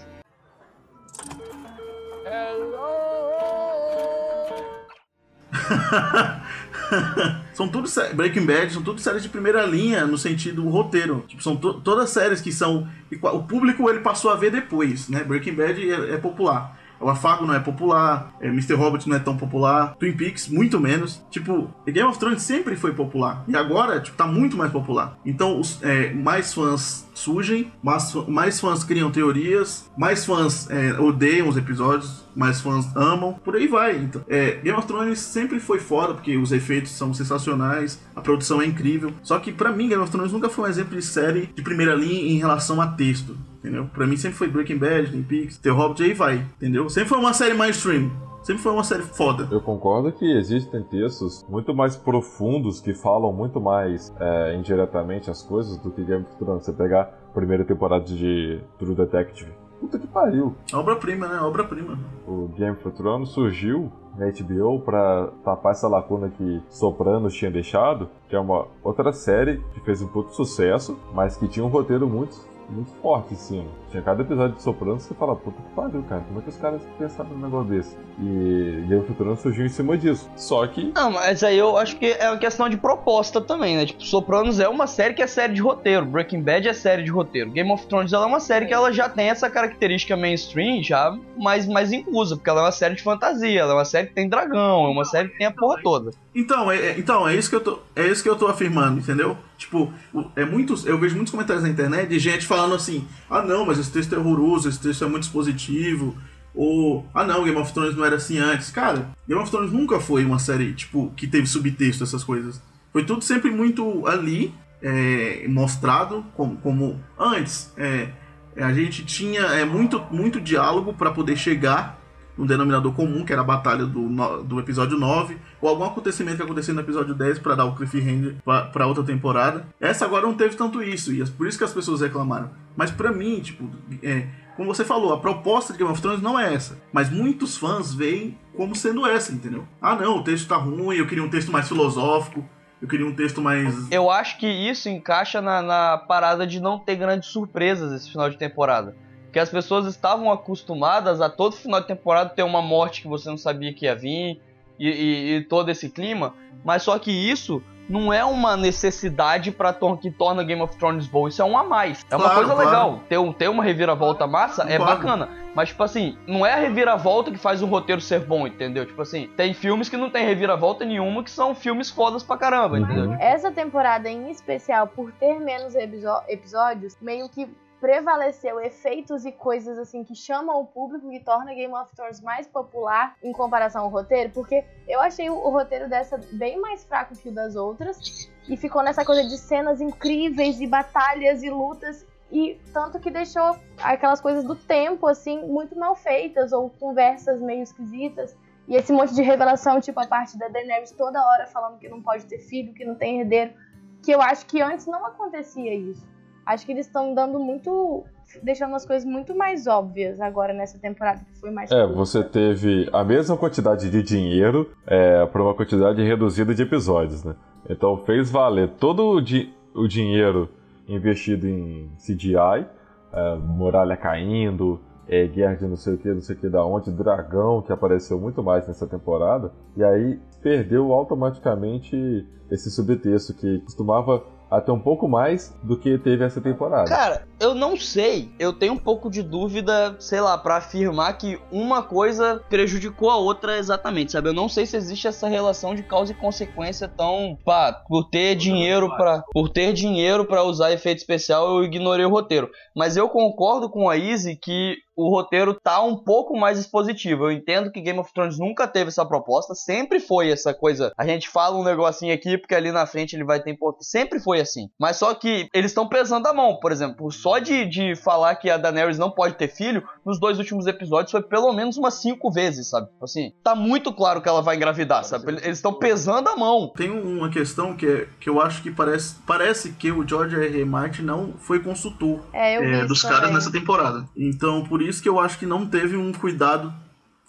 são 7.53 7.67
tudo 7.67 7.87
Breaking 8.13 8.45
Bad 8.45 8.73
são 8.73 8.81
tudo 8.81 8.99
séries 9.01 9.23
de 9.23 9.29
primeira 9.29 9.65
linha 9.65 10.05
no 10.05 10.17
sentido 10.17 10.67
roteiro. 10.69 11.23
Tipo, 11.27 11.41
são 11.43 11.55
to- 11.55 11.81
todas 11.81 12.09
séries 12.09 12.41
que 12.41 12.51
são 12.51 12.87
o 13.21 13.43
público 13.43 13.89
ele 13.89 13.99
passou 13.99 14.31
a 14.31 14.35
ver 14.35 14.51
depois, 14.51 15.09
né? 15.09 15.23
Breaking 15.23 15.55
Bad 15.55 15.91
é, 15.91 16.13
é 16.13 16.17
popular. 16.17 16.77
O 17.05 17.09
Afago 17.09 17.45
não 17.45 17.53
é 17.53 17.59
popular, 17.59 18.33
é, 18.41 18.47
Mr. 18.47 18.73
Robot 18.73 19.07
não 19.07 19.15
é 19.15 19.19
tão 19.19 19.37
popular, 19.37 19.95
Twin 19.99 20.13
Peaks 20.13 20.47
muito 20.47 20.79
menos. 20.79 21.23
Tipo, 21.29 21.69
Game 21.85 22.09
of 22.09 22.17
Thrones 22.17 22.41
sempre 22.41 22.75
foi 22.75 22.95
popular 22.95 23.43
e 23.47 23.55
agora 23.55 23.99
tipo 23.99 24.17
tá 24.17 24.25
muito 24.25 24.57
mais 24.57 24.71
popular. 24.71 25.15
Então, 25.23 25.59
os, 25.59 25.77
é, 25.83 26.11
mais 26.15 26.51
fãs 26.51 27.07
surgem, 27.13 27.71
mais, 27.83 28.11
mais 28.27 28.59
fãs 28.59 28.83
criam 28.83 29.11
teorias, 29.11 29.87
mais 29.95 30.25
fãs 30.25 30.67
é, 30.71 30.99
odeiam 30.99 31.47
os 31.47 31.55
episódios, 31.57 32.25
mais 32.35 32.59
fãs 32.59 32.87
amam, 32.95 33.33
por 33.33 33.55
aí 33.55 33.67
vai. 33.67 33.97
Então, 33.97 34.23
é, 34.27 34.55
Game 34.63 34.75
of 34.75 34.87
Thrones 34.87 35.19
sempre 35.19 35.59
foi 35.59 35.79
foda, 35.79 36.15
porque 36.15 36.35
os 36.35 36.51
efeitos 36.51 36.91
são 36.91 37.13
sensacionais, 37.13 38.01
a 38.15 38.21
produção 38.21 38.63
é 38.63 38.65
incrível. 38.65 39.13
Só 39.21 39.37
que 39.37 39.51
pra 39.51 39.71
mim, 39.71 39.89
Game 39.89 40.01
of 40.01 40.11
Thrones 40.11 40.31
nunca 40.31 40.49
foi 40.49 40.65
um 40.65 40.67
exemplo 40.67 40.97
de 40.97 41.05
série 41.05 41.51
de 41.53 41.61
primeira 41.61 41.93
linha 41.93 42.31
em 42.31 42.39
relação 42.39 42.81
a 42.81 42.87
texto. 42.87 43.37
Entendeu? 43.65 43.89
Pra 43.91 44.05
mim 44.05 44.15
sempre 44.15 44.37
foi 44.37 44.47
Breaking 44.47 44.77
Bad, 44.77 45.09
Twin 45.09 45.23
Peaks, 45.23 45.57
The 45.57 45.71
Hobbit, 45.71 46.03
aí 46.03 46.13
vai, 46.13 46.45
entendeu? 46.57 46.87
Sempre 46.87 47.09
foi 47.09 47.17
uma 47.17 47.33
série 47.33 47.55
mainstream, 47.55 48.11
sempre 48.43 48.61
foi 48.61 48.71
uma 48.71 48.83
série 48.83 49.01
foda. 49.01 49.47
Eu 49.51 49.59
concordo 49.59 50.11
que 50.11 50.37
existem 50.37 50.83
textos 50.83 51.43
muito 51.49 51.73
mais 51.73 51.95
profundos 51.95 52.79
que 52.79 52.93
falam 52.93 53.33
muito 53.33 53.59
mais 53.59 54.13
é, 54.19 54.55
indiretamente 54.55 55.31
as 55.31 55.41
coisas 55.41 55.79
do 55.79 55.89
que 55.89 56.03
Game 56.03 56.23
of 56.23 56.37
Thrones. 56.37 56.65
Você 56.65 56.73
pegar 56.73 57.01
a 57.01 57.33
primeira 57.33 57.65
temporada 57.65 58.05
de 58.05 58.61
True 58.77 58.93
Detective. 58.93 59.51
Puta 59.79 59.97
que 59.97 60.07
pariu. 60.07 60.55
Obra-prima, 60.71 61.27
né? 61.27 61.39
Obra-prima. 61.39 61.97
O 62.27 62.47
Game 62.49 62.77
of 62.77 62.91
Thrones 62.91 63.29
surgiu 63.29 63.91
na 64.15 64.27
HBO 64.27 64.79
pra 64.79 65.31
tapar 65.43 65.71
essa 65.71 65.87
lacuna 65.87 66.29
que 66.29 66.61
Sopranos 66.69 67.33
tinha 67.33 67.49
deixado, 67.49 68.09
que 68.29 68.35
é 68.35 68.39
uma 68.39 68.67
outra 68.83 69.11
série 69.11 69.57
que 69.73 69.79
fez 69.81 70.03
um 70.03 70.07
puto 70.07 70.35
sucesso, 70.35 70.97
mas 71.15 71.35
que 71.35 71.47
tinha 71.47 71.65
um 71.65 71.69
roteiro 71.69 72.07
muito 72.07 72.37
muito 72.69 72.91
forte 73.01 73.33
em 73.33 73.37
cima. 73.37 73.65
Tinha 73.91 74.01
cada 74.01 74.21
episódio 74.23 74.55
de 74.55 74.61
Sopranos 74.61 75.03
que 75.03 75.09
você 75.09 75.15
fala, 75.15 75.35
puta 75.35 75.61
que 75.61 75.69
pariu, 75.75 76.03
cara, 76.03 76.21
como 76.21 76.39
é 76.39 76.41
que 76.43 76.49
os 76.49 76.57
caras 76.57 76.81
pensaram 76.97 77.29
num 77.31 77.39
negócio 77.45 77.69
desse? 77.69 77.95
E 78.19 78.83
Game 78.87 79.01
of 79.01 79.13
Thrones 79.13 79.39
surgiu 79.39 79.65
em 79.65 79.69
cima 79.69 79.97
disso. 79.97 80.29
Só 80.35 80.65
que 80.67 80.91
Não, 80.95 81.11
mas 81.11 81.43
aí 81.43 81.57
eu 81.57 81.77
acho 81.77 81.97
que 81.97 82.07
é 82.07 82.29
uma 82.29 82.37
questão 82.39 82.67
de 82.69 82.77
proposta 82.77 83.39
também, 83.41 83.77
né? 83.77 83.85
Tipo, 83.85 84.03
Sopranos 84.03 84.59
é 84.59 84.67
uma 84.67 84.87
série 84.87 85.13
que 85.13 85.21
é 85.21 85.27
série 85.27 85.53
de 85.53 85.61
roteiro, 85.61 86.05
Breaking 86.05 86.41
Bad 86.41 86.67
é 86.67 86.73
série 86.73 87.03
de 87.03 87.11
roteiro. 87.11 87.51
Game 87.51 87.71
of 87.71 87.85
Thrones 87.87 88.11
ela 88.13 88.23
é 88.25 88.27
uma 88.27 88.39
série 88.39 88.65
que 88.65 88.73
ela 88.73 88.91
já 88.91 89.07
tem 89.09 89.29
essa 89.29 89.49
característica 89.49 90.15
mainstream 90.17 90.81
já 90.83 91.15
mais, 91.37 91.67
mais 91.67 91.91
inclusa, 91.91 92.35
porque 92.35 92.49
ela 92.49 92.61
é 92.61 92.63
uma 92.65 92.71
série 92.71 92.95
de 92.95 93.03
fantasia, 93.03 93.61
ela 93.61 93.71
é 93.71 93.75
uma 93.75 93.85
série 93.85 94.07
que 94.07 94.13
tem 94.13 94.27
dragão, 94.29 94.85
é 94.85 94.89
uma 94.89 95.05
série 95.05 95.29
que 95.29 95.37
tem 95.37 95.47
a 95.47 95.51
porra 95.51 95.79
toda. 95.83 96.11
Então, 96.33 96.69
é, 96.71 96.77
é- 96.77 96.95
então, 96.99 97.27
é 97.27 97.35
isso 97.35 97.49
que 97.49 97.55
eu 97.55 97.61
tô. 97.61 97.79
É 97.95 98.05
isso 98.07 98.21
que 98.23 98.29
eu 98.29 98.35
tô 98.35 98.47
afirmando, 98.47 98.99
entendeu? 98.99 99.37
Tipo, 99.57 99.93
é 100.35 100.45
muitos. 100.45 100.85
Eu 100.85 100.97
vejo 100.99 101.15
muitos 101.15 101.31
comentários 101.31 101.63
na 101.63 101.69
internet 101.69 102.09
de 102.09 102.19
gente 102.19 102.45
falando 102.45 102.75
assim, 102.75 103.07
ah 103.29 103.41
não, 103.41 103.65
mas 103.65 103.79
esse 103.79 103.91
texto 103.91 104.13
é 104.13 104.17
horroroso, 104.17 104.67
esse 104.69 104.79
texto 104.79 105.03
é 105.03 105.07
muito 105.07 105.23
expositivo. 105.23 106.15
Ou, 106.53 107.05
ah 107.13 107.25
não, 107.25 107.43
Game 107.43 107.57
of 107.57 107.73
Thrones 107.73 107.95
não 107.95 108.05
era 108.05 108.15
assim 108.15 108.37
antes. 108.37 108.69
Cara, 108.69 109.09
Game 109.27 109.41
of 109.41 109.51
Thrones 109.51 109.71
nunca 109.71 109.99
foi 109.99 110.23
uma 110.23 110.39
série, 110.39 110.73
tipo, 110.73 111.11
que 111.15 111.27
teve 111.27 111.47
subtexto, 111.47 112.03
essas 112.03 112.23
coisas. 112.23 112.61
Foi 112.91 113.03
tudo 113.03 113.23
sempre 113.23 113.51
muito 113.51 114.07
ali, 114.07 114.53
é, 114.81 115.45
mostrado 115.49 116.25
como, 116.33 116.55
como 116.57 117.01
antes. 117.19 117.73
É, 117.75 118.09
a 118.57 118.71
gente 118.73 119.03
tinha 119.03 119.41
é, 119.41 119.65
muito, 119.65 120.01
muito 120.11 120.39
diálogo 120.39 120.93
para 120.93 121.11
poder 121.11 121.35
chegar 121.35 121.99
um 122.37 122.45
denominador 122.45 122.93
comum, 122.93 123.23
que 123.23 123.31
era 123.31 123.41
a 123.41 123.45
batalha 123.45 123.85
do, 123.85 124.43
do 124.43 124.59
episódio 124.59 124.97
9, 124.97 125.37
ou 125.61 125.69
algum 125.69 125.83
acontecimento 125.83 126.37
que 126.37 126.43
aconteceu 126.43 126.73
no 126.73 126.81
episódio 126.81 127.13
10 127.13 127.39
pra 127.39 127.55
dar 127.55 127.65
o 127.65 127.75
cliffhanger 127.75 128.35
pra 128.71 128.87
outra 128.87 129.03
temporada. 129.03 129.65
Essa 129.79 130.05
agora 130.05 130.25
não 130.25 130.33
teve 130.33 130.55
tanto 130.55 130.81
isso, 130.83 131.13
e 131.13 131.21
é 131.21 131.25
por 131.25 131.47
isso 131.47 131.57
que 131.57 131.63
as 131.63 131.73
pessoas 131.73 132.01
reclamaram. 132.01 132.49
Mas 132.75 132.91
pra 132.91 133.11
mim, 133.11 133.39
tipo, 133.39 133.69
é, 134.03 134.27
como 134.55 134.73
você 134.73 134.83
falou, 134.85 135.13
a 135.13 135.19
proposta 135.19 135.73
de 135.73 135.79
Game 135.79 135.91
of 135.91 136.01
Thrones 136.01 136.21
não 136.21 136.39
é 136.39 136.53
essa. 136.53 136.77
Mas 136.91 137.09
muitos 137.09 137.57
fãs 137.57 137.93
veem 137.93 138.37
como 138.55 138.75
sendo 138.75 139.05
essa, 139.05 139.33
entendeu? 139.33 139.65
Ah, 139.81 139.95
não, 139.95 140.17
o 140.17 140.23
texto 140.23 140.47
tá 140.47 140.55
ruim, 140.55 140.95
eu 140.97 141.07
queria 141.07 141.23
um 141.23 141.29
texto 141.29 141.51
mais 141.51 141.67
filosófico, 141.67 142.43
eu 142.81 142.87
queria 142.87 143.05
um 143.05 143.15
texto 143.15 143.41
mais. 143.41 143.89
Eu 143.91 144.09
acho 144.09 144.37
que 144.37 144.47
isso 144.47 144.87
encaixa 144.89 145.41
na, 145.41 145.61
na 145.61 145.97
parada 145.97 146.45
de 146.45 146.59
não 146.59 146.79
ter 146.79 146.95
grandes 146.95 147.29
surpresas 147.29 147.91
esse 147.91 148.11
final 148.11 148.29
de 148.29 148.37
temporada. 148.37 148.95
Porque 149.35 149.41
as 149.43 149.49
pessoas 149.49 149.85
estavam 149.85 150.31
acostumadas 150.31 151.19
a 151.19 151.29
todo 151.29 151.57
final 151.57 151.81
de 151.81 151.87
temporada 151.87 152.29
ter 152.29 152.43
uma 152.43 152.61
morte 152.61 153.01
que 153.01 153.07
você 153.09 153.29
não 153.29 153.37
sabia 153.37 153.73
que 153.73 153.83
ia 153.83 153.93
vir 153.93 154.39
e, 154.79 154.87
e- 154.89 155.35
e 155.35 155.41
todo 155.43 155.67
esse 155.69 155.89
clima. 155.89 156.33
Mas 156.63 156.83
só 156.83 156.97
que 156.97 157.11
isso 157.11 157.61
não 157.89 158.13
é 158.13 158.23
uma 158.23 158.55
necessidade 158.55 159.51
pra 159.51 159.73
tor 159.73 159.97
que 159.99 160.09
torna 160.09 160.41
Game 160.41 160.61
of 160.61 160.77
Thrones 160.77 161.05
bom. 161.05 161.27
Isso 161.27 161.41
é 161.41 161.45
um 161.45 161.57
a 161.57 161.65
mais. 161.65 162.05
É 162.09 162.15
uma 162.15 162.23
Claro, 162.29 162.35
coisa 162.39 162.53
claro. 162.53 162.69
legal. 162.69 162.99
Ter, 163.09 163.17
um- 163.17 163.33
ter 163.33 163.49
uma 163.49 163.61
reviravolta 163.61 164.25
massa 164.25 164.63
é 164.69 164.77
Concordo. 164.77 165.01
bacana. 165.03 165.29
Mas, 165.53 165.67
tipo 165.67 165.83
assim, 165.83 166.17
não 166.25 166.45
é 166.45 166.53
a 166.53 166.57
reviravolta 166.57 167.29
que 167.29 167.37
faz 167.37 167.61
o 167.61 167.65
roteiro 167.65 167.99
ser 167.99 168.21
bom, 168.21 168.47
entendeu? 168.47 168.85
Tipo 168.85 169.01
assim, 169.01 169.27
tem 169.35 169.53
filmes 169.53 169.89
que 169.89 169.97
não 169.97 170.09
tem 170.09 170.25
reviravolta 170.25 170.85
nenhuma 170.85 171.25
que 171.25 171.29
são 171.31 171.53
filmes 171.53 171.89
fodas 171.89 172.23
pra 172.23 172.37
caramba, 172.37 172.79
entendeu? 172.79 173.17
Essa 173.19 173.51
temporada 173.51 174.09
em 174.09 174.31
especial, 174.31 174.87
por 174.87 175.11
ter 175.11 175.37
menos 175.41 175.75
episódios, 175.75 176.95
meio 177.01 177.27
que 177.27 177.49
prevaleceu 177.85 178.59
efeitos 178.59 179.25
e 179.25 179.31
coisas 179.31 179.77
assim 179.77 180.03
que 180.03 180.15
chamam 180.15 180.59
o 180.59 180.65
público 180.65 181.13
e 181.13 181.19
torna 181.19 181.53
Game 181.53 181.71
of 181.71 181.95
Thrones 181.95 182.19
mais 182.19 182.47
popular 182.47 183.15
em 183.21 183.31
comparação 183.31 183.83
ao 183.83 183.89
roteiro, 183.89 184.31
porque 184.31 184.65
eu 184.87 184.99
achei 184.99 185.29
o, 185.29 185.35
o 185.35 185.51
roteiro 185.51 185.87
dessa 185.87 186.19
bem 186.31 186.59
mais 186.59 186.83
fraco 186.83 187.15
que 187.15 187.29
o 187.29 187.31
das 187.31 187.55
outras 187.55 188.27
e 188.49 188.57
ficou 188.57 188.81
nessa 188.81 189.05
coisa 189.05 189.23
de 189.23 189.37
cenas 189.37 189.81
incríveis 189.81 190.59
e 190.59 190.65
batalhas 190.65 191.43
e 191.43 191.49
lutas 191.51 192.07
e 192.31 192.59
tanto 192.73 192.99
que 192.99 193.11
deixou 193.11 193.55
aquelas 193.77 194.19
coisas 194.19 194.43
do 194.43 194.55
tempo 194.55 195.05
assim 195.05 195.45
muito 195.45 195.77
mal 195.77 195.95
feitas 195.95 196.51
ou 196.51 196.71
conversas 196.71 197.39
meio 197.39 197.61
esquisitas. 197.61 198.35
E 198.67 198.75
esse 198.75 198.91
monte 198.91 199.13
de 199.13 199.21
revelação, 199.21 199.79
tipo 199.79 199.99
a 199.99 200.07
parte 200.07 200.35
da 200.39 200.47
Daenerys 200.47 200.89
toda 200.89 201.23
hora 201.23 201.45
falando 201.45 201.77
que 201.77 201.87
não 201.87 202.01
pode 202.01 202.25
ter 202.25 202.39
filho, 202.39 202.73
que 202.73 202.83
não 202.83 202.95
tem 202.95 203.19
herdeiro, 203.19 203.53
que 204.01 204.09
eu 204.09 204.19
acho 204.19 204.43
que 204.47 204.59
antes 204.59 204.87
não 204.87 205.05
acontecia 205.05 205.75
isso. 205.75 206.14
Acho 206.45 206.65
que 206.65 206.71
eles 206.71 206.85
estão 206.85 207.13
dando 207.13 207.39
muito. 207.39 208.03
deixando 208.43 208.75
as 208.75 208.85
coisas 208.85 209.03
muito 209.03 209.35
mais 209.35 209.65
óbvias 209.67 210.19
agora 210.21 210.53
nessa 210.53 210.77
temporada 210.77 211.19
que 211.25 211.39
foi 211.39 211.49
mais. 211.51 211.71
É, 211.71 211.81
curta. 211.81 211.93
você 211.95 212.23
teve 212.23 212.87
a 212.93 213.03
mesma 213.03 213.35
quantidade 213.35 213.89
de 213.89 214.03
dinheiro 214.03 214.69
é, 214.85 215.25
para 215.25 215.41
uma 215.41 215.53
quantidade 215.55 216.01
reduzida 216.03 216.53
de 216.53 216.61
episódios, 216.63 217.23
né? 217.23 217.35
Então 217.69 217.97
fez 217.97 218.29
valer 218.29 218.69
todo 218.79 219.03
o, 219.07 219.21
di- 219.21 219.51
o 219.73 219.87
dinheiro 219.87 220.47
investido 220.87 221.47
em 221.47 221.89
CGI, 221.97 222.65
é, 223.11 223.35
muralha 223.37 223.97
caindo, 223.97 224.79
é, 225.07 225.25
guerra 225.25 225.55
de 225.55 225.65
não 225.65 225.75
sei 225.75 225.95
o 225.95 225.97
que, 225.97 226.07
não 226.09 226.21
sei 226.21 226.35
o 226.35 226.39
que 226.39 226.47
da 226.49 226.63
onde, 226.63 226.91
dragão 226.91 227.61
que 227.63 227.71
apareceu 227.71 228.19
muito 228.19 228.43
mais 228.43 228.67
nessa 228.67 228.85
temporada, 228.85 229.51
e 229.75 229.83
aí 229.83 230.19
perdeu 230.43 230.91
automaticamente 230.93 232.27
esse 232.51 232.69
subtexto 232.69 233.33
que 233.33 233.59
costumava 233.61 234.23
até 234.57 234.71
um 234.71 234.79
pouco 234.79 235.07
mais 235.07 235.53
do 235.63 235.77
que 235.77 235.97
teve 235.97 236.23
essa 236.23 236.41
temporada. 236.41 236.89
Cara, 236.89 237.23
eu 237.39 237.53
não 237.53 237.75
sei. 237.75 238.29
Eu 238.39 238.53
tenho 238.53 238.73
um 238.73 238.77
pouco 238.77 239.09
de 239.09 239.21
dúvida, 239.21 239.95
sei 239.99 240.21
lá, 240.21 240.37
pra 240.37 240.57
afirmar 240.57 241.17
que 241.17 241.39
uma 241.51 241.83
coisa 241.83 242.41
prejudicou 242.49 243.09
a 243.09 243.17
outra 243.17 243.57
exatamente, 243.57 244.11
sabe? 244.11 244.29
Eu 244.29 244.33
não 244.33 244.49
sei 244.49 244.65
se 244.65 244.77
existe 244.77 245.07
essa 245.07 245.27
relação 245.27 245.75
de 245.75 245.83
causa 245.83 246.11
e 246.11 246.15
consequência 246.15 246.87
tão, 246.87 247.37
pá, 247.43 247.73
por 247.87 248.09
ter 248.09 248.35
dinheiro 248.35 248.89
para, 248.95 249.23
por 249.31 249.49
ter 249.49 249.73
dinheiro 249.73 250.25
para 250.25 250.43
usar 250.43 250.71
efeito 250.71 250.99
especial, 250.99 251.57
eu 251.57 251.63
ignorei 251.63 252.05
o 252.05 252.09
roteiro. 252.09 252.49
Mas 252.75 252.97
eu 252.97 253.09
concordo 253.09 253.69
com 253.69 253.89
a 253.89 253.97
Izzy 253.97 254.35
que 254.35 254.75
o 254.95 255.09
roteiro 255.09 255.53
tá 255.61 255.81
um 255.81 255.97
pouco 255.97 256.37
mais 256.37 256.57
expositivo. 256.57 257.25
Eu 257.25 257.31
entendo 257.31 257.71
que 257.71 257.81
Game 257.81 257.99
of 257.99 258.13
Thrones 258.13 258.39
nunca 258.39 258.67
teve 258.67 258.87
essa 258.87 259.05
proposta, 259.05 259.53
sempre 259.53 259.99
foi 259.99 260.31
essa 260.31 260.53
coisa. 260.53 260.93
A 260.97 261.05
gente 261.05 261.29
fala 261.29 261.57
um 261.57 261.63
negocinho 261.63 262.13
aqui 262.13 262.37
porque 262.37 262.55
ali 262.55 262.71
na 262.71 262.85
frente 262.85 263.13
ele 263.13 263.25
vai 263.25 263.41
ter 263.41 263.51
importância. 263.51 263.99
Sempre 263.99 264.19
foi 264.19 264.39
assim. 264.39 264.69
Mas 264.79 264.97
só 264.97 265.13
que 265.13 265.49
eles 265.53 265.71
estão 265.71 265.87
pesando 265.87 266.27
a 266.27 266.33
mão, 266.33 266.59
por 266.59 266.71
exemplo. 266.71 267.11
Só 267.25 267.39
de, 267.39 267.65
de 267.65 267.95
falar 267.95 268.35
que 268.35 268.51
a 268.51 268.55
Daenerys 268.55 268.99
não 268.99 269.09
pode 269.09 269.33
ter 269.33 269.47
filho, 269.47 269.81
nos 270.05 270.19
dois 270.19 270.37
últimos 270.37 270.67
episódios 270.67 271.09
foi 271.09 271.23
pelo 271.23 271.51
menos 271.53 271.75
umas 271.75 271.95
cinco 271.95 272.31
vezes, 272.31 272.69
sabe? 272.69 272.87
Assim, 273.01 273.33
tá 273.43 273.55
muito 273.55 273.91
claro 273.91 274.21
que 274.21 274.29
ela 274.29 274.43
vai 274.43 274.55
engravidar, 274.57 275.03
sabe? 275.03 275.31
Eles 275.31 275.57
estão 275.57 275.73
pesando 275.73 276.29
a 276.29 276.37
mão. 276.37 276.71
Tem 276.77 276.91
uma 276.91 277.27
questão 277.31 277.75
que, 277.75 277.87
é, 277.87 278.07
que 278.19 278.29
eu 278.29 278.39
acho 278.39 278.61
que 278.61 278.69
parece, 278.69 279.15
parece 279.25 279.71
que 279.71 279.91
o 279.91 280.07
George 280.07 280.35
R. 280.35 280.45
R. 280.45 280.65
Martin 280.65 281.01
não 281.01 281.33
foi 281.39 281.59
consultor 281.59 282.21
É, 282.31 282.81
é, 282.81 282.85
dos 282.85 283.01
caras 283.01 283.33
nessa 283.33 283.51
temporada. 283.51 284.07
Então, 284.15 284.63
por 284.63 284.79
isso 284.79 285.01
que 285.01 285.09
eu 285.09 285.19
acho 285.19 285.39
que 285.39 285.47
não 285.47 285.65
teve 285.65 285.97
um 285.97 286.13
cuidado. 286.13 286.71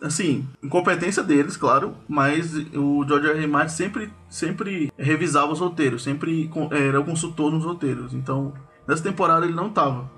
Assim, 0.02 0.46
incompetência 0.62 1.22
deles, 1.22 1.56
claro, 1.56 1.94
mas 2.06 2.52
o 2.74 3.02
George 3.08 3.28
R. 3.28 3.38
R. 3.38 3.46
Martin 3.46 3.72
sempre, 3.72 4.12
sempre 4.28 4.92
revisava 4.98 5.50
os 5.50 5.60
roteiros, 5.60 6.02
sempre 6.02 6.50
era 6.70 7.00
o 7.00 7.04
consultor 7.04 7.50
nos 7.50 7.64
roteiros. 7.64 8.12
Então, 8.12 8.52
nessa 8.86 9.02
temporada 9.02 9.44
ele 9.44 9.54
não 9.54 9.70
tava. 9.70 10.10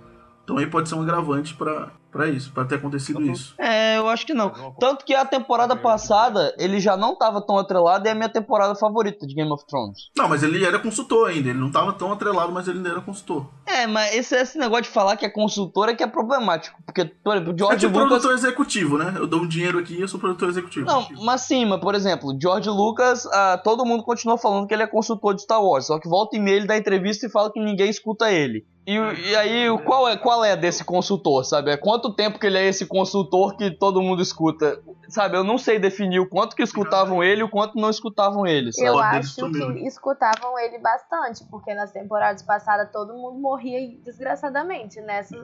Então 0.45 0.59
aí 0.59 0.67
pode 0.67 0.89
ser 0.89 0.95
um 0.95 1.03
agravante 1.03 1.55
pra 1.55 1.91
pra 2.11 2.29
isso, 2.29 2.53
pra 2.53 2.65
ter 2.65 2.77
acontecido 2.77 3.21
isso. 3.23 3.55
É, 3.59 3.99
eu 3.99 4.09
acho 4.09 4.27
que 4.27 4.35
não. 4.35 4.51
Tanto 4.79 5.05
que 5.05 5.15
a 5.15 5.25
temporada 5.25 5.77
passada 5.77 6.55
ele 6.59 6.81
já 6.81 6.97
não 6.97 7.17
tava 7.17 7.41
tão 7.41 7.59
atrelado 7.59 8.07
e 8.07 8.09
é 8.09 8.13
a 8.13 8.15
minha 8.15 8.29
temporada 8.29 8.75
favorita 8.75 9.27
de 9.27 9.35
Game 9.35 9.51
of 9.53 9.65
Thrones. 9.67 10.11
Não, 10.17 10.29
mas 10.29 10.43
ele 10.43 10.65
era 10.65 10.79
consultor 10.79 11.29
ainda, 11.29 11.51
ele 11.51 11.59
não 11.59 11.71
tava 11.71 11.93
tão 11.93 12.13
atrelado, 12.13 12.53
mas 12.53 12.67
ele 12.69 12.79
ainda 12.79 12.91
era 12.91 13.01
consultor. 13.01 13.47
É, 13.67 13.87
mas 13.87 14.15
esse, 14.15 14.35
esse 14.37 14.59
negócio 14.59 14.85
de 14.85 14.89
falar 14.91 15.17
que 15.17 15.27
é 15.27 15.31
consultor 15.31 15.89
é 15.89 15.95
que 15.95 16.03
é 16.03 16.07
problemático. 16.07 16.79
Porque, 16.85 17.05
por 17.05 17.35
exemplo, 17.37 17.53
o 17.53 17.55
É 17.55 17.59
George 17.59 17.79
tipo 17.87 17.93
Lucas. 17.99 18.09
produtor 18.09 18.35
executivo, 18.35 18.99
né? 18.99 19.15
Eu 19.17 19.27
dou 19.27 19.41
um 19.43 19.49
dinheiro 19.49 19.79
aqui 19.79 19.95
e 19.95 20.01
eu 20.01 20.09
sou 20.09 20.19
produtor 20.19 20.49
executivo. 20.49 20.87
Não, 20.87 21.07
mas 21.25 21.43
sim, 21.43 21.65
mas 21.67 21.81
por 21.81 21.95
exemplo, 21.95 22.37
George 22.41 22.69
Lucas, 22.69 23.27
ah, 23.27 23.61
todo 23.63 23.85
mundo 23.85 24.03
continua 24.03 24.39
falando 24.39 24.67
que 24.67 24.75
ele 24.75 24.83
é 24.83 24.87
consultor 24.87 25.35
de 25.35 25.43
Star 25.43 25.63
Wars, 25.63 25.87
só 25.87 25.99
que 25.99 26.09
volta 26.09 26.37
e 26.37 26.41
meia 26.41 26.57
ele 26.57 26.67
dá 26.67 26.77
entrevista 26.77 27.27
e 27.27 27.31
fala 27.31 27.53
que 27.53 27.61
ninguém 27.61 27.89
escuta 27.91 28.31
ele. 28.31 28.67
E, 28.91 28.95
e 28.95 29.37
aí, 29.37 29.69
o- 29.69 29.79
qual 29.79 30.09
é, 30.09 30.17
qual 30.17 30.43
é 30.43 30.57
desse 30.57 30.83
consultor, 30.83 31.45
sabe? 31.45 31.71
É 31.71 31.77
quanto 31.77 32.15
tempo 32.15 32.39
que 32.39 32.47
ele 32.47 32.57
é 32.57 32.65
esse 32.65 32.87
consultor 32.87 33.55
que 33.55 33.71
todo 33.71 34.01
mundo 34.01 34.23
escuta? 34.23 34.81
Sabe, 35.11 35.37
eu 35.37 35.45
não 35.45 35.59
sei 35.59 35.79
definir 35.79 36.21
o 36.21 36.27
quanto 36.27 36.57
que 36.57 36.63
escutavam 36.63 37.23
ele 37.23 37.43
e 37.43 37.45
o 37.45 37.51
quanto 37.51 37.79
não 37.79 37.91
escutavam 37.91 38.47
ele, 38.47 38.73
sabe? 38.73 38.87
Eu 38.89 38.99
acho 38.99 39.35
que 39.51 39.87
escutavam 39.87 40.59
ele 40.59 40.79
bastante, 40.79 41.45
porque 41.51 41.75
nas 41.75 41.93
temporadas 41.93 42.43
passadas 42.43 42.91
todo 42.91 43.13
mundo 43.13 43.39
morria 43.39 43.79
desgraçadamente. 44.03 44.99
Nessa, 45.03 45.37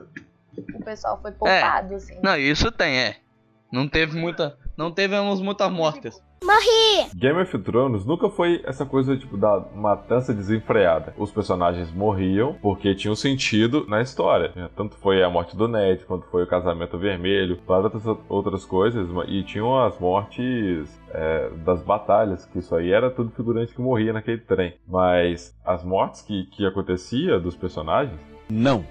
o 0.73 0.83
pessoal 0.83 1.19
foi 1.21 1.31
poupado, 1.31 1.93
assim. 1.93 2.19
Não, 2.23 2.35
isso 2.35 2.71
tem, 2.71 2.97
é. 2.97 3.17
Não 3.71 3.87
teve 3.87 4.19
muita. 4.19 4.57
Não 4.77 4.91
tivemos 4.91 5.41
muitas 5.41 5.71
mortes. 5.71 6.21
Game 7.15 7.41
of 7.41 7.57
Thrones 7.59 8.05
nunca 8.05 8.29
foi 8.29 8.61
essa 8.65 8.85
coisa 8.85 9.17
tipo 9.17 9.37
da 9.37 9.63
matança 9.73 10.33
desenfreada. 10.33 11.13
Os 11.17 11.31
personagens 11.31 11.91
morriam 11.91 12.55
porque 12.61 12.93
tinham 12.93 13.15
sentido 13.15 13.85
na 13.87 14.01
história. 14.01 14.51
né? 14.55 14.69
Tanto 14.75 14.95
foi 14.97 15.23
a 15.23 15.29
morte 15.29 15.55
do 15.55 15.67
Ned, 15.67 16.03
quanto 16.05 16.25
foi 16.27 16.43
o 16.43 16.47
casamento 16.47 16.97
vermelho, 16.97 17.59
várias 17.65 17.93
outras- 17.93 18.17
outras 18.29 18.65
coisas. 18.65 19.07
E 19.27 19.43
tinham 19.43 19.77
as 19.83 19.97
mortes 19.99 20.87
é, 21.13 21.49
das 21.65 21.81
batalhas, 21.81 22.45
que 22.45 22.59
isso 22.59 22.75
aí 22.75 22.91
era 22.91 23.09
tudo 23.09 23.31
figurante 23.31 23.73
que 23.73 23.81
morria 23.81 24.11
naquele 24.13 24.39
trem. 24.39 24.73
Mas 24.87 25.55
as 25.65 25.83
mortes 25.83 26.21
que, 26.21 26.45
que 26.47 26.65
acontecia 26.65 27.39
dos 27.39 27.55
personagens 27.55 28.19
Não. 28.49 28.83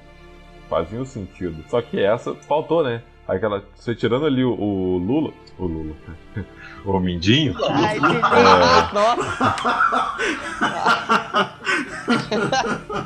faziam 0.69 1.05
sentido. 1.05 1.63
Só 1.69 1.81
que 1.83 2.01
essa 2.01 2.35
faltou, 2.35 2.83
né? 2.83 3.03
Aquela. 3.27 3.65
Você 3.75 3.95
tirando 3.95 4.27
ali 4.27 4.45
o, 4.45 4.53
o 4.53 4.99
Lula. 4.99 5.33
O 5.59 5.65
Lula. 5.67 5.95
o 6.85 7.01
Mindinho. 7.01 7.55
Ai, 7.71 7.99
que 7.99 8.05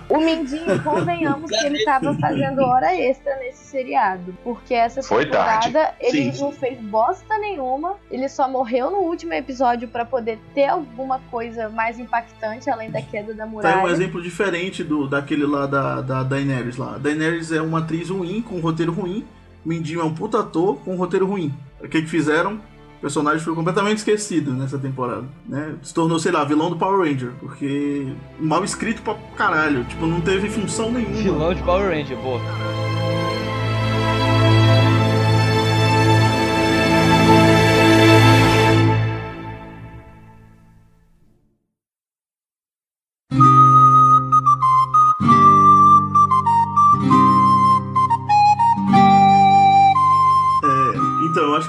O 0.09 0.19
Mindinho, 0.19 0.83
convenhamos 0.83 1.51
que 1.51 1.67
ele 1.67 1.85
tava 1.85 2.15
fazendo 2.15 2.61
hora 2.63 2.95
extra 2.95 3.37
nesse 3.37 3.65
seriado. 3.67 4.35
Porque 4.43 4.75
essa 4.75 5.03
Foi 5.03 5.25
temporada 5.25 5.95
ele 6.01 6.33
Sim. 6.33 6.43
não 6.43 6.53
fez 6.53 6.79
bosta 6.81 7.39
nenhuma. 7.39 7.97
Ele 8.11 8.29
só 8.29 8.49
morreu 8.49 8.91
no 8.91 8.99
último 8.99 9.33
episódio 9.35 9.89
pra 9.89 10.05
poder 10.05 10.39
ter 10.55 10.67
alguma 10.67 11.21
coisa 11.31 11.69
mais 11.69 11.99
impactante 11.99 12.69
além 12.69 12.91
da 12.91 13.03
queda 13.03 13.35
da 13.35 13.39
Tá 13.39 13.45
aí 13.45 13.49
um 13.49 13.53
muralha. 13.53 13.93
exemplo 13.93 14.23
diferente 14.23 14.83
do 14.83 15.07
daquele 15.07 15.47
lá 15.47 15.67
da, 15.67 16.01
da 16.01 16.23
Daenerys 16.23 16.77
lá. 16.77 16.95
A 16.95 16.99
Daenerys 16.99 17.53
é 17.53 17.63
uma 17.63 17.79
atriz 17.79 18.11
ruim, 18.11 18.43
com 18.43 18.57
um 18.57 18.61
roteiro 18.61 18.93
ruim. 18.93 19.25
Mindinho 19.65 20.01
é 20.01 20.05
um 20.05 20.15
puta 20.15 20.41
ator 20.41 20.77
com 20.77 20.95
um 20.95 20.97
roteiro 20.97 21.27
ruim. 21.27 21.53
O 21.81 21.89
que 21.89 22.03
que 22.03 22.09
fizeram? 22.09 22.55
O 22.99 23.01
personagem 23.01 23.41
foi 23.41 23.55
completamente 23.55 23.99
esquecido 23.99 24.53
nessa 24.53 24.77
temporada, 24.77 25.25
né? 25.47 25.77
Se 25.83 25.95
tornou, 25.95 26.19
sei 26.19 26.33
lá, 26.33 26.43
vilão 26.45 26.69
do 26.69 26.77
Power 26.77 27.09
Ranger, 27.09 27.31
porque 27.39 28.13
mal 28.41 28.65
escrito 28.65 29.03
pra 29.03 29.15
caralho, 29.37 29.85
tipo, 29.85 30.05
não 30.05 30.21
teve 30.21 30.51
função 30.51 30.91
nenhuma. 30.91 31.15
Vilão 31.15 31.55
de 31.55 31.63
Power 31.63 31.91
Ranger, 31.91 32.19
pô. 32.19 32.88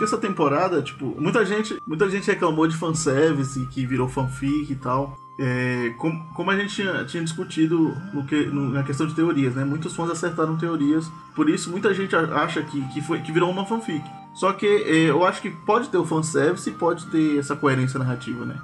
Essa 0.10 0.18
temporada, 0.18 0.82
tipo, 0.82 1.16
muita 1.20 1.45
gente, 1.45 1.82
muita 1.88 2.10
gente 2.10 2.28
reclamou 2.28 2.68
de 2.68 2.76
fanservice, 2.76 3.66
que 3.68 3.86
virou 3.86 4.07
fanfic 4.10 4.72
e 4.72 4.76
tal. 4.76 5.18
É, 5.41 5.93
como, 5.97 6.22
como 6.34 6.51
a 6.51 6.57
gente 6.57 6.76
tinha, 6.76 7.05
tinha 7.05 7.24
discutido 7.24 7.95
no 8.14 8.26
que, 8.26 8.45
no- 8.47 8.70
na 8.72 8.84
questão 8.84 9.07
de 9.07 9.14
teorias, 9.16 9.55
né? 9.55 9.64
Muitos 9.64 9.95
fãs 9.95 10.10
acertaram 10.12 10.57
teorias, 10.57 11.10
por 11.34 11.49
isso 11.49 11.70
muita 11.72 11.93
gente 11.93 12.14
acha 12.14 12.62
que, 12.62 12.82
que, 12.89 13.01
foi, 13.01 13.20
que 13.22 13.32
virou 13.32 13.49
uma 13.49 13.66
fanfic. 13.66 14.03
Só 14.34 14.51
que 14.51 14.66
é, 14.68 15.10
eu 15.10 15.26
acho 15.26 15.41
que 15.41 15.49
pode 15.49 15.88
ter 15.88 15.97
o 15.97 16.05
fanservice 16.05 16.70
e 16.70 16.74
pode 16.74 17.05
ter 17.05 17.38
essa 17.39 17.55
coerência 17.55 17.97
narrativa, 17.97 18.45
né? 18.45 18.57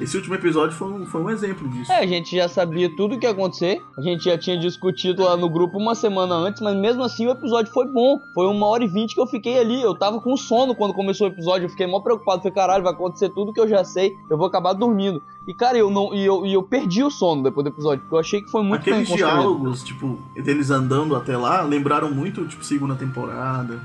Esse 0.00 0.16
último 0.16 0.34
episódio 0.34 0.74
foi 0.74 0.88
um, 0.88 1.06
foi 1.06 1.20
um 1.20 1.30
exemplo 1.30 1.68
disso. 1.68 1.92
É, 1.92 1.98
a 1.98 2.06
gente 2.06 2.34
já 2.34 2.48
sabia 2.48 2.94
tudo 2.96 3.14
o 3.14 3.18
que 3.18 3.26
ia 3.26 3.32
acontecer. 3.32 3.82
A 3.98 4.00
gente 4.00 4.24
já 4.24 4.38
tinha 4.38 4.58
discutido 4.58 5.24
lá 5.24 5.36
no 5.36 5.48
grupo 5.48 5.78
uma 5.78 5.94
semana 5.94 6.34
antes, 6.34 6.62
mas 6.62 6.74
mesmo 6.76 7.02
assim 7.02 7.26
o 7.26 7.30
episódio 7.30 7.72
foi 7.72 7.86
bom. 7.86 8.18
Foi 8.34 8.46
uma 8.46 8.66
hora 8.66 8.82
e 8.82 8.88
vinte 8.88 9.14
que 9.14 9.20
eu 9.20 9.26
fiquei 9.26 9.58
ali. 9.58 9.80
Eu 9.80 9.94
tava 9.94 10.20
com 10.20 10.36
sono 10.36 10.74
quando 10.74 10.94
começou 10.94 11.28
o 11.28 11.30
episódio. 11.30 11.66
Eu 11.66 11.70
fiquei 11.70 11.86
mó 11.86 12.00
preocupado. 12.00 12.42
Falei, 12.42 12.54
caralho, 12.54 12.82
vai 12.84 12.92
acontecer 12.92 13.28
tudo 13.30 13.52
que 13.52 13.60
eu 13.60 13.68
já 13.68 13.84
sei. 13.84 14.12
Eu 14.30 14.38
vou 14.38 14.46
acabar 14.46 14.72
dormindo. 14.72 15.22
E, 15.46 15.54
cara, 15.54 15.76
eu 15.76 15.90
não. 15.90 16.14
E 16.14 16.24
eu, 16.24 16.46
e 16.46 16.52
eu 16.54 16.62
perdi 16.62 17.02
o 17.02 17.10
sono 17.10 17.42
depois 17.42 17.64
do 17.64 17.70
episódio, 17.70 18.00
porque 18.00 18.14
eu 18.14 18.20
achei 18.20 18.40
que 18.40 18.50
foi 18.50 18.62
muito 18.62 18.80
Aqueles 18.80 19.08
diálogos, 19.08 19.82
tipo, 19.82 20.18
deles 20.34 20.70
andando 20.70 21.14
até 21.16 21.36
lá, 21.36 21.62
lembraram 21.62 22.10
muito, 22.10 22.46
tipo, 22.46 22.64
segunda 22.64 22.94
temporada, 22.94 23.80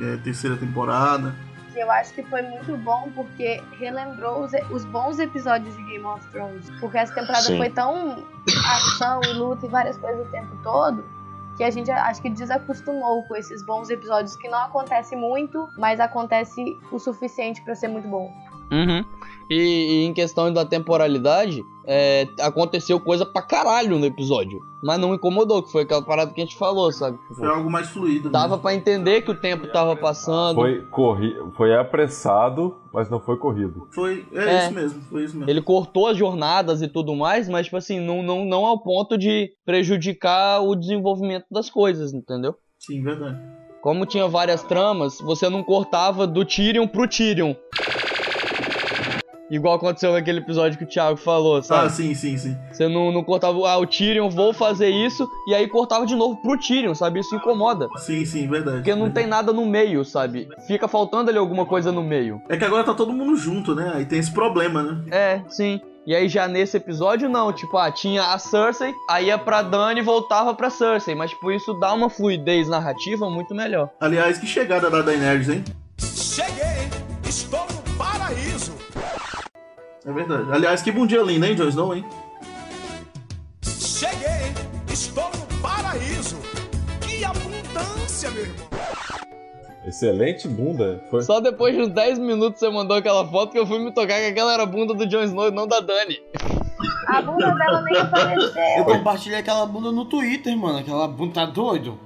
é, 0.00 0.16
terceira 0.16 0.56
temporada. 0.56 1.34
E 1.74 1.80
eu 1.80 1.90
acho 1.90 2.12
que 2.14 2.22
foi 2.24 2.42
muito 2.42 2.76
bom 2.78 3.10
porque 3.14 3.62
relembrou 3.78 4.44
os, 4.44 4.52
os 4.70 4.84
bons 4.84 5.18
episódios 5.18 5.76
de 5.76 5.82
Game 5.84 6.04
of 6.04 6.26
Thrones. 6.28 6.70
Porque 6.80 6.98
essa 6.98 7.14
temporada 7.14 7.44
Sim. 7.44 7.56
foi 7.56 7.70
tão 7.70 8.24
ação 8.66 9.20
e 9.24 9.32
luta 9.34 9.66
e 9.66 9.68
várias 9.68 9.96
coisas 9.96 10.26
o 10.26 10.30
tempo 10.30 10.56
todo 10.62 11.04
que 11.56 11.62
a 11.62 11.70
gente 11.70 11.90
acho 11.90 12.20
que 12.20 12.30
desacostumou 12.30 13.22
com 13.24 13.36
esses 13.36 13.64
bons 13.64 13.88
episódios 13.90 14.36
que 14.36 14.48
não 14.48 14.58
acontece 14.58 15.14
muito, 15.14 15.68
mas 15.78 16.00
acontece 16.00 16.76
o 16.90 16.98
suficiente 16.98 17.62
pra 17.62 17.74
ser 17.74 17.88
muito 17.88 18.08
bom. 18.08 18.32
Uhum. 18.72 19.04
E, 19.48 19.56
e 19.56 20.04
em 20.04 20.12
questão 20.12 20.52
da 20.52 20.64
temporalidade, 20.64 21.62
é, 21.86 22.26
aconteceu 22.40 22.98
coisa 22.98 23.26
pra 23.26 23.42
caralho 23.42 23.98
no 23.98 24.06
episódio. 24.06 24.58
Mas 24.82 24.98
não 24.98 25.14
incomodou, 25.14 25.62
que 25.62 25.72
foi 25.72 25.82
aquela 25.82 26.02
parada 26.02 26.32
que 26.32 26.40
a 26.40 26.44
gente 26.44 26.56
falou, 26.56 26.92
sabe? 26.92 27.16
Tipo, 27.18 27.34
Foi 27.36 27.48
algo 27.48 27.70
mais 27.70 27.88
fluido. 27.88 28.28
Dava 28.30 28.58
pra 28.58 28.74
entender 28.74 29.22
que 29.22 29.30
o 29.30 29.34
tempo 29.34 29.66
tava 29.68 29.96
passando. 29.96 30.56
Foi, 30.56 30.82
corri... 30.90 31.34
foi 31.56 31.74
apressado, 31.74 32.76
mas 32.92 33.08
não 33.08 33.18
foi 33.18 33.36
corrido. 33.38 33.88
Foi, 33.94 34.26
é, 34.32 34.44
É. 34.44 34.64
isso 34.64 34.74
mesmo, 34.74 35.02
foi 35.10 35.24
isso 35.24 35.36
mesmo. 35.36 35.50
Ele 35.50 35.62
cortou 35.62 36.08
as 36.08 36.16
jornadas 36.16 36.82
e 36.82 36.88
tudo 36.88 37.14
mais, 37.14 37.48
mas, 37.48 37.66
tipo 37.66 37.76
assim, 37.78 37.98
não, 37.98 38.22
não, 38.22 38.44
não 38.44 38.66
ao 38.66 38.82
ponto 38.82 39.16
de 39.16 39.50
prejudicar 39.64 40.60
o 40.60 40.74
desenvolvimento 40.74 41.46
das 41.50 41.70
coisas, 41.70 42.12
entendeu? 42.12 42.54
Sim, 42.78 43.02
verdade. 43.02 43.38
Como 43.82 44.06
tinha 44.06 44.26
várias 44.26 44.62
tramas, 44.62 45.18
você 45.20 45.48
não 45.48 45.62
cortava 45.62 46.26
do 46.26 46.44
Tyrion 46.44 46.86
pro 46.86 47.06
Tyrion. 47.08 47.54
Igual 49.50 49.74
aconteceu 49.74 50.12
naquele 50.12 50.38
episódio 50.38 50.78
que 50.78 50.84
o 50.84 50.86
Thiago 50.86 51.16
falou, 51.18 51.56
Ah, 51.58 51.62
sabe? 51.62 51.92
sim, 51.92 52.14
sim, 52.14 52.36
sim. 52.38 52.56
Você 52.72 52.88
não, 52.88 53.12
não 53.12 53.22
cortava, 53.22 53.56
ah, 53.68 53.76
o 53.78 53.86
Tyrion, 53.86 54.28
vou 54.30 54.52
fazer 54.54 54.88
isso, 54.88 55.28
e 55.46 55.54
aí 55.54 55.68
cortava 55.68 56.06
de 56.06 56.16
novo 56.16 56.40
pro 56.40 56.58
Tyrion, 56.58 56.94
sabe? 56.94 57.20
Isso 57.20 57.36
incomoda. 57.36 57.88
Sim, 57.98 58.24
sim, 58.24 58.46
verdade. 58.48 58.78
Porque 58.78 58.94
não 58.94 59.10
tem 59.10 59.26
nada 59.26 59.52
no 59.52 59.66
meio, 59.66 60.04
sabe? 60.04 60.48
Fica 60.66 60.88
faltando 60.88 61.28
ali 61.28 61.38
alguma 61.38 61.66
coisa 61.66 61.92
no 61.92 62.02
meio. 62.02 62.40
É 62.48 62.56
que 62.56 62.64
agora 62.64 62.84
tá 62.84 62.94
todo 62.94 63.12
mundo 63.12 63.36
junto, 63.36 63.74
né? 63.74 63.92
Aí 63.94 64.06
tem 64.06 64.18
esse 64.18 64.32
problema, 64.32 64.82
né? 64.82 65.02
É, 65.10 65.40
sim. 65.48 65.80
E 66.06 66.14
aí 66.14 66.28
já 66.28 66.46
nesse 66.48 66.76
episódio 66.76 67.28
não, 67.28 67.52
tipo, 67.52 67.76
ah, 67.78 67.90
tinha 67.90 68.22
a 68.32 68.38
Cersei, 68.38 68.92
aí 69.08 69.26
ia 69.26 69.38
pra 69.38 69.62
Dany 69.62 70.00
e 70.00 70.02
voltava 70.02 70.52
pra 70.54 70.68
Cersei, 70.70 71.14
mas 71.14 71.30
tipo, 71.30 71.50
isso 71.52 71.72
dá 71.74 71.92
uma 71.94 72.10
fluidez 72.10 72.68
narrativa 72.68 73.28
muito 73.30 73.54
melhor. 73.54 73.88
Aliás, 74.00 74.36
que 74.38 74.46
chegada 74.46 74.90
da 74.90 75.00
Daenerys, 75.02 75.48
hein? 75.48 75.64
Cheguei! 75.98 76.88
Estou! 77.26 77.73
É 80.06 80.12
verdade. 80.12 80.52
Aliás, 80.52 80.82
que 80.82 80.92
bom 80.92 81.06
dia 81.06 81.22
lindo, 81.22 81.44
hein, 81.46 81.54
Jon 81.54 81.68
Snow, 81.68 81.94
hein? 81.94 82.04
Cheguei! 83.62 84.52
Estou 84.92 85.24
no 85.30 85.60
paraíso! 85.62 86.36
Que 87.00 87.24
abundância, 87.24 88.30
meu 88.30 88.42
irmão! 88.42 88.64
Excelente 89.86 90.48
bunda. 90.48 91.02
Foi... 91.10 91.22
Só 91.22 91.40
depois 91.40 91.74
de 91.74 91.82
uns 91.82 91.88
10 91.90 92.18
minutos 92.18 92.58
você 92.58 92.70
mandou 92.70 92.96
aquela 92.96 93.26
foto 93.26 93.52
que 93.52 93.58
eu 93.58 93.66
fui 93.66 93.78
me 93.78 93.92
tocar 93.92 94.18
que 94.18 94.26
aquela 94.26 94.54
era 94.54 94.62
a 94.62 94.66
bunda 94.66 94.94
do 94.94 95.06
Jon 95.06 95.22
Snow 95.24 95.48
e 95.48 95.50
não 95.50 95.66
da 95.66 95.80
Dany. 95.80 96.20
A 97.06 97.20
bunda 97.20 97.50
dela 97.52 97.82
nem 97.82 97.94
Eu 97.96 98.02
apareceu. 98.02 98.84
compartilhei 98.84 99.38
aquela 99.38 99.66
bunda 99.66 99.92
no 99.92 100.06
Twitter, 100.06 100.56
mano. 100.56 100.78
Aquela 100.78 101.06
bunda 101.06 101.34
tá 101.34 101.46
doido? 101.46 101.98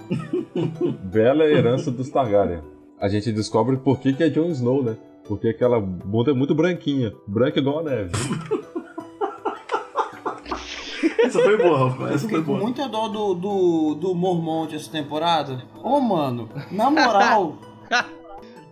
Bela 1.05 1.45
herança 1.45 1.91
dos 1.91 2.09
Targaryen. 2.11 2.63
A 3.01 3.09
gente 3.09 3.31
descobre 3.31 3.77
por 3.77 4.01
que, 4.01 4.13
que 4.13 4.25
é 4.25 4.29
Jon 4.29 4.49
Snow, 4.51 4.83
né? 4.83 4.97
Porque 5.29 5.49
aquela 5.49 5.79
bunda 5.79 6.31
é 6.31 6.35
muito 6.35 6.55
branquinha. 6.55 7.13
Branca 7.27 7.59
igual 7.61 7.81
a 7.81 7.83
neve. 7.83 8.11
Essa 11.23 11.41
foi 11.43 11.57
boa, 11.59 11.89
Rafa. 11.91 12.03
Eu 12.05 12.09
Essa 12.09 12.19
foi 12.21 12.29
fiquei 12.29 12.39
com 12.39 12.45
boa. 12.53 12.61
muita 12.61 12.89
dó 12.89 13.09
do, 13.09 13.35
do, 13.35 13.95
do 13.97 14.15
Mormont 14.15 14.75
essa 14.75 14.91
temporada. 14.91 15.63
Ô, 15.83 16.01
mano, 16.01 16.49
na 16.71 16.91
moral, 16.91 17.59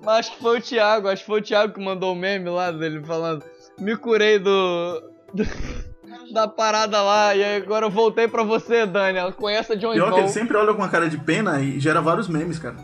Mas 0.02 0.18
acho 0.20 0.32
que 0.36 0.42
foi 0.42 0.58
o 0.58 0.62
Thiago, 0.62 1.08
acho 1.08 1.22
que 1.22 1.26
foi 1.26 1.40
o 1.40 1.42
Thiago 1.42 1.74
que 1.74 1.84
mandou 1.84 2.12
o 2.12 2.16
meme 2.16 2.48
lá 2.48 2.70
dele 2.70 3.02
falando: 3.04 3.44
Me 3.78 3.96
curei 3.96 4.38
do. 4.38 5.02
do- 5.34 5.44
da 6.32 6.46
parada 6.48 7.02
lá, 7.02 7.34
e 7.34 7.56
agora 7.56 7.86
eu 7.86 7.90
voltei 7.90 8.26
pra 8.28 8.42
você, 8.42 8.86
Dani. 8.86 9.18
Ela 9.18 9.32
conhece 9.32 9.72
a 9.72 9.76
Jon 9.76 9.92
Pior 9.92 10.12
que 10.12 10.20
ele 10.20 10.28
sempre 10.28 10.56
olha 10.56 10.72
com 10.72 10.80
uma 10.82 10.88
cara 10.88 11.08
de 11.08 11.18
pena 11.18 11.60
e 11.60 11.78
gera 11.80 12.00
vários 12.00 12.28
memes, 12.28 12.58
cara. 12.58 12.76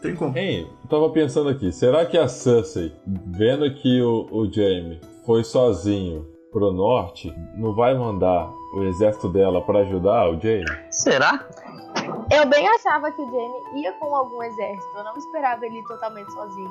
Tem 0.00 0.14
como. 0.14 0.36
Hein, 0.36 0.68
eu 0.82 0.88
tava 0.88 1.10
pensando 1.10 1.48
aqui, 1.48 1.72
será 1.72 2.06
que 2.06 2.16
a 2.16 2.28
Cersei, 2.28 2.92
vendo 3.06 3.72
que 3.74 4.00
o, 4.00 4.26
o 4.30 4.52
Jaime 4.52 5.00
foi 5.26 5.42
sozinho 5.44 6.26
pro 6.52 6.72
norte, 6.72 7.32
não 7.56 7.74
vai 7.74 7.94
mandar 7.94 8.50
o 8.74 8.84
exército 8.84 9.28
dela 9.28 9.60
pra 9.60 9.80
ajudar 9.80 10.30
o 10.30 10.40
Jaime? 10.40 10.70
Será? 10.90 11.46
Eu 12.30 12.46
bem 12.46 12.66
achava 12.68 13.10
que 13.10 13.20
o 13.20 13.26
Jamie 13.26 13.82
ia 13.82 13.92
com 13.94 14.14
algum 14.14 14.42
exército. 14.42 14.96
Eu 14.96 15.04
não 15.04 15.16
esperava 15.16 15.64
ele 15.66 15.78
ir 15.78 15.84
totalmente 15.84 16.30
sozinho. 16.32 16.70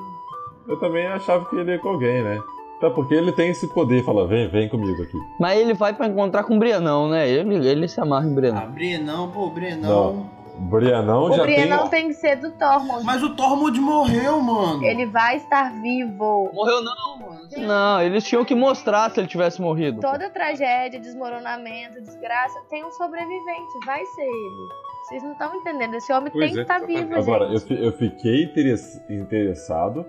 Eu 0.66 0.78
também 0.78 1.06
achava 1.06 1.44
que 1.46 1.56
ele 1.56 1.72
ia 1.72 1.78
com 1.78 1.88
alguém, 1.88 2.22
né? 2.22 2.42
Até 2.76 2.90
porque 2.90 3.12
ele 3.12 3.32
tem 3.32 3.50
esse 3.50 3.66
poder, 3.66 4.04
fala, 4.04 4.26
vem, 4.26 4.48
vem 4.48 4.68
comigo 4.68 5.02
aqui. 5.02 5.18
Mas 5.40 5.58
ele 5.58 5.74
vai 5.74 5.92
pra 5.92 6.06
encontrar 6.06 6.44
com 6.44 6.54
o 6.54 6.58
Brianão, 6.60 7.08
né? 7.08 7.28
Ele, 7.28 7.66
ele 7.66 7.88
se 7.88 8.00
amarra 8.00 8.26
em 8.26 8.32
ah, 8.32 8.34
Brianão. 8.34 8.70
Brienão, 8.70 9.30
pô, 9.32 9.50
Brienão. 9.50 10.14
Não. 10.14 10.30
Brianão 10.58 11.24
o 11.24 11.32
já 11.32 11.42
Brienne 11.42 11.78
tem... 11.78 11.88
tem 11.88 12.08
que 12.08 12.14
ser 12.14 12.36
do 12.36 12.50
Tormund. 12.52 13.04
Mas 13.04 13.22
o 13.22 13.34
Tormund 13.34 13.80
morreu, 13.80 14.40
mano. 14.40 14.84
Ele 14.84 15.06
vai 15.06 15.36
estar 15.36 15.72
vivo. 15.80 16.50
Morreu 16.52 16.82
não, 16.82 17.18
mano. 17.18 17.38
Não, 17.56 18.02
eles 18.02 18.24
tinham 18.24 18.44
que 18.44 18.54
mostrar 18.54 19.10
se 19.10 19.20
ele 19.20 19.26
tivesse 19.28 19.60
morrido. 19.62 20.00
Toda 20.00 20.28
tragédia, 20.30 20.98
desmoronamento, 21.00 22.00
desgraça, 22.02 22.60
tem 22.68 22.84
um 22.84 22.90
sobrevivente. 22.92 23.86
Vai 23.86 24.04
ser 24.04 24.22
ele. 24.22 24.68
Vocês 25.08 25.22
não 25.22 25.32
estão 25.32 25.54
entendendo. 25.54 25.94
Esse 25.94 26.12
homem 26.12 26.30
Pois 26.30 26.44
tem 26.44 26.52
que 26.54 26.58
é. 26.58 26.62
estar 26.62 26.80
vivo, 26.86 27.14
Agora, 27.14 27.44
eu, 27.44 27.58
gente. 27.58 27.66
fi- 27.68 27.82
eu 27.84 27.92
fiquei 27.92 28.44
interess- 28.44 29.00
interessado 29.08 30.04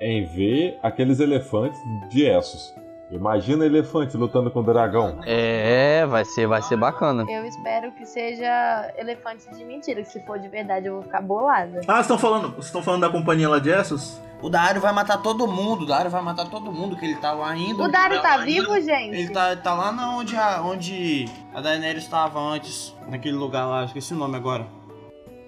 em 0.00 0.24
ver 0.26 0.78
aqueles 0.82 1.20
elefantes 1.20 1.78
de 2.10 2.24
Essos. 2.26 2.74
Imagina 3.12 3.66
elefante 3.66 4.16
lutando 4.16 4.50
com 4.50 4.62
dragão. 4.62 5.20
É, 5.26 6.06
vai 6.06 6.24
ser, 6.24 6.46
vai 6.46 6.62
ser 6.62 6.76
bacana. 6.76 7.24
Eu 7.30 7.44
espero 7.44 7.92
que 7.92 8.06
seja 8.06 8.90
elefante 8.96 9.48
de 9.54 9.64
mentira, 9.64 10.02
que 10.02 10.08
se 10.08 10.24
for 10.24 10.38
de 10.38 10.48
verdade 10.48 10.86
eu 10.86 10.94
vou 10.94 11.02
ficar 11.02 11.20
bolada. 11.20 11.82
Ah, 11.86 11.94
vocês 11.94 12.00
estão 12.00 12.18
falando, 12.18 12.48
vocês 12.52 12.66
estão 12.66 12.82
falando 12.82 13.02
da 13.02 13.10
companhia 13.10 13.48
lá 13.48 13.58
de 13.58 13.70
Essos? 13.70 14.18
O 14.40 14.50
Dario 14.50 14.80
vai 14.80 14.92
matar 14.92 15.18
todo 15.18 15.46
mundo. 15.46 15.84
O 15.84 15.86
Dario 15.86 16.10
vai 16.10 16.20
matar 16.20 16.46
todo 16.46 16.72
mundo 16.72 16.96
que 16.96 17.04
ele 17.04 17.14
tá 17.16 17.32
lá 17.32 17.50
ainda. 17.50 17.84
O 17.84 17.88
Dario 17.88 18.20
tá 18.20 18.36
Ele 18.38 18.46
vivo, 18.46 18.74
gente? 18.80 19.14
Ele 19.14 19.30
tá, 19.30 19.54
tá 19.54 19.72
lá 19.72 19.92
na 19.92 20.16
onde 20.16 20.36
a, 20.36 20.60
onde 20.62 21.26
a 21.54 21.60
Daenerys 21.60 22.02
estava 22.02 22.40
antes. 22.40 22.92
Naquele 23.08 23.36
lugar 23.36 23.66
lá, 23.66 23.84
esqueci 23.84 24.14
o 24.14 24.16
nome 24.16 24.36
agora. 24.36 24.66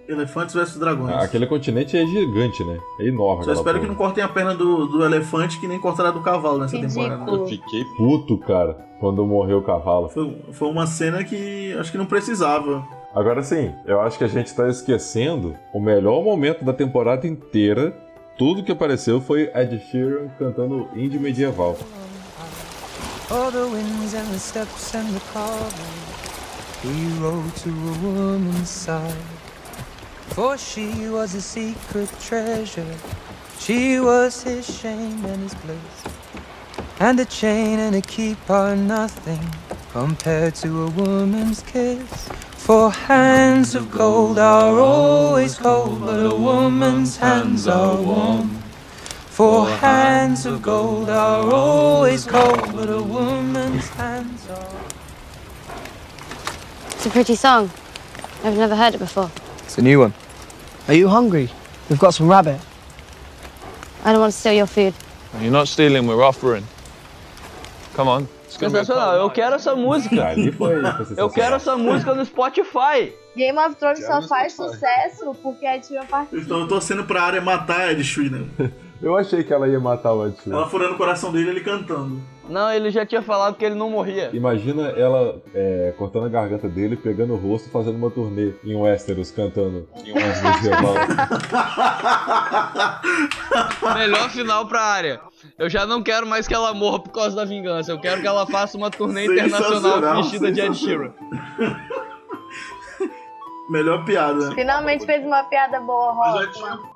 Elefantes 0.09 0.55
versus 0.55 0.79
dragões. 0.79 1.15
Ah, 1.15 1.21
Aquele 1.25 1.47
continente 1.47 1.97
é 1.97 2.05
gigante, 2.07 2.63
né? 2.65 2.79
É 3.01 3.07
enorme. 3.09 3.45
Só 3.45 3.53
espero 3.53 3.81
que 3.81 3.87
porra. 3.87 3.89
não 3.89 3.95
cortem 3.95 4.23
a 4.23 4.29
perna 4.29 4.55
do, 4.55 4.87
do 4.87 5.05
elefante 5.05 5.59
que 5.59 5.67
nem 5.67 5.81
cortaram 5.81 6.11
a 6.11 6.13
do 6.13 6.21
cavalo 6.21 6.59
nessa 6.59 6.77
Ridículo. 6.77 7.09
temporada. 7.09 7.31
Eu 7.31 7.47
fiquei 7.47 7.85
puto, 7.97 8.37
cara, 8.39 8.77
quando 9.01 9.25
morreu 9.25 9.59
o 9.59 9.63
cavalo. 9.63 10.09
Foi, 10.11 10.37
foi 10.53 10.69
uma 10.69 10.87
cena 10.87 11.25
que 11.25 11.73
acho 11.79 11.91
que 11.91 11.97
não 11.99 12.05
precisava. 12.07 12.85
Agora 13.15 13.43
sim, 13.43 13.73
eu 13.87 14.01
acho 14.01 14.19
que 14.19 14.25
a 14.25 14.29
gente 14.29 14.55
tá 14.55 14.69
esquecendo 14.69 15.55
o 15.73 15.81
melhor 15.81 16.23
momento 16.23 16.65
da 16.65 16.73
temporada 16.73 17.27
inteira. 17.27 17.97
Tudo 18.37 18.63
que 18.65 18.73
apareceu 18.73 19.21
foi 19.21 19.51
Ed 19.55 19.79
Sheeran 19.91 20.29
cantando 20.39 20.89
indie 20.95 21.19
medieval. 21.19 21.79
All 23.31 23.51
the 23.51 23.63
winds 23.65 24.15
and 24.15 24.27
the 24.33 24.39
steps 24.39 24.95
and 24.95 25.07
the 25.15 25.21
carving 25.33 26.05
we 26.85 27.09
rode 27.23 27.51
to 27.63 27.71
a 27.71 28.07
woman's 28.07 28.69
side. 28.69 29.15
For 30.29 30.59
she 30.59 31.09
was 31.09 31.35
a 31.35 31.41
secret 31.41 32.11
treasure. 32.21 32.97
She 33.59 34.01
was 34.01 34.43
his 34.43 34.67
shame 34.67 35.25
and 35.25 35.43
his 35.43 35.55
bliss. 35.55 36.05
And 37.01 37.19
a 37.21 37.25
chain 37.25 37.79
and 37.79 37.97
a 37.97 38.01
keep 38.01 38.51
are 38.51 38.77
nothing 38.77 39.41
compared 39.93 40.55
to 40.57 40.85
a 40.85 40.91
woman's 40.91 41.63
kiss. 41.63 42.29
For 42.57 42.91
hands 42.91 43.75
of 43.75 43.91
gold 43.91 44.39
are 44.39 44.79
always 44.81 45.57
cold, 45.57 46.01
but 46.01 46.25
a 46.25 46.35
woman's 46.35 47.17
hands 47.17 47.69
are 47.69 47.97
warm. 47.97 48.63
For 49.29 49.69
hands 49.69 50.47
of 50.47 50.63
gold 50.63 51.11
are 51.11 51.53
always 51.53 52.25
cold, 52.25 52.73
but 52.73 52.89
a 52.89 53.03
woman's 53.03 53.89
hands 53.91 54.49
are. 54.49 54.81
It's 56.93 57.07
a 57.07 57.11
pretty 57.11 57.35
song. 57.35 57.71
I've 58.43 58.57
never 58.57 58.75
heard 58.75 58.95
it 58.95 58.99
before. 58.99 59.31
It's 59.75 59.79
a 59.81 59.83
new 59.83 59.99
one. 59.99 60.15
Are 60.87 60.95
you 60.95 61.09
hungry? 61.09 61.51
We've 61.91 61.99
got 61.99 62.15
some 62.15 62.29
rabbit. 62.29 62.61
I 64.05 64.13
don't 64.13 64.21
want 64.21 64.33
to 64.33 64.39
steal 64.39 64.53
your 64.53 64.69
food. 64.69 64.95
You're 65.41 65.51
not 65.51 65.67
stealing, 65.67 66.07
we're 66.07 66.23
offering. 66.23 66.65
Come 67.95 68.07
on. 68.07 68.29
Sensacional, 68.49 69.17
eu 69.17 69.29
quero 69.31 69.57
essa 69.57 69.75
música. 69.75 70.29
Ali 70.29 70.53
foi. 70.53 70.81
foi 70.81 70.85
Eu 70.91 70.95
sensacional. 70.97 71.31
quero 71.31 71.57
essa 71.57 71.77
música 71.77 72.15
no 72.15 72.25
Spotify. 72.25 73.13
Game 73.37 73.59
of 73.59 73.75
Thrones 73.75 74.07
só 74.07 74.23
faz 74.23 74.53
Spotify. 74.53 74.77
sucesso 74.79 75.35
porque 75.43 75.67
a 75.67 75.81
Tia 75.81 76.05
participa. 76.05 76.41
Estou 76.41 76.69
torcendo 76.69 77.03
pra 77.05 77.23
área 77.25 77.41
matar 77.41 77.81
a 77.81 77.93
Ed 77.93 78.05
Sheeran. 78.05 78.47
Eu 79.03 79.17
achei 79.17 79.43
que 79.43 79.53
ela 79.53 79.67
ia 79.67 79.81
matar 79.81 80.13
o 80.13 80.25
Ed 80.29 80.37
Sheeran. 80.41 80.57
Ela 80.57 80.69
furando 80.71 80.95
o 80.95 80.97
coração 80.97 81.33
dele 81.33 81.51
ele 81.51 81.61
cantando. 81.63 82.23
Não, 82.49 82.71
ele 82.71 82.91
já 82.91 83.07
tinha 83.07 83.23
falado 83.23 83.57
que 83.57 83.65
ele 83.65 83.75
não 83.75 83.89
morria. 83.89 84.31
Imagina 84.33 84.89
ela 84.91 85.41
é, 85.55 85.95
cortando 85.97 86.27
a 86.27 86.29
garganta 86.29 86.69
dele, 86.69 86.97
pegando 86.97 87.33
o 87.33 87.37
rosto, 87.37 87.71
fazendo 87.71 87.97
uma 87.97 88.11
turnê 88.11 88.53
em 88.63 88.75
Westeros, 88.77 89.31
cantando 89.31 89.89
em 90.05 90.13
umas 90.13 90.43
medieval. 90.43 90.95
Melhor 93.97 94.29
final 94.31 94.67
pra 94.67 94.83
área. 94.83 95.21
Eu 95.59 95.71
já 95.71 95.87
não 95.87 96.03
quero 96.03 96.27
mais 96.27 96.47
que 96.47 96.55
ela 96.55 96.75
morra 96.75 97.01
por 97.01 97.13
causa 97.13 97.35
da 97.35 97.45
vingança. 97.45 97.93
Eu 97.93 98.01
quero 98.01 98.21
que 98.21 98.27
ela 98.27 98.47
faça 98.47 98.77
uma 98.77 98.91
turnê 98.91 99.25
internacional 99.27 100.17
vestida 100.17 100.53
de 100.53 100.61
Ed 100.61 100.77
Sheeran. 100.77 101.13
Melhor 103.71 104.05
piada. 104.05 104.53
Finalmente 104.55 105.07
fez 105.07 105.25
uma 105.25 105.45
piada 105.45 105.81
boa, 105.81 106.13
Rockman. 106.13 106.95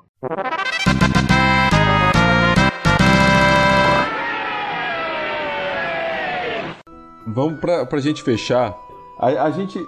Vamos 7.27 7.59
pra, 7.59 7.85
pra 7.85 7.99
gente 7.99 8.23
fechar. 8.23 8.77
A, 9.17 9.27
a 9.43 9.51
gente 9.51 9.79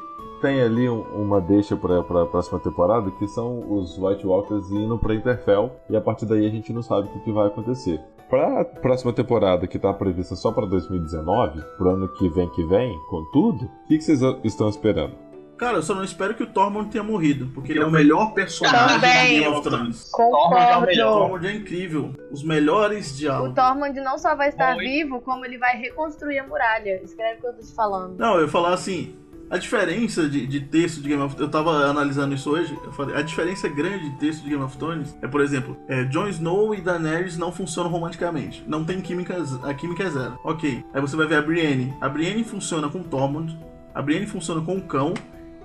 tem 0.41 0.61
ali 0.61 0.89
um- 0.89 1.01
uma 1.13 1.39
deixa 1.39 1.75
pra, 1.75 2.01
pra 2.03 2.25
próxima 2.25 2.59
temporada, 2.59 3.09
que 3.11 3.27
são 3.27 3.59
os 3.71 3.97
White 3.97 4.25
Walkers 4.25 4.69
indo 4.71 4.97
pra 4.97 5.13
Interfell, 5.15 5.71
e 5.89 5.95
a 5.95 6.01
partir 6.01 6.25
daí 6.25 6.45
a 6.45 6.49
gente 6.49 6.73
não 6.73 6.81
sabe 6.81 7.07
o 7.07 7.11
que, 7.11 7.19
que 7.19 7.31
vai 7.31 7.47
acontecer. 7.47 7.99
Pra 8.29 8.63
próxima 8.63 9.11
temporada, 9.11 9.67
que 9.67 9.77
tá 9.77 9.93
prevista 9.93 10.35
só 10.35 10.51
pra 10.51 10.65
2019, 10.65 11.61
pro 11.77 11.89
ano 11.89 12.07
que 12.07 12.29
vem 12.29 12.47
que 12.49 12.63
vem, 12.65 12.97
com 13.09 13.23
tudo, 13.33 13.65
o 13.65 13.87
que, 13.87 13.97
que 13.97 14.03
vocês 14.03 14.21
estão 14.43 14.69
esperando? 14.69 15.13
Cara, 15.61 15.77
eu 15.77 15.83
só 15.83 15.93
não 15.93 16.03
espero 16.03 16.33
que 16.33 16.41
o 16.41 16.47
Tormund 16.47 16.89
tenha 16.89 17.03
morrido, 17.03 17.45
porque 17.53 17.71
ele 17.71 17.81
é 17.81 17.85
o 17.85 17.91
melhor 17.91 18.33
personagem 18.33 18.99
Também. 18.99 19.35
de 19.35 19.39
Game 19.41 19.55
of 19.55 19.61
Thrones. 19.61 20.07
O 20.07 20.11
Concordo. 20.11 20.87
Tormund 20.91 21.47
é 21.47 21.53
incrível. 21.53 22.15
Os 22.31 22.43
melhores 22.43 23.11
O 23.11 23.17
diálogos. 23.17 23.53
Tormund 23.53 24.01
não 24.01 24.17
só 24.17 24.33
vai 24.35 24.49
estar 24.49 24.75
vivo, 24.75 25.21
como 25.21 25.45
ele 25.45 25.59
vai 25.59 25.77
reconstruir 25.77 26.39
a 26.39 26.47
muralha. 26.47 26.99
Escreve 27.03 27.37
o 27.37 27.41
que 27.41 27.47
eu 27.47 27.53
tô 27.53 27.61
te 27.61 27.75
falando. 27.75 28.17
Não, 28.17 28.37
eu 28.37 28.41
ia 28.41 28.47
falar 28.47 28.73
assim, 28.73 29.15
a 29.51 29.57
diferença 29.59 30.27
de, 30.27 30.47
de 30.47 30.61
texto 30.61 30.99
de 30.99 31.09
Game 31.09 31.21
of 31.21 31.35
Thrones, 31.35 31.53
eu 31.53 31.63
tava 31.63 31.85
analisando 31.85 32.33
isso 32.33 32.49
hoje, 32.49 32.75
eu 32.83 32.91
falei, 32.93 33.15
a 33.15 33.21
diferença 33.21 33.69
grande 33.69 34.09
de 34.09 34.17
texto 34.17 34.41
de 34.41 34.49
Game 34.49 34.63
of 34.63 34.75
Thrones 34.79 35.15
é, 35.21 35.27
por 35.27 35.41
exemplo, 35.41 35.77
é, 35.87 36.05
Jon 36.05 36.27
Snow 36.29 36.73
e 36.73 36.81
Daenerys 36.81 37.37
não 37.37 37.51
funcionam 37.51 37.91
romanticamente, 37.91 38.63
não 38.65 38.83
tem 38.83 38.99
química, 38.99 39.35
a 39.61 39.73
química 39.75 40.05
é 40.05 40.09
zero. 40.09 40.39
Ok, 40.43 40.83
aí 40.91 41.01
você 41.01 41.15
vai 41.15 41.27
ver 41.27 41.35
a 41.35 41.41
Brienne, 41.43 41.93
a 42.01 42.09
Brienne 42.09 42.43
funciona 42.43 42.89
com 42.89 43.01
o 43.01 43.03
Tormund, 43.03 43.55
a 43.93 44.01
Brienne 44.01 44.25
funciona 44.25 44.59
com 44.61 44.75
o 44.77 44.81
cão, 44.81 45.13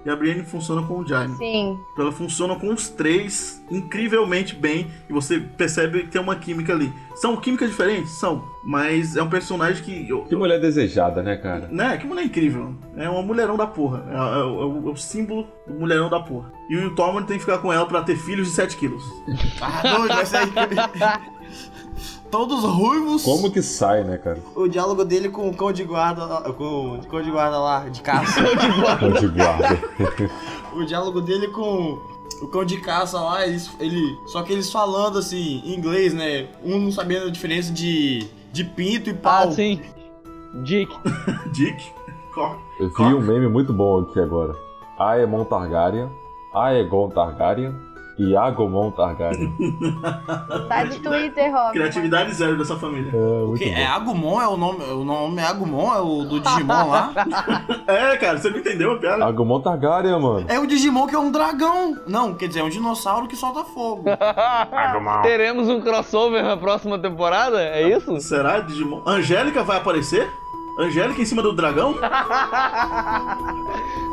e 0.07 0.11
a 0.11 0.17
Brienne 0.17 0.45
funciona 0.45 0.83
com 0.83 1.01
o 1.01 1.07
Jaime. 1.07 1.37
Sim. 1.37 1.79
Ela 1.99 2.13
funciona 2.13 2.55
com 2.57 2.73
os 2.73 2.89
três 2.89 3.63
incrivelmente 3.71 4.55
bem 4.55 4.87
e 5.11 5.13
você 5.13 5.39
percebe 5.41 6.05
que 6.05 6.09
tem 6.11 6.21
uma 6.21 6.37
química 6.37 6.73
ali. 6.73 6.91
São 7.17 7.37
químicas 7.37 7.71
diferentes? 7.71 8.13
São, 8.13 8.45
mas 8.65 9.17
é 9.17 9.23
um 9.23 9.29
personagem 9.29 9.83
que. 9.83 10.09
eu- 10.09 10.23
Que 10.25 10.37
mulher 10.37 10.61
desejada, 10.61 11.23
né, 11.23 11.37
cara? 11.37 11.69
né? 11.73 11.97
Que 11.97 12.07
mulher 12.07 12.25
incrível. 12.25 12.75
É 12.97 13.09
uma 13.11 13.23
mulherão 13.23 13.57
da 13.57 13.67
porra. 13.67 14.05
É, 14.11 14.15
é 14.15 14.45
o- 14.45 14.61
é 14.63 14.67
o, 14.67 14.89
é 14.89 14.93
o 14.93 14.97
símbolo 14.97 15.47
do 15.67 15.75
mulherão 15.75 16.09
da 16.09 16.21
porra. 16.21 16.53
E 16.71 16.77
o 16.77 16.95
Tormund 16.95 17.27
tem 17.27 17.37
que 17.39 17.45
ficar 17.45 17.59
com 17.59 17.73
ela 17.73 17.87
pra 17.87 18.03
ter 18.03 18.17
filhos 18.17 18.49
de 18.49 18.55
7 18.55 18.77
quilos. 18.77 19.03
Ah, 19.61 19.83
doido, 19.97 20.15
vai 20.15 20.27
sair. 20.27 20.53
Todos 22.31 22.63
ruivos. 22.65 23.23
Como 23.23 23.51
que 23.51 23.63
sai, 23.63 24.03
né, 24.05 24.19
cara? 24.19 24.39
O 24.55 24.67
diálogo 24.69 25.05
dele 25.05 25.29
com 25.29 25.49
o 25.49 25.55
cão 25.57 25.73
de 25.73 25.85
guarda, 25.85 26.25
lá- 26.25 26.43
com 26.53 26.95
o 26.99 27.07
cão 27.07 27.23
de 27.23 27.31
guarda 27.31 27.59
lá, 27.59 27.89
de 27.89 28.01
caça. 28.03 28.41
Cão 28.99 29.13
de 29.13 29.29
guarda. 29.29 29.79
o 30.75 30.85
diálogo 30.85 31.21
dele 31.21 31.49
com 31.49 31.99
o 32.43 32.49
cão 32.49 32.65
de 32.65 32.79
caça 32.81 33.19
lá, 33.21 33.47
ele. 33.47 34.19
Só 34.27 34.43
que 34.43 34.53
eles 34.53 34.71
falando 34.71 35.19
assim, 35.19 35.63
em 35.65 35.75
inglês, 35.75 36.13
né? 36.13 36.49
Um 36.65 36.79
não 36.79 36.93
sabendo 36.93 37.27
a 37.27 37.31
diferença 37.31 37.73
de, 37.73 38.27
de 38.53 38.65
pinto 38.65 39.09
e 39.11 39.15
pau. 39.15 39.49
Ah, 39.49 39.53
sim. 39.53 39.81
Dick. 40.65 40.93
Dick? 41.53 41.83
Cor. 42.35 42.59
Eu 42.79 42.89
vi 42.91 43.03
um 43.15 43.21
meme 43.21 43.49
muito 43.49 43.73
bom 43.73 44.01
aqui 44.01 44.19
agora. 44.21 44.55
Aemon 44.99 45.45
Targaryen, 45.45 46.11
Aegon 46.55 47.09
Targaryen 47.11 47.75
e 48.19 48.37
Agomon 48.37 48.91
Targaryen. 48.91 49.55
Sai 50.69 50.89
do 50.89 50.99
Twitter, 51.01 51.53
Rock. 51.53 51.73
Criatividade 51.73 52.33
zero 52.33 52.57
dessa 52.57 52.77
família. 52.77 53.11
É, 53.13 53.17
O 53.17 53.49
bom. 53.49 53.57
É 53.61 53.87
Agumon? 53.87 54.41
É 54.41 54.49
o 54.49 54.57
nome, 54.57 54.85
o 54.85 55.05
nome 55.05 55.41
é 55.43 55.45
Agumon? 55.47 55.95
É 55.95 56.01
o 56.01 56.25
do 56.25 56.41
Digimon 56.41 56.89
lá? 56.89 57.13
É, 57.87 58.17
cara, 58.17 58.39
você 58.39 58.51
não 58.51 58.59
entendeu 58.59 58.93
a 58.93 58.99
piada? 58.99 59.25
Agomon 59.25 59.61
Targaryen, 59.61 60.21
mano. 60.21 60.45
É 60.49 60.59
o 60.59 60.67
Digimon 60.67 61.07
que 61.07 61.15
é 61.15 61.19
um 61.19 61.31
dragão. 61.31 61.97
Não, 62.07 62.35
quer 62.35 62.49
dizer, 62.49 62.61
é 62.61 62.65
um 62.65 62.69
dinossauro 62.69 63.27
que 63.29 63.37
solta 63.37 63.65
fogo. 63.65 64.05
Teremos 65.23 65.69
um 65.69 65.81
crossover 65.81 66.43
na 66.43 66.57
próxima 66.57 66.99
temporada? 66.99 67.63
É 67.63 67.89
isso? 67.89 68.19
Será? 68.21 68.61
Digimon? 68.61 69.03
Angélica 69.07 69.63
vai 69.63 69.77
aparecer? 69.77 70.29
Angélica 70.79 71.23
em 71.23 71.25
cima 71.25 71.43
do 71.43 71.55
dragão? 71.55 71.95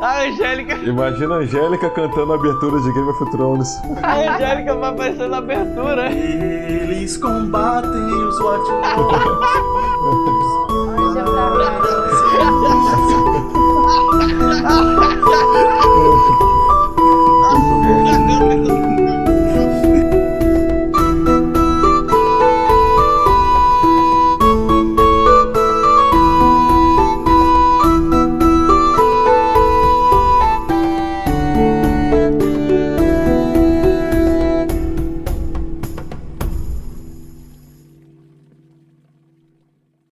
a 0.01 0.21
Angélica. 0.21 0.75
Imagina 0.75 1.35
a 1.35 1.39
Angélica 1.39 1.89
cantando 1.89 2.31
a 2.31 2.35
abertura 2.35 2.79
de 2.81 2.93
Game 2.93 3.09
of 3.09 3.31
Thrones. 3.31 3.67
a 4.01 4.35
Angélica 4.35 4.73
vai 4.75 4.91
aparecer 4.91 5.27
na 5.27 5.39
abertura. 5.39 6.09
Eles 6.09 7.17
combatem 7.17 7.89
os 7.91 8.39
Watchers. 8.39 8.87